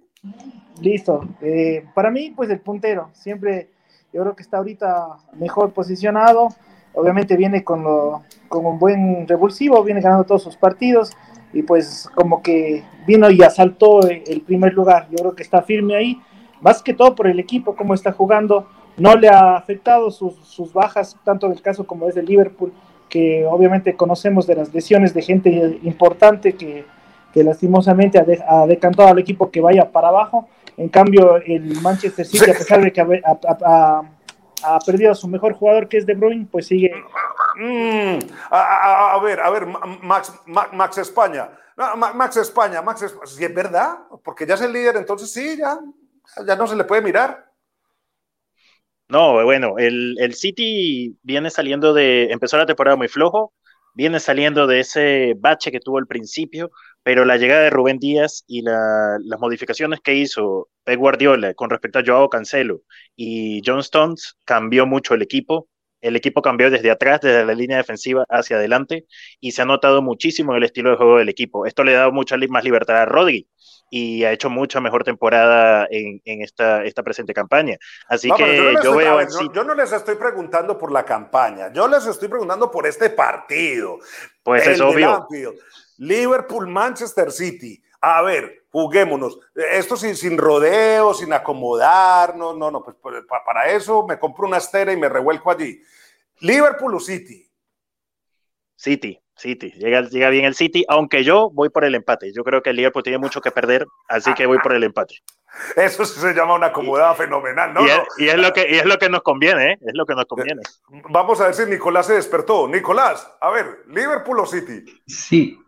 Listo. 0.80 1.28
Eh, 1.42 1.86
para 1.94 2.12
mí, 2.12 2.32
pues 2.32 2.50
el 2.50 2.60
puntero. 2.60 3.10
Siempre, 3.14 3.72
yo 4.14 4.22
creo 4.22 4.36
que 4.36 4.44
está 4.44 4.58
ahorita 4.58 5.18
mejor 5.34 5.74
posicionado. 5.74 6.50
Obviamente 6.94 7.36
viene 7.36 7.64
con, 7.64 7.84
lo, 7.84 8.24
con 8.48 8.66
un 8.66 8.78
buen 8.78 9.28
revulsivo, 9.28 9.84
viene 9.84 10.02
ganando 10.02 10.26
todos 10.26 10.44
sus 10.44 10.58
partidos 10.58 11.12
y 11.54 11.64
pues 11.64 12.10
como 12.16 12.42
que 12.42 12.84
vino 13.06 13.30
y 13.30 13.42
asaltó 13.42 14.02
el 14.08 14.42
primer 14.42 14.74
lugar. 14.74 15.08
Yo 15.10 15.18
creo 15.18 15.36
que 15.36 15.44
está 15.44 15.62
firme 15.62 15.96
ahí, 15.96 16.22
más 16.62 16.82
que 16.82 16.94
todo 16.94 17.16
por 17.16 17.28
el 17.28 17.40
equipo, 17.40 17.76
cómo 17.76 17.94
está 17.94 18.12
jugando. 18.12 18.68
No 18.98 19.16
le 19.16 19.30
ha 19.30 19.56
afectado 19.56 20.12
sus, 20.12 20.36
sus 20.44 20.74
bajas, 20.74 21.18
tanto 21.24 21.50
del 21.50 21.62
caso 21.62 21.86
como 21.86 22.08
es 22.08 22.16
de 22.16 22.24
Liverpool, 22.24 22.72
que 23.10 23.46
obviamente 23.46 23.96
conocemos 23.96 24.48
de 24.48 24.56
las 24.56 24.74
lesiones 24.74 25.14
de 25.14 25.22
gente 25.22 25.80
importante 25.84 26.54
que, 26.54 26.86
que 27.34 27.44
lastimosamente 27.44 28.20
ha, 28.48 28.66
decantado 28.66 29.10
al 29.10 29.20
equipo 29.20 29.52
que 29.52 29.62
vaya 29.62 29.92
para 29.92 30.10
abajo. 30.10 30.48
En 30.78 30.90
cambio, 30.90 31.38
el 31.38 31.82
Manchester 31.82 32.26
City, 32.26 32.50
a 32.50 32.54
pesar 32.54 32.82
de 32.82 32.94
que 32.94 33.02
ha, 33.02 33.08
ha 33.66 34.02
perdido 34.86 35.12
a 35.12 35.16
su 35.16 35.28
mejor 35.28 35.54
jugador 35.54 35.88
que 35.88 35.98
es 35.98 36.06
De 36.06 36.14
Bruyne, 36.14 36.48
pues 36.52 36.68
sigue. 36.68 36.94
Mm, 37.58 38.20
a, 38.50 39.20
ver, 39.24 39.40
a 39.40 39.50
ver, 39.50 39.66
Max, 40.02 40.34
Max, 40.46 40.98
España. 40.98 41.50
Max 41.76 42.38
España, 42.38 42.82
Max 42.82 43.02
España. 43.02 43.26
Si 43.26 43.44
es 43.44 43.54
verdad, 43.54 44.00
porque 44.24 44.46
ya 44.46 44.56
es 44.56 44.62
el 44.62 44.74
líder, 44.74 44.98
entonces 44.98 45.32
sí, 45.32 45.58
ya, 45.58 45.80
ya 46.46 46.56
no 46.56 46.68
se 46.68 46.76
le 46.76 46.84
puede 46.84 47.02
mirar. 47.02 47.52
No, 49.10 49.44
bueno, 49.44 49.78
el, 49.78 50.16
el 50.20 50.34
City 50.36 51.18
viene 51.22 51.50
saliendo 51.50 51.94
de. 51.94 52.32
Empezó 52.32 52.58
la 52.58 52.66
temporada 52.66 52.96
muy 52.96 53.10
flojo, 53.10 53.52
viene 53.94 54.20
saliendo 54.20 54.68
de 54.68 54.80
ese 54.82 55.34
bache 55.38 55.72
que 55.72 55.80
tuvo 55.80 55.98
al 55.98 56.08
principio, 56.08 56.72
pero 57.04 57.26
la 57.26 57.38
llegada 57.38 57.62
de 57.64 57.70
Rubén 57.70 57.98
Díaz 58.00 58.44
y 58.48 58.62
las 58.62 59.40
modificaciones 59.40 60.00
que 60.02 60.16
hizo 60.16 60.70
Pep 60.84 61.00
Guardiola 61.00 61.54
con 61.54 61.70
respecto 61.70 62.00
a 62.00 62.04
Joao 62.06 62.30
Cancelo 62.30 62.82
y 63.16 63.62
John 63.66 63.80
Stones 63.80 64.38
cambió 64.46 64.86
mucho 64.86 65.14
el 65.16 65.22
equipo. 65.22 65.68
El 66.02 66.16
equipo 66.16 66.42
cambió 66.42 66.70
desde 66.70 66.92
atrás, 66.92 67.22
desde 67.22 67.46
la 67.46 67.54
línea 67.54 67.78
defensiva 67.78 68.26
hacia 68.30 68.58
adelante, 68.58 69.06
y 69.40 69.52
se 69.52 69.62
ha 69.62 69.66
notado 69.66 70.02
muchísimo 70.02 70.56
el 70.56 70.64
estilo 70.64 70.92
de 70.92 70.98
juego 70.98 71.18
del 71.18 71.30
equipo. 71.30 71.66
Esto 71.66 71.84
le 71.84 71.96
ha 71.96 72.00
dado 72.00 72.12
mucha 72.12 72.36
más 72.50 72.64
libertad 72.64 72.98
a 72.98 73.06
Rodri 73.06 73.48
y 73.90 74.24
ha 74.24 74.32
hecho 74.32 74.50
mucha 74.50 74.80
mejor 74.80 75.04
temporada 75.04 75.86
en, 75.92 76.22
esta, 76.42 76.84
esta 76.86 77.04
presente 77.04 77.34
campaña. 77.34 77.78
Así 78.08 78.32
que 78.32 78.74
yo, 78.82 78.96
veo. 78.96 79.20
yo 79.54 79.64
no 79.64 79.76
les 79.76 79.92
estoy 79.92 80.16
preguntando 80.16 80.78
por 80.78 80.92
la 80.92 81.04
campaña, 81.04 81.72
yo 81.74 81.88
les 81.88 82.06
estoy 82.08 82.30
preguntando 82.30 82.72
por 82.72 82.88
este 82.88 83.10
partido. 83.10 84.00
Pues 84.44 84.66
es 84.66 84.80
obvio. 84.80 85.28
Liverpool, 85.98 86.68
Manchester 86.68 87.32
City. 87.32 87.84
A 88.00 88.22
ver, 88.24 88.61
juguémonos. 88.72 89.40
Esto 89.54 89.96
sin, 89.96 90.16
sin 90.16 90.38
rodeos, 90.38 91.20
sin 91.20 91.34
acomodarnos. 91.34 92.58
No, 92.58 92.72
no, 92.72 92.84
pues, 92.84 92.98
pues 93.02 93.24
para 93.46 93.72
eso 93.72 94.06
me 94.08 94.18
compro 94.18 94.48
una 94.48 94.58
estera 94.58 94.92
y 94.92 94.98
me 94.98 95.10
revuelco 95.10 95.52
allí. 95.52 95.82
Liverpool 96.40 96.96
o 96.96 97.00
City. 97.00 97.48
City, 98.76 99.22
City. 99.36 99.72
Llega, 99.78 100.02
llega 100.02 100.30
bien 100.30 100.46
el 100.46 100.56
City, 100.56 100.84
aunque 100.88 101.24
yo 101.24 101.52
voy 101.52 101.70
por 101.70 101.86
el 101.86 101.94
empate. 101.94 102.34
Yo 102.34 102.44
creo 102.44 102.64
que 102.64 102.72
el 102.72 102.78
Liverpool 102.78 103.04
tiene 103.04 103.20
mucho 103.20 103.40
que 103.40 103.52
perder, 103.52 103.86
así 104.08 104.34
que 104.34 104.48
voy 104.48 104.58
por 104.58 104.74
el 104.74 104.84
empate. 104.84 105.20
Eso 105.76 106.06
se 106.06 106.34
llama 106.34 106.56
una 106.56 106.68
acomodada 106.68 107.14
fenomenal, 107.14 107.74
¿no? 107.74 107.82
Y 108.18 108.30
es, 108.30 108.38
lo 108.38 108.52
que, 108.54 108.68
y 108.72 108.78
es 108.78 108.86
lo 108.86 108.98
que 108.98 109.10
nos 109.10 109.22
conviene, 109.22 109.74
¿eh? 109.74 109.78
Es 109.82 109.94
lo 109.94 110.06
que 110.06 110.16
nos 110.16 110.26
conviene. 110.26 110.62
Vamos 111.10 111.40
a 111.42 111.46
ver 111.46 111.54
si 111.54 111.66
Nicolás 111.66 112.08
se 112.08 112.14
despertó. 112.14 112.68
Nicolás, 112.68 113.32
a 113.40 113.52
ver, 113.52 113.84
¿Liverpool 113.88 114.40
o 114.40 114.46
City? 114.46 114.84
Sí, 115.06 115.60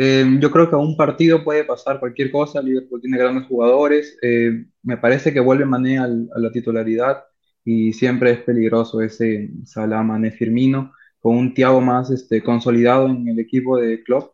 eh, 0.00 0.24
yo 0.38 0.52
creo 0.52 0.70
que 0.70 0.76
a 0.76 0.78
un 0.78 0.96
partido 0.96 1.42
puede 1.42 1.64
pasar 1.64 1.98
cualquier 1.98 2.30
cosa. 2.30 2.62
Liverpool 2.62 3.00
tiene 3.00 3.18
grandes 3.18 3.48
jugadores. 3.48 4.16
Eh, 4.22 4.64
me 4.84 4.96
parece 4.96 5.32
que 5.32 5.40
vuelve 5.40 5.64
Mané 5.64 5.98
a 5.98 6.06
la 6.06 6.52
titularidad 6.52 7.24
y 7.64 7.92
siempre 7.92 8.30
es 8.30 8.38
peligroso 8.42 9.00
ese 9.00 9.50
Salah 9.64 10.04
Mané 10.04 10.30
Firmino 10.30 10.92
con 11.18 11.36
un 11.36 11.52
Thiago 11.52 11.80
más 11.80 12.12
este, 12.12 12.40
consolidado 12.44 13.08
en 13.08 13.26
el 13.26 13.40
equipo 13.40 13.76
de 13.76 14.04
club. 14.04 14.30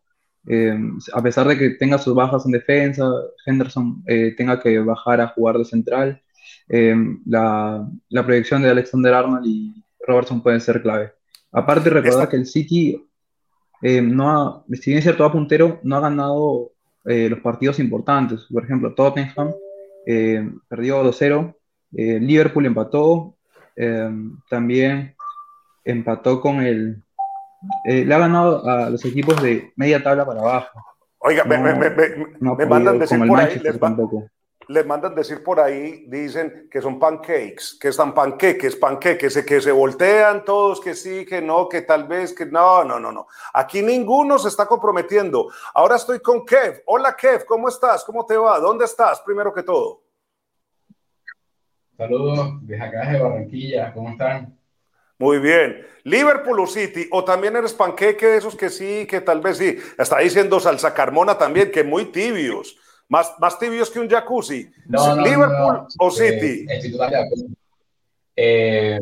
Eh, 0.47 0.79
a 1.15 1.23
pesar 1.23 1.49
de 1.49 1.57
que 1.57 1.71
tenga 1.71 1.97
sus 1.97 2.15
bajas 2.15 2.45
en 2.45 2.53
defensa, 2.53 3.07
Henderson 3.47 4.05
tenga 4.37 4.61
que 4.61 4.79
bajar 4.81 5.23
a 5.23 5.29
jugar 5.29 5.57
de 5.57 5.65
central, 5.65 6.21
la, 6.69 7.89
la, 8.11 8.27
proyección 8.27 8.61
de 8.61 8.69
Alexander 8.69 9.15
Arnold 9.15 9.47
y 9.47 9.83
Robertson 10.07 10.43
puede 10.43 10.61
ser 10.61 10.83
clave. 10.83 11.12
Aparte, 11.53 11.89
recordar 11.89 12.29
que 12.29 12.37
el 12.37 12.45
City 12.45 13.03
eh, 13.83 14.01
no 14.01 14.31
ha, 14.31 14.64
si 14.72 14.91
bien 14.91 14.99
es 14.99 15.05
cierto, 15.05 15.25
va 15.25 15.33
puntero, 15.33 15.81
no 15.83 15.97
ha 15.97 16.01
ganado 16.01 16.72
eh, 17.05 17.29
los 17.29 17.41
partidos 17.41 17.79
importantes. 17.79 18.47
Por 18.53 18.64
ejemplo, 18.64 18.95
Tottenham 18.95 19.53
eh, 20.07 20.49
perdió 20.68 21.03
2-0, 21.05 21.55
Liverpool 21.93 22.66
empató, 22.66 23.37
también 24.51 25.14
empató 25.85 26.41
con 26.41 26.61
el... 26.61 27.03
le 27.85 28.14
ha 28.14 28.18
ganado 28.18 28.68
a 28.68 28.91
los 28.91 29.05
equipos 29.05 29.41
de 29.41 29.72
media 29.77 30.03
tabla 30.03 30.27
para 30.27 30.41
abajo. 30.41 30.81
Oiga, 31.18 31.45
me, 31.45 31.57
mandan 32.66 32.99
decir 32.99 33.18
por 33.27 33.41
ahí, 33.41 33.61
le 34.69 34.85
mandan 34.85 35.15
decir 35.15 35.43
por 35.43 35.61
ahí, 35.61 36.05
dicen 36.09 36.69
que 36.71 36.81
son 36.81 36.99
pancakes, 36.99 37.77
que 37.81 37.89
están 37.89 38.15
panqueques, 38.15 38.77
panqueques, 38.77 39.45
que 39.45 39.61
se 39.61 39.73
voltean 39.73 40.45
todos, 40.45 40.81
que 40.81 40.95
sí, 40.95 41.25
que 41.27 41.41
no, 41.41 41.69
que 41.69 41.83
tal 41.83 42.07
vez, 42.07 42.33
que 42.33 42.47
no, 42.47 42.85
no, 42.85 42.99
no, 42.99 43.12
no. 43.12 43.27
Aquí 43.53 43.83
ninguno 43.83 44.39
se 44.39 44.49
está 44.49 44.67
comprometiendo. 44.67 45.51
Ahora 45.75 45.97
estoy 45.97 46.21
con 46.21 46.45
Kev. 46.45 46.83
Hola 46.87 47.15
Kev, 47.17 47.45
¿cómo 47.45 47.69
estás? 47.69 48.05
¿Cómo 48.05 48.25
te 48.25 48.37
va? 48.37 48.59
¿Dónde 48.59 48.85
estás 48.85 49.21
primero 49.21 49.53
que 49.53 49.62
todo? 49.62 50.03
Saludos 51.97 52.59
desde 52.62 52.83
acá 52.83 53.11
de 53.11 53.21
Barranquilla, 53.21 53.93
¿cómo 53.93 54.11
están? 54.11 54.59
Muy 55.19 55.39
bien. 55.39 55.87
Liverpool 56.03 56.61
o 56.61 56.67
City, 56.67 57.09
o 57.12 57.25
también 57.25 57.57
eres 57.57 57.73
panqueque 57.73 58.27
de 58.27 58.37
esos 58.39 58.57
que 58.57 58.69
sí, 58.69 59.07
que 59.07 59.21
tal 59.21 59.41
vez 59.41 59.59
sí. 59.59 59.79
Está 59.97 60.19
diciendo 60.19 60.59
salsa 60.59 60.93
carmona 60.93 61.39
también, 61.39 61.71
que 61.71 61.85
muy 61.85 62.07
tibios. 62.07 62.77
Más, 63.09 63.34
más 63.38 63.59
tibios 63.59 63.90
que 63.90 64.00
un 64.00 64.09
jacuzzi. 64.09 64.70
¿Liverpool 64.86 65.86
o 65.98 66.11
City? 66.11 66.66
estoy 66.68 66.92
totalmente 66.92 67.16
de 67.16 67.24
acuerdo. 67.24 67.46
Eh, 68.36 69.00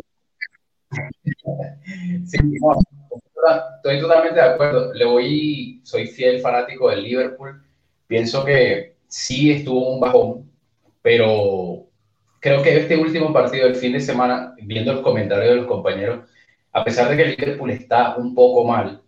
estoy 2.25 4.01
totalmente 4.01 4.41
de 4.41 4.47
acuerdo. 4.47 4.93
Le 4.93 5.05
voy, 5.05 5.81
soy 5.85 6.07
fiel 6.07 6.41
fanático 6.41 6.91
del 6.91 7.03
Liverpool. 7.03 7.63
Pienso 8.07 8.45
que 8.45 8.97
sí 9.07 9.53
estuvo 9.53 9.95
un 9.95 10.01
bajón, 10.01 10.51
pero 11.01 11.87
creo 12.41 12.63
que 12.63 12.79
este 12.79 12.97
último 12.97 13.33
partido 13.33 13.67
del 13.67 13.77
fin 13.77 13.93
de 13.93 14.01
semana, 14.01 14.55
viendo 14.63 14.93
los 14.95 15.03
comentarios 15.03 15.51
de 15.51 15.57
los 15.57 15.67
compañeros, 15.67 16.29
a 16.73 16.85
pesar 16.85 17.09
de 17.09 17.17
que 17.17 17.23
el 17.23 17.31
Liverpool 17.37 17.71
está 17.71 18.17
un 18.17 18.35
poco 18.35 18.65
mal, 18.65 19.02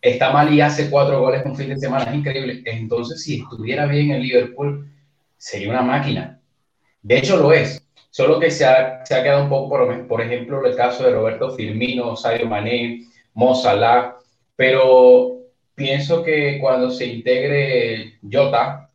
está 0.00 0.32
mal 0.32 0.52
y 0.52 0.60
hace 0.60 0.90
cuatro 0.90 1.20
goles 1.20 1.42
un 1.44 1.56
fin 1.56 1.68
de 1.68 1.78
semana, 1.78 2.10
es 2.10 2.14
increíble. 2.14 2.62
Entonces, 2.66 3.22
si 3.22 3.40
estuviera 3.40 3.86
bien 3.86 4.10
el 4.10 4.22
Liverpool, 4.22 4.90
sería 5.36 5.70
una 5.70 5.82
máquina. 5.82 6.40
De 7.02 7.18
hecho, 7.18 7.36
lo 7.36 7.52
es. 7.52 7.84
Solo 8.10 8.38
que 8.38 8.50
se 8.50 8.64
ha, 8.64 9.04
se 9.04 9.14
ha 9.14 9.22
quedado 9.22 9.44
un 9.44 9.48
poco, 9.48 9.70
por, 9.70 10.06
por, 10.06 10.20
ejemplo, 10.20 10.64
el 10.64 10.76
caso 10.76 11.04
de 11.04 11.12
Roberto 11.12 11.50
Firmino, 11.52 12.14
Sadio 12.14 12.46
Mané, 12.46 13.06
Mo 13.34 13.54
Salah, 13.54 14.16
pero 14.54 15.38
pienso 15.74 16.22
que 16.22 16.58
cuando 16.60 16.90
se 16.90 17.06
integre 17.06 18.18
Jota, 18.30 18.90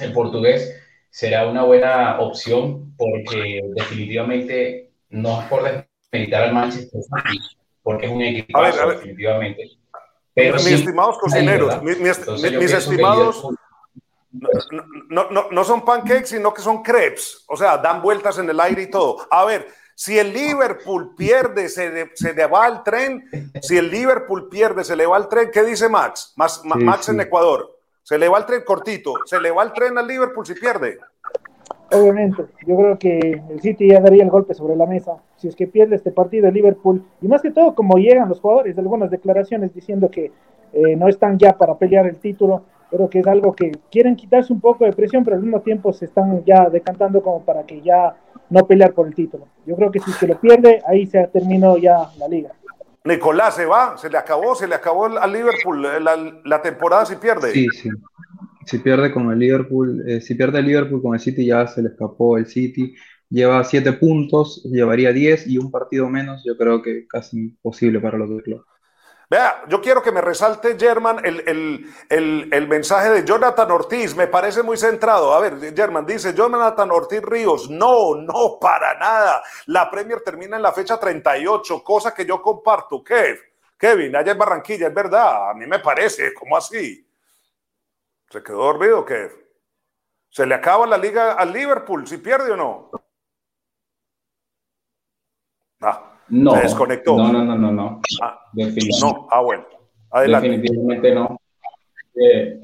el 0.00 0.12
portugués, 0.12 0.74
será 1.10 1.46
una 1.46 1.64
buena 1.64 2.18
opción 2.20 2.94
porque 2.96 3.60
definitivamente 3.76 4.90
no 5.10 5.42
es 5.42 5.48
por 5.48 5.62
desmeditar 5.62 6.44
al 6.44 6.54
Manchester 6.54 7.02
porque 7.82 8.06
es 8.06 8.12
un 8.12 8.22
equipo 8.22 8.60
definitivamente 8.62 9.70
mis 10.34 10.66
estimados 10.66 11.18
cocineros, 11.18 11.82
mis, 11.82 12.72
estimados, 12.72 13.46
No, 15.10 15.30
no, 15.30 15.48
no, 15.50 15.64
son 15.64 15.84
pancakes, 15.84 16.28
sino 16.28 16.54
que 16.54 16.62
son 16.62 16.82
crepes. 16.82 17.44
O 17.48 17.56
sea, 17.56 17.76
dan 17.76 18.00
vueltas 18.00 18.38
en 18.38 18.48
el 18.48 18.58
aire 18.60 18.82
y 18.82 18.90
todo. 18.90 19.26
A 19.30 19.44
ver, 19.44 19.68
si 19.94 20.18
el 20.18 20.32
Liverpool 20.32 21.14
pierde, 21.14 21.68
se, 21.68 22.10
se 22.14 22.32
le 22.32 22.46
va 22.46 22.66
el 22.66 22.82
tren. 22.82 23.52
Si 23.60 23.76
el 23.76 23.90
Liverpool 23.90 24.48
pierde, 24.48 24.84
se 24.84 24.96
le 24.96 25.06
va 25.06 25.18
el 25.18 25.28
tren. 25.28 25.50
¿Qué 25.52 25.62
dice 25.62 25.88
Max? 25.88 26.32
Max 26.36 27.08
en 27.08 27.20
Ecuador. 27.20 27.78
Se 28.02 28.18
le 28.18 28.28
va 28.28 28.38
el 28.38 28.46
tren 28.46 28.62
cortito. 28.64 29.14
Se 29.26 29.38
le 29.38 29.50
va 29.50 29.62
el 29.62 29.72
tren 29.72 29.96
al 29.98 30.06
Liverpool 30.06 30.46
si 30.46 30.54
pierde. 30.54 30.98
Obviamente, 31.92 32.44
yo 32.66 32.76
creo 32.76 32.98
que 32.98 33.42
el 33.50 33.60
City 33.60 33.88
ya 33.88 34.00
daría 34.00 34.24
el 34.24 34.30
golpe 34.30 34.54
sobre 34.54 34.76
la 34.76 34.86
mesa. 34.86 35.16
Si 35.36 35.48
es 35.48 35.56
que 35.56 35.66
pierde 35.66 35.96
este 35.96 36.10
partido 36.10 36.48
el 36.48 36.54
Liverpool, 36.54 37.04
y 37.20 37.28
más 37.28 37.42
que 37.42 37.50
todo 37.50 37.74
como 37.74 37.98
llegan 37.98 38.28
los 38.28 38.40
jugadores, 38.40 38.78
algunas 38.78 39.10
declaraciones 39.10 39.74
diciendo 39.74 40.10
que 40.10 40.32
eh, 40.72 40.96
no 40.96 41.08
están 41.08 41.38
ya 41.38 41.56
para 41.56 41.76
pelear 41.76 42.06
el 42.06 42.16
título, 42.16 42.62
pero 42.90 43.08
que 43.08 43.20
es 43.20 43.26
algo 43.26 43.52
que 43.54 43.72
quieren 43.90 44.16
quitarse 44.16 44.52
un 44.52 44.60
poco 44.60 44.84
de 44.84 44.92
presión, 44.92 45.24
pero 45.24 45.36
al 45.36 45.42
mismo 45.42 45.60
tiempo 45.60 45.92
se 45.92 46.06
están 46.06 46.42
ya 46.44 46.68
decantando 46.70 47.22
como 47.22 47.42
para 47.42 47.64
que 47.64 47.80
ya 47.82 48.14
no 48.48 48.66
pelear 48.66 48.92
por 48.92 49.06
el 49.06 49.14
título. 49.14 49.46
Yo 49.66 49.76
creo 49.76 49.90
que 49.90 50.00
si 50.00 50.12
se 50.12 50.26
lo 50.26 50.38
pierde, 50.40 50.82
ahí 50.86 51.06
se 51.06 51.26
terminó 51.28 51.76
ya 51.76 52.08
la 52.18 52.28
liga. 52.28 52.52
Nicolás 53.04 53.56
se 53.56 53.66
va, 53.66 53.98
se 53.98 54.08
le 54.08 54.16
acabó, 54.16 54.54
se 54.54 54.68
le 54.68 54.76
acabó 54.76 55.06
al 55.06 55.32
Liverpool 55.32 55.82
la, 55.82 56.16
la 56.44 56.62
temporada 56.62 57.04
si 57.04 57.16
pierde. 57.16 57.50
Sí, 57.50 57.66
sí 57.70 57.90
si 58.66 58.78
pierde 58.78 59.12
con 59.12 59.30
el 59.30 59.38
Liverpool, 59.38 60.04
eh, 60.08 60.20
si 60.20 60.34
pierde 60.34 60.60
el 60.60 60.66
Liverpool 60.66 61.02
con 61.02 61.14
el 61.14 61.20
City 61.20 61.46
ya 61.46 61.66
se 61.66 61.82
le 61.82 61.88
escapó 61.88 62.38
el 62.38 62.46
City. 62.46 62.94
Lleva 63.28 63.64
siete 63.64 63.92
puntos, 63.94 64.62
llevaría 64.64 65.12
10 65.12 65.46
y 65.46 65.58
un 65.58 65.70
partido 65.70 66.08
menos, 66.08 66.42
yo 66.44 66.56
creo 66.56 66.82
que 66.82 67.06
casi 67.08 67.38
imposible 67.38 67.98
para 67.98 68.18
los 68.18 68.28
dos 68.28 68.42
clubes. 68.42 68.66
Vea, 69.32 69.64
yo 69.66 69.80
quiero 69.80 70.02
que 70.02 70.12
me 70.12 70.20
resalte, 70.20 70.76
German, 70.78 71.24
el, 71.24 71.86
el, 72.10 72.68
mensaje 72.68 73.08
de 73.08 73.24
Jonathan 73.24 73.70
Ortiz. 73.70 74.14
Me 74.14 74.26
parece 74.26 74.62
muy 74.62 74.76
centrado. 74.76 75.32
A 75.32 75.40
ver, 75.40 75.74
German 75.74 76.04
dice, 76.04 76.34
Jonathan 76.34 76.90
Ortiz 76.90 77.22
Ríos, 77.22 77.70
no, 77.70 78.14
no, 78.14 78.58
para 78.60 78.98
nada. 78.98 79.42
La 79.68 79.90
Premier 79.90 80.20
termina 80.20 80.56
en 80.56 80.62
la 80.62 80.72
fecha 80.72 81.00
38, 81.00 81.82
cosa 81.82 82.12
que 82.12 82.26
yo 82.26 82.42
comparto. 82.42 83.02
Kev, 83.02 83.38
Kevin, 83.78 84.14
allá 84.14 84.32
en 84.32 84.38
Barranquilla, 84.38 84.88
es 84.88 84.94
verdad. 84.94 85.48
A 85.48 85.54
mí 85.54 85.64
me 85.64 85.78
parece, 85.78 86.34
¿cómo 86.34 86.54
así? 86.54 87.02
¿Se 88.32 88.42
quedó 88.42 88.64
dormido 88.64 89.04
que 89.04 89.28
¿Se 90.30 90.46
le 90.46 90.54
acaba 90.54 90.86
la 90.86 90.96
liga 90.96 91.34
al 91.34 91.52
Liverpool 91.52 92.06
si 92.06 92.16
pierde 92.16 92.52
o 92.52 92.56
no? 92.56 92.90
Ah, 95.82 96.14
no. 96.30 96.54
Se 96.54 96.62
desconectó. 96.62 97.18
No, 97.18 97.30
no, 97.30 97.44
no, 97.44 97.58
no. 97.58 97.70
no. 97.70 98.00
Ah, 98.22 98.40
Definitivamente. 98.54 99.20
No, 99.20 99.28
ah, 99.30 99.42
bueno. 99.42 99.66
Adelante. 100.10 100.48
Definitivamente 100.48 101.14
no. 101.14 101.38
Eh, 102.14 102.60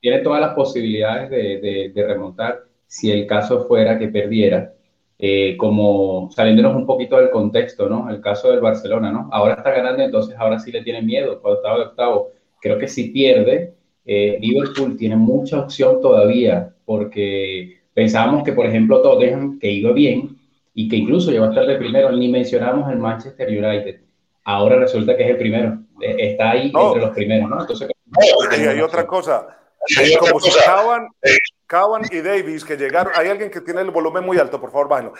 tiene 0.00 0.20
todas 0.20 0.40
las 0.40 0.54
posibilidades 0.54 1.28
de, 1.28 1.92
de, 1.94 2.06
remontar 2.06 2.64
si 2.86 3.12
el 3.12 3.26
caso 3.26 3.66
fuera 3.66 3.98
que 3.98 4.08
perdiera. 4.08 4.72
Eh, 5.18 5.58
como 5.58 6.30
saliéndonos 6.30 6.74
un 6.74 6.86
poquito 6.86 7.18
del 7.18 7.28
contexto, 7.28 7.90
¿no? 7.90 8.08
El 8.08 8.22
caso 8.22 8.50
del 8.50 8.60
Barcelona, 8.60 9.12
¿no? 9.12 9.28
Ahora 9.30 9.56
está 9.56 9.70
ganando, 9.72 10.02
entonces 10.02 10.34
ahora 10.38 10.58
sí 10.58 10.72
le 10.72 10.82
tiene 10.82 11.02
miedo 11.02 11.42
cuando 11.42 11.58
estaba 11.58 11.76
de 11.76 11.84
octavo. 11.84 12.30
Creo 12.62 12.78
que 12.78 12.88
si 12.88 13.10
pierde, 13.10 13.74
eh, 14.12 14.38
Liverpool 14.40 14.96
tiene 14.96 15.14
mucha 15.14 15.60
opción 15.60 16.00
todavía, 16.02 16.74
porque 16.84 17.78
pensábamos 17.94 18.42
que, 18.42 18.52
por 18.52 18.66
ejemplo, 18.66 19.02
Tottenham, 19.02 19.60
que 19.60 19.70
iba 19.70 19.92
bien 19.92 20.36
y 20.74 20.88
que 20.88 20.96
incluso 20.96 21.30
llegó 21.30 21.44
a 21.44 21.50
estar 21.50 21.64
de 21.64 21.76
primero, 21.76 22.10
ni 22.10 22.26
mencionamos 22.26 22.90
el 22.90 22.98
Manchester 22.98 23.46
United. 23.46 24.00
Ahora 24.42 24.80
resulta 24.80 25.16
que 25.16 25.22
es 25.22 25.30
el 25.30 25.36
primero, 25.36 25.78
eh, 26.00 26.16
está 26.18 26.50
ahí 26.50 26.72
entre 26.74 27.00
los 27.02 27.10
primeros, 27.10 27.48
¿no? 27.48 27.60
Entonces, 27.60 27.88
y 28.58 28.60
hay 28.62 28.80
otra 28.80 29.06
cosa, 29.06 29.46
como 30.18 30.40
si 30.40 30.50
Cavan, 31.68 32.02
y 32.10 32.20
Davis 32.20 32.64
que 32.64 32.76
llegaron, 32.76 33.12
hay 33.14 33.28
alguien 33.28 33.48
que 33.48 33.60
tiene 33.60 33.80
el 33.82 33.92
volumen 33.92 34.26
muy 34.26 34.38
alto, 34.38 34.60
por 34.60 34.72
favor, 34.72 34.88
bájenlo. 34.88 35.12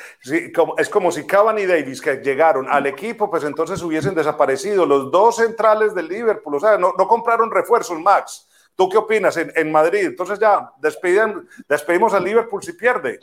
es 0.78 0.88
como 0.88 1.12
si 1.12 1.24
Cavan 1.28 1.60
y 1.60 1.66
Davis 1.66 2.00
que 2.00 2.16
llegaron 2.16 2.66
al 2.68 2.88
equipo, 2.88 3.30
pues 3.30 3.44
entonces 3.44 3.80
hubiesen 3.82 4.16
desaparecido 4.16 4.84
los 4.84 5.12
dos 5.12 5.36
centrales 5.36 5.94
del 5.94 6.08
Liverpool, 6.08 6.56
o 6.56 6.60
sea, 6.60 6.76
no, 6.76 6.92
no 6.98 7.06
compraron 7.06 7.52
refuerzos, 7.52 7.96
Max. 8.00 8.48
¿Tú 8.76 8.88
qué 8.88 8.96
opinas 8.96 9.36
en, 9.36 9.70
Madrid? 9.70 10.06
Entonces 10.06 10.38
ya 10.38 10.70
despiden, 10.80 11.46
despedimos 11.68 12.14
al 12.14 12.24
Liverpool 12.24 12.62
si 12.62 12.72
pierde. 12.72 13.18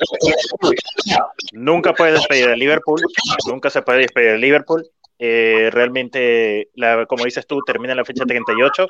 Nunca 1.52 1.94
puede 1.94 2.14
despedir 2.14 2.50
al 2.50 2.60
Liverpool, 2.60 3.02
nunca 3.48 3.70
se 3.70 3.82
puede 3.82 4.00
despedir 4.00 4.32
al 4.32 4.42
Liverpool. 4.42 4.88
Eh, 5.20 5.70
realmente, 5.72 6.70
como 7.08 7.26
dices 7.26 7.48
tú, 7.48 7.60
termina 7.66 7.96
la 7.96 8.06
fecha 8.06 8.24
38, 8.24 8.88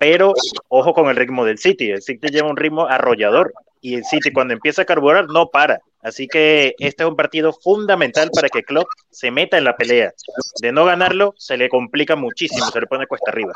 pero 0.00 0.34
ojo 0.68 0.92
con 0.92 1.08
el 1.08 1.16
ritmo 1.16 1.44
del 1.44 1.58
City. 1.58 1.90
El 1.90 2.02
City 2.02 2.28
lleva 2.28 2.50
un 2.50 2.56
ritmo 2.56 2.86
arrollador 2.86 3.52
y 3.80 3.94
el 3.94 4.04
City 4.04 4.32
cuando 4.32 4.54
empieza 4.54 4.82
a 4.82 4.86
carburar 4.86 5.28
no 5.28 5.50
para. 5.50 5.80
Así 6.00 6.28
que 6.28 6.74
este 6.78 7.02
es 7.02 7.08
un 7.08 7.16
partido 7.16 7.52
fundamental 7.52 8.30
para 8.32 8.48
que 8.48 8.62
Klopp 8.62 8.88
se 9.10 9.30
meta 9.30 9.58
en 9.58 9.64
la 9.64 9.76
pelea. 9.76 10.12
De 10.60 10.72
no 10.72 10.84
ganarlo, 10.84 11.34
se 11.36 11.56
le 11.56 11.68
complica 11.68 12.16
muchísimo, 12.16 12.66
se 12.66 12.80
le 12.80 12.86
pone 12.86 13.06
cuesta 13.06 13.30
arriba. 13.30 13.52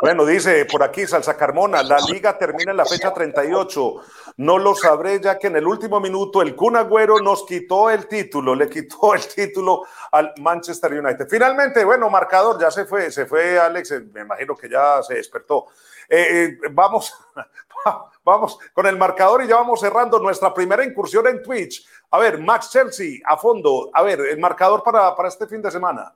Bueno, 0.00 0.24
dice 0.24 0.64
por 0.66 0.82
aquí 0.82 1.06
Salsa 1.06 1.36
Carmona, 1.36 1.82
la 1.82 1.98
liga 2.00 2.36
termina 2.36 2.70
en 2.70 2.76
la 2.76 2.84
fecha 2.84 3.12
38. 3.12 3.94
No 4.38 4.58
lo 4.58 4.74
sabré 4.74 5.20
ya 5.20 5.38
que 5.38 5.48
en 5.48 5.56
el 5.56 5.66
último 5.66 6.00
minuto 6.00 6.42
el 6.42 6.54
Kun 6.56 6.76
Agüero 6.76 7.18
nos 7.20 7.44
quitó 7.44 7.90
el 7.90 8.06
título, 8.06 8.54
le 8.54 8.68
quitó 8.68 9.14
el 9.14 9.26
título 9.26 9.84
al 10.10 10.32
Manchester 10.40 10.92
United. 10.92 11.26
Finalmente, 11.28 11.84
bueno, 11.84 12.08
marcador, 12.10 12.60
ya 12.60 12.70
se 12.70 12.84
fue, 12.84 13.10
se 13.10 13.26
fue 13.26 13.58
Alex, 13.58 13.90
eh, 13.92 14.00
me 14.12 14.22
imagino 14.22 14.56
que 14.56 14.68
ya 14.68 15.02
se 15.02 15.14
despertó. 15.14 15.66
Eh, 16.08 16.58
eh, 16.62 16.68
vamos, 16.70 17.14
vamos 18.24 18.58
con 18.72 18.86
el 18.86 18.96
marcador 18.96 19.42
y 19.42 19.48
ya 19.48 19.56
vamos 19.56 19.80
cerrando 19.80 20.18
nuestra 20.18 20.52
primera 20.52 20.84
incursión 20.84 21.26
en 21.26 21.42
Twitch. 21.42 21.86
A 22.10 22.18
ver, 22.18 22.38
Max 22.38 22.70
Chelsea 22.70 23.20
a 23.24 23.36
fondo. 23.36 23.90
A 23.92 24.02
ver, 24.02 24.20
el 24.20 24.38
marcador 24.38 24.82
para, 24.82 25.14
para 25.14 25.28
este 25.28 25.46
fin 25.46 25.62
de 25.62 25.70
semana. 25.70 26.14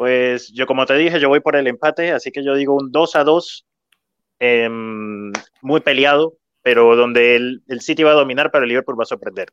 Pues 0.00 0.50
yo, 0.54 0.66
como 0.66 0.86
te 0.86 0.94
dije, 0.94 1.20
yo 1.20 1.28
voy 1.28 1.40
por 1.40 1.56
el 1.56 1.66
empate, 1.66 2.12
así 2.12 2.32
que 2.32 2.42
yo 2.42 2.54
digo 2.54 2.74
un 2.74 2.90
2 2.90 3.16
a 3.16 3.22
2, 3.22 3.66
em, 4.38 5.30
muy 5.60 5.82
peleado, 5.82 6.38
pero 6.62 6.96
donde 6.96 7.36
el, 7.36 7.62
el, 7.68 7.82
City 7.82 8.02
va 8.02 8.12
a 8.12 8.14
dominar, 8.14 8.50
pero 8.50 8.64
el 8.64 8.70
Liverpool 8.70 8.98
va 8.98 9.02
a 9.02 9.06
sorprender. 9.06 9.48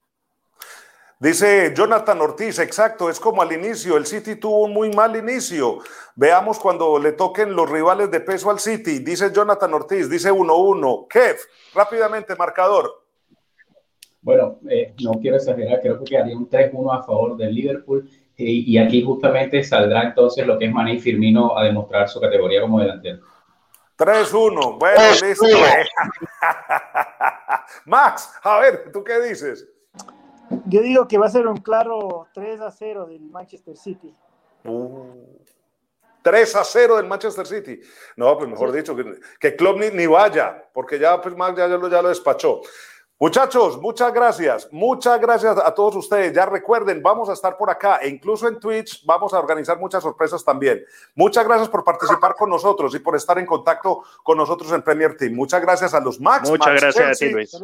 Dice 1.19 1.73
Jonathan 1.75 2.21
Ortiz, 2.21 2.59
exacto, 2.59 3.09
es 3.09 3.19
como 3.19 3.41
al 3.41 3.51
inicio, 3.51 3.97
el 3.97 4.05
City 4.05 4.37
tuvo 4.37 4.63
un 4.63 4.71
muy 4.71 4.89
mal 4.89 5.17
inicio. 5.17 5.79
Veamos 6.15 6.59
cuando 6.59 6.97
le 6.97 7.11
toquen 7.11 7.53
los 7.53 7.69
rivales 7.69 8.09
de 8.09 8.21
peso 8.21 8.49
al 8.49 8.59
City. 8.59 8.99
Dice 8.99 9.33
Jonathan 9.33 9.73
Ortiz, 9.73 10.09
dice 10.09 10.31
1-1. 10.31 11.07
Kev, 11.09 11.35
rápidamente, 11.75 12.37
marcador. 12.37 13.03
Bueno, 14.21 14.59
eh, 14.69 14.93
no 15.03 15.11
quiero 15.19 15.35
exagerar, 15.35 15.81
creo 15.81 16.01
que 16.05 16.17
haría 16.17 16.37
un 16.37 16.49
3-1 16.49 16.97
a 16.97 17.03
favor 17.03 17.35
del 17.35 17.53
Liverpool 17.53 18.09
y, 18.37 18.77
aquí 18.77 19.03
justamente 19.03 19.63
saldrá 19.63 20.03
entonces 20.03 20.45
lo 20.45 20.59
que 20.59 20.65
es 20.65 20.71
Mané 20.71 20.99
Firmino 20.99 21.57
a 21.57 21.63
demostrar 21.63 22.07
su 22.07 22.21
categoría 22.21 22.61
como 22.61 22.79
delantero. 22.79 23.19
3-1, 23.97 24.77
bueno, 24.77 25.01
listo. 25.27 25.45
Max, 27.85 28.31
a 28.43 28.59
ver, 28.59 28.91
¿tú 28.91 29.03
qué 29.03 29.19
dices? 29.21 29.67
Yo 30.65 30.81
digo 30.81 31.07
que 31.07 31.17
va 31.17 31.25
a 31.25 31.29
ser 31.29 31.47
un 31.47 31.57
claro 31.57 32.27
3 32.33 32.61
a 32.61 32.69
0 32.69 33.07
del 33.07 33.21
Manchester 33.21 33.75
City. 33.75 34.13
3 34.61 36.55
uh, 36.55 36.59
a 36.59 36.63
0 36.63 36.97
del 36.97 37.07
Manchester 37.07 37.47
City. 37.47 37.79
No, 38.15 38.37
pues 38.37 38.49
mejor 38.49 38.71
dicho, 38.71 38.95
que, 38.95 39.19
que 39.39 39.55
Club 39.55 39.79
ni, 39.79 39.89
ni, 39.89 40.05
vaya, 40.05 40.63
porque 40.71 40.99
ya, 40.99 41.19
pues, 41.19 41.35
Max 41.35 41.57
ya, 41.57 41.67
ya, 41.67 41.77
lo, 41.77 41.89
ya 41.89 42.03
lo 42.03 42.09
despachó. 42.09 42.61
Muchachos, 43.19 43.81
muchas 43.81 44.13
gracias. 44.13 44.69
Muchas 44.71 45.19
gracias 45.19 45.57
a 45.57 45.73
todos 45.73 45.95
ustedes. 45.95 46.33
Ya 46.33 46.45
recuerden, 46.45 47.01
vamos 47.01 47.29
a 47.29 47.33
estar 47.33 47.57
por 47.57 47.67
acá 47.71 47.97
e 47.97 48.09
incluso 48.09 48.47
en 48.47 48.59
Twitch 48.59 49.03
vamos 49.07 49.33
a 49.33 49.39
organizar 49.39 49.79
muchas 49.79 50.03
sorpresas 50.03 50.45
también. 50.45 50.85
Muchas 51.15 51.43
gracias 51.43 51.67
por 51.67 51.83
participar 51.83 52.35
con 52.35 52.51
nosotros 52.51 52.93
y 52.93 52.99
por 52.99 53.15
estar 53.15 53.39
en 53.39 53.47
contacto 53.47 54.03
con 54.21 54.37
nosotros 54.37 54.71
en 54.71 54.83
Premier 54.83 55.17
Team. 55.17 55.33
Muchas 55.33 55.63
gracias 55.63 55.95
a 55.95 55.99
los 55.99 56.19
Max. 56.21 56.47
Muchas 56.47 56.79
gracias 56.79 57.09
a 57.09 57.25
ti, 57.25 57.31
Luis. 57.31 57.59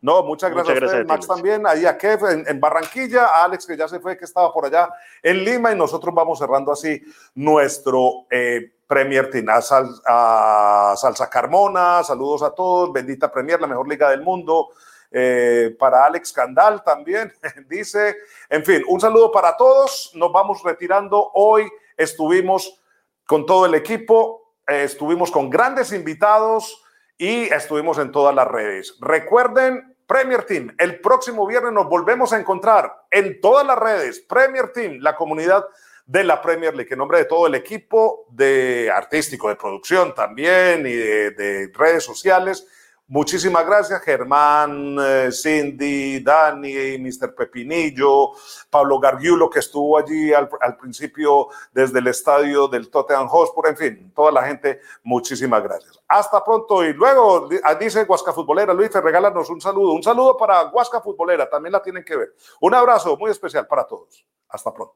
No, 0.00 0.22
muchas 0.22 0.52
gracias, 0.52 0.80
a, 0.80 0.84
ustedes, 0.86 1.06
Max 1.06 1.26
también. 1.26 1.66
Ahí 1.66 1.84
a 1.84 1.98
Kev 1.98 2.44
en, 2.46 2.60
Barranquilla, 2.60 3.26
a 3.26 3.44
Alex 3.44 3.66
que 3.66 3.76
ya 3.76 3.88
se 3.88 3.98
fue, 3.98 4.16
que 4.16 4.24
estaba 4.24 4.52
por 4.52 4.66
allá 4.66 4.88
en 5.20 5.42
Lima 5.42 5.72
y 5.72 5.76
nosotros 5.76 6.14
vamos 6.14 6.38
cerrando 6.38 6.70
así 6.70 7.02
nuestro... 7.34 8.26
Eh, 8.30 8.74
Premier 8.84 9.30
Team, 9.30 9.46
a, 9.48 9.62
a 10.04 10.94
Salsa 10.98 11.30
Carmona, 11.30 12.04
saludos 12.04 12.42
a 12.42 12.50
todos, 12.50 12.92
bendita 12.92 13.32
Premier, 13.32 13.58
la 13.58 13.66
mejor 13.66 13.88
liga 13.88 14.10
del 14.10 14.20
mundo, 14.20 14.68
eh, 15.12 15.76
para 15.78 16.06
Alex 16.06 16.32
Candal 16.32 16.82
también, 16.82 17.32
dice, 17.68 18.16
en 18.48 18.64
fin, 18.64 18.82
un 18.88 18.98
saludo 18.98 19.30
para 19.30 19.56
todos, 19.56 20.10
nos 20.14 20.32
vamos 20.32 20.62
retirando, 20.62 21.30
hoy 21.34 21.70
estuvimos 21.96 22.82
con 23.26 23.44
todo 23.44 23.66
el 23.66 23.74
equipo, 23.74 24.54
eh, 24.66 24.84
estuvimos 24.84 25.30
con 25.30 25.50
grandes 25.50 25.92
invitados 25.92 26.82
y 27.18 27.42
estuvimos 27.52 27.98
en 27.98 28.10
todas 28.10 28.34
las 28.34 28.48
redes. 28.48 28.96
Recuerden, 29.00 29.96
Premier 30.06 30.44
Team, 30.44 30.74
el 30.78 31.00
próximo 31.00 31.46
viernes 31.46 31.72
nos 31.72 31.88
volvemos 31.88 32.32
a 32.32 32.40
encontrar 32.40 33.04
en 33.10 33.38
todas 33.40 33.66
las 33.66 33.78
redes, 33.78 34.20
Premier 34.20 34.72
Team, 34.72 34.98
la 35.00 35.14
comunidad 35.14 35.64
de 36.06 36.24
la 36.24 36.40
Premier 36.40 36.74
League, 36.74 36.92
en 36.92 36.98
nombre 36.98 37.18
de 37.18 37.26
todo 37.26 37.46
el 37.46 37.54
equipo 37.54 38.26
de 38.30 38.90
artístico, 38.90 39.50
de 39.50 39.56
producción 39.56 40.14
también 40.14 40.86
y 40.86 40.92
de 40.92 41.70
redes 41.74 42.02
sociales 42.02 42.66
Muchísimas 43.12 43.66
gracias, 43.66 44.00
Germán, 44.00 44.96
eh, 44.98 45.28
Cindy, 45.30 46.20
Dani, 46.20 46.96
Mr. 46.96 47.34
Pepinillo, 47.34 48.30
Pablo 48.70 48.98
Gargiulo, 48.98 49.50
que 49.50 49.58
estuvo 49.58 49.98
allí 49.98 50.32
al, 50.32 50.48
principio 50.80 51.48
desde 51.72 51.98
el 51.98 52.06
estadio 52.06 52.68
del 52.68 52.88
Tottenham 52.88 53.28
Hotspur, 53.28 53.68
en 53.68 53.76
fin, 53.76 54.12
toda 54.14 54.32
la 54.32 54.44
gente, 54.44 54.80
muchísimas 55.02 55.62
gracias. 55.62 56.00
Hasta 56.08 56.42
pronto 56.42 56.82
y 56.82 56.94
luego 56.94 57.50
ah, 57.64 57.74
dice 57.74 58.04
Huasca 58.04 58.32
Futbolera, 58.32 58.72
Luis, 58.72 58.90
regálanos 58.94 59.50
un 59.50 59.60
saludo. 59.60 59.92
Un 59.92 60.02
saludo 60.02 60.34
para 60.38 60.68
Huasca 60.68 61.02
Futbolera, 61.02 61.50
también 61.50 61.72
la 61.72 61.82
tienen 61.82 62.04
que 62.04 62.16
ver. 62.16 62.34
Un 62.62 62.74
abrazo 62.74 63.14
muy 63.18 63.30
especial 63.30 63.66
para 63.66 63.86
todos. 63.86 64.24
Hasta 64.48 64.72
pronto. 64.72 64.90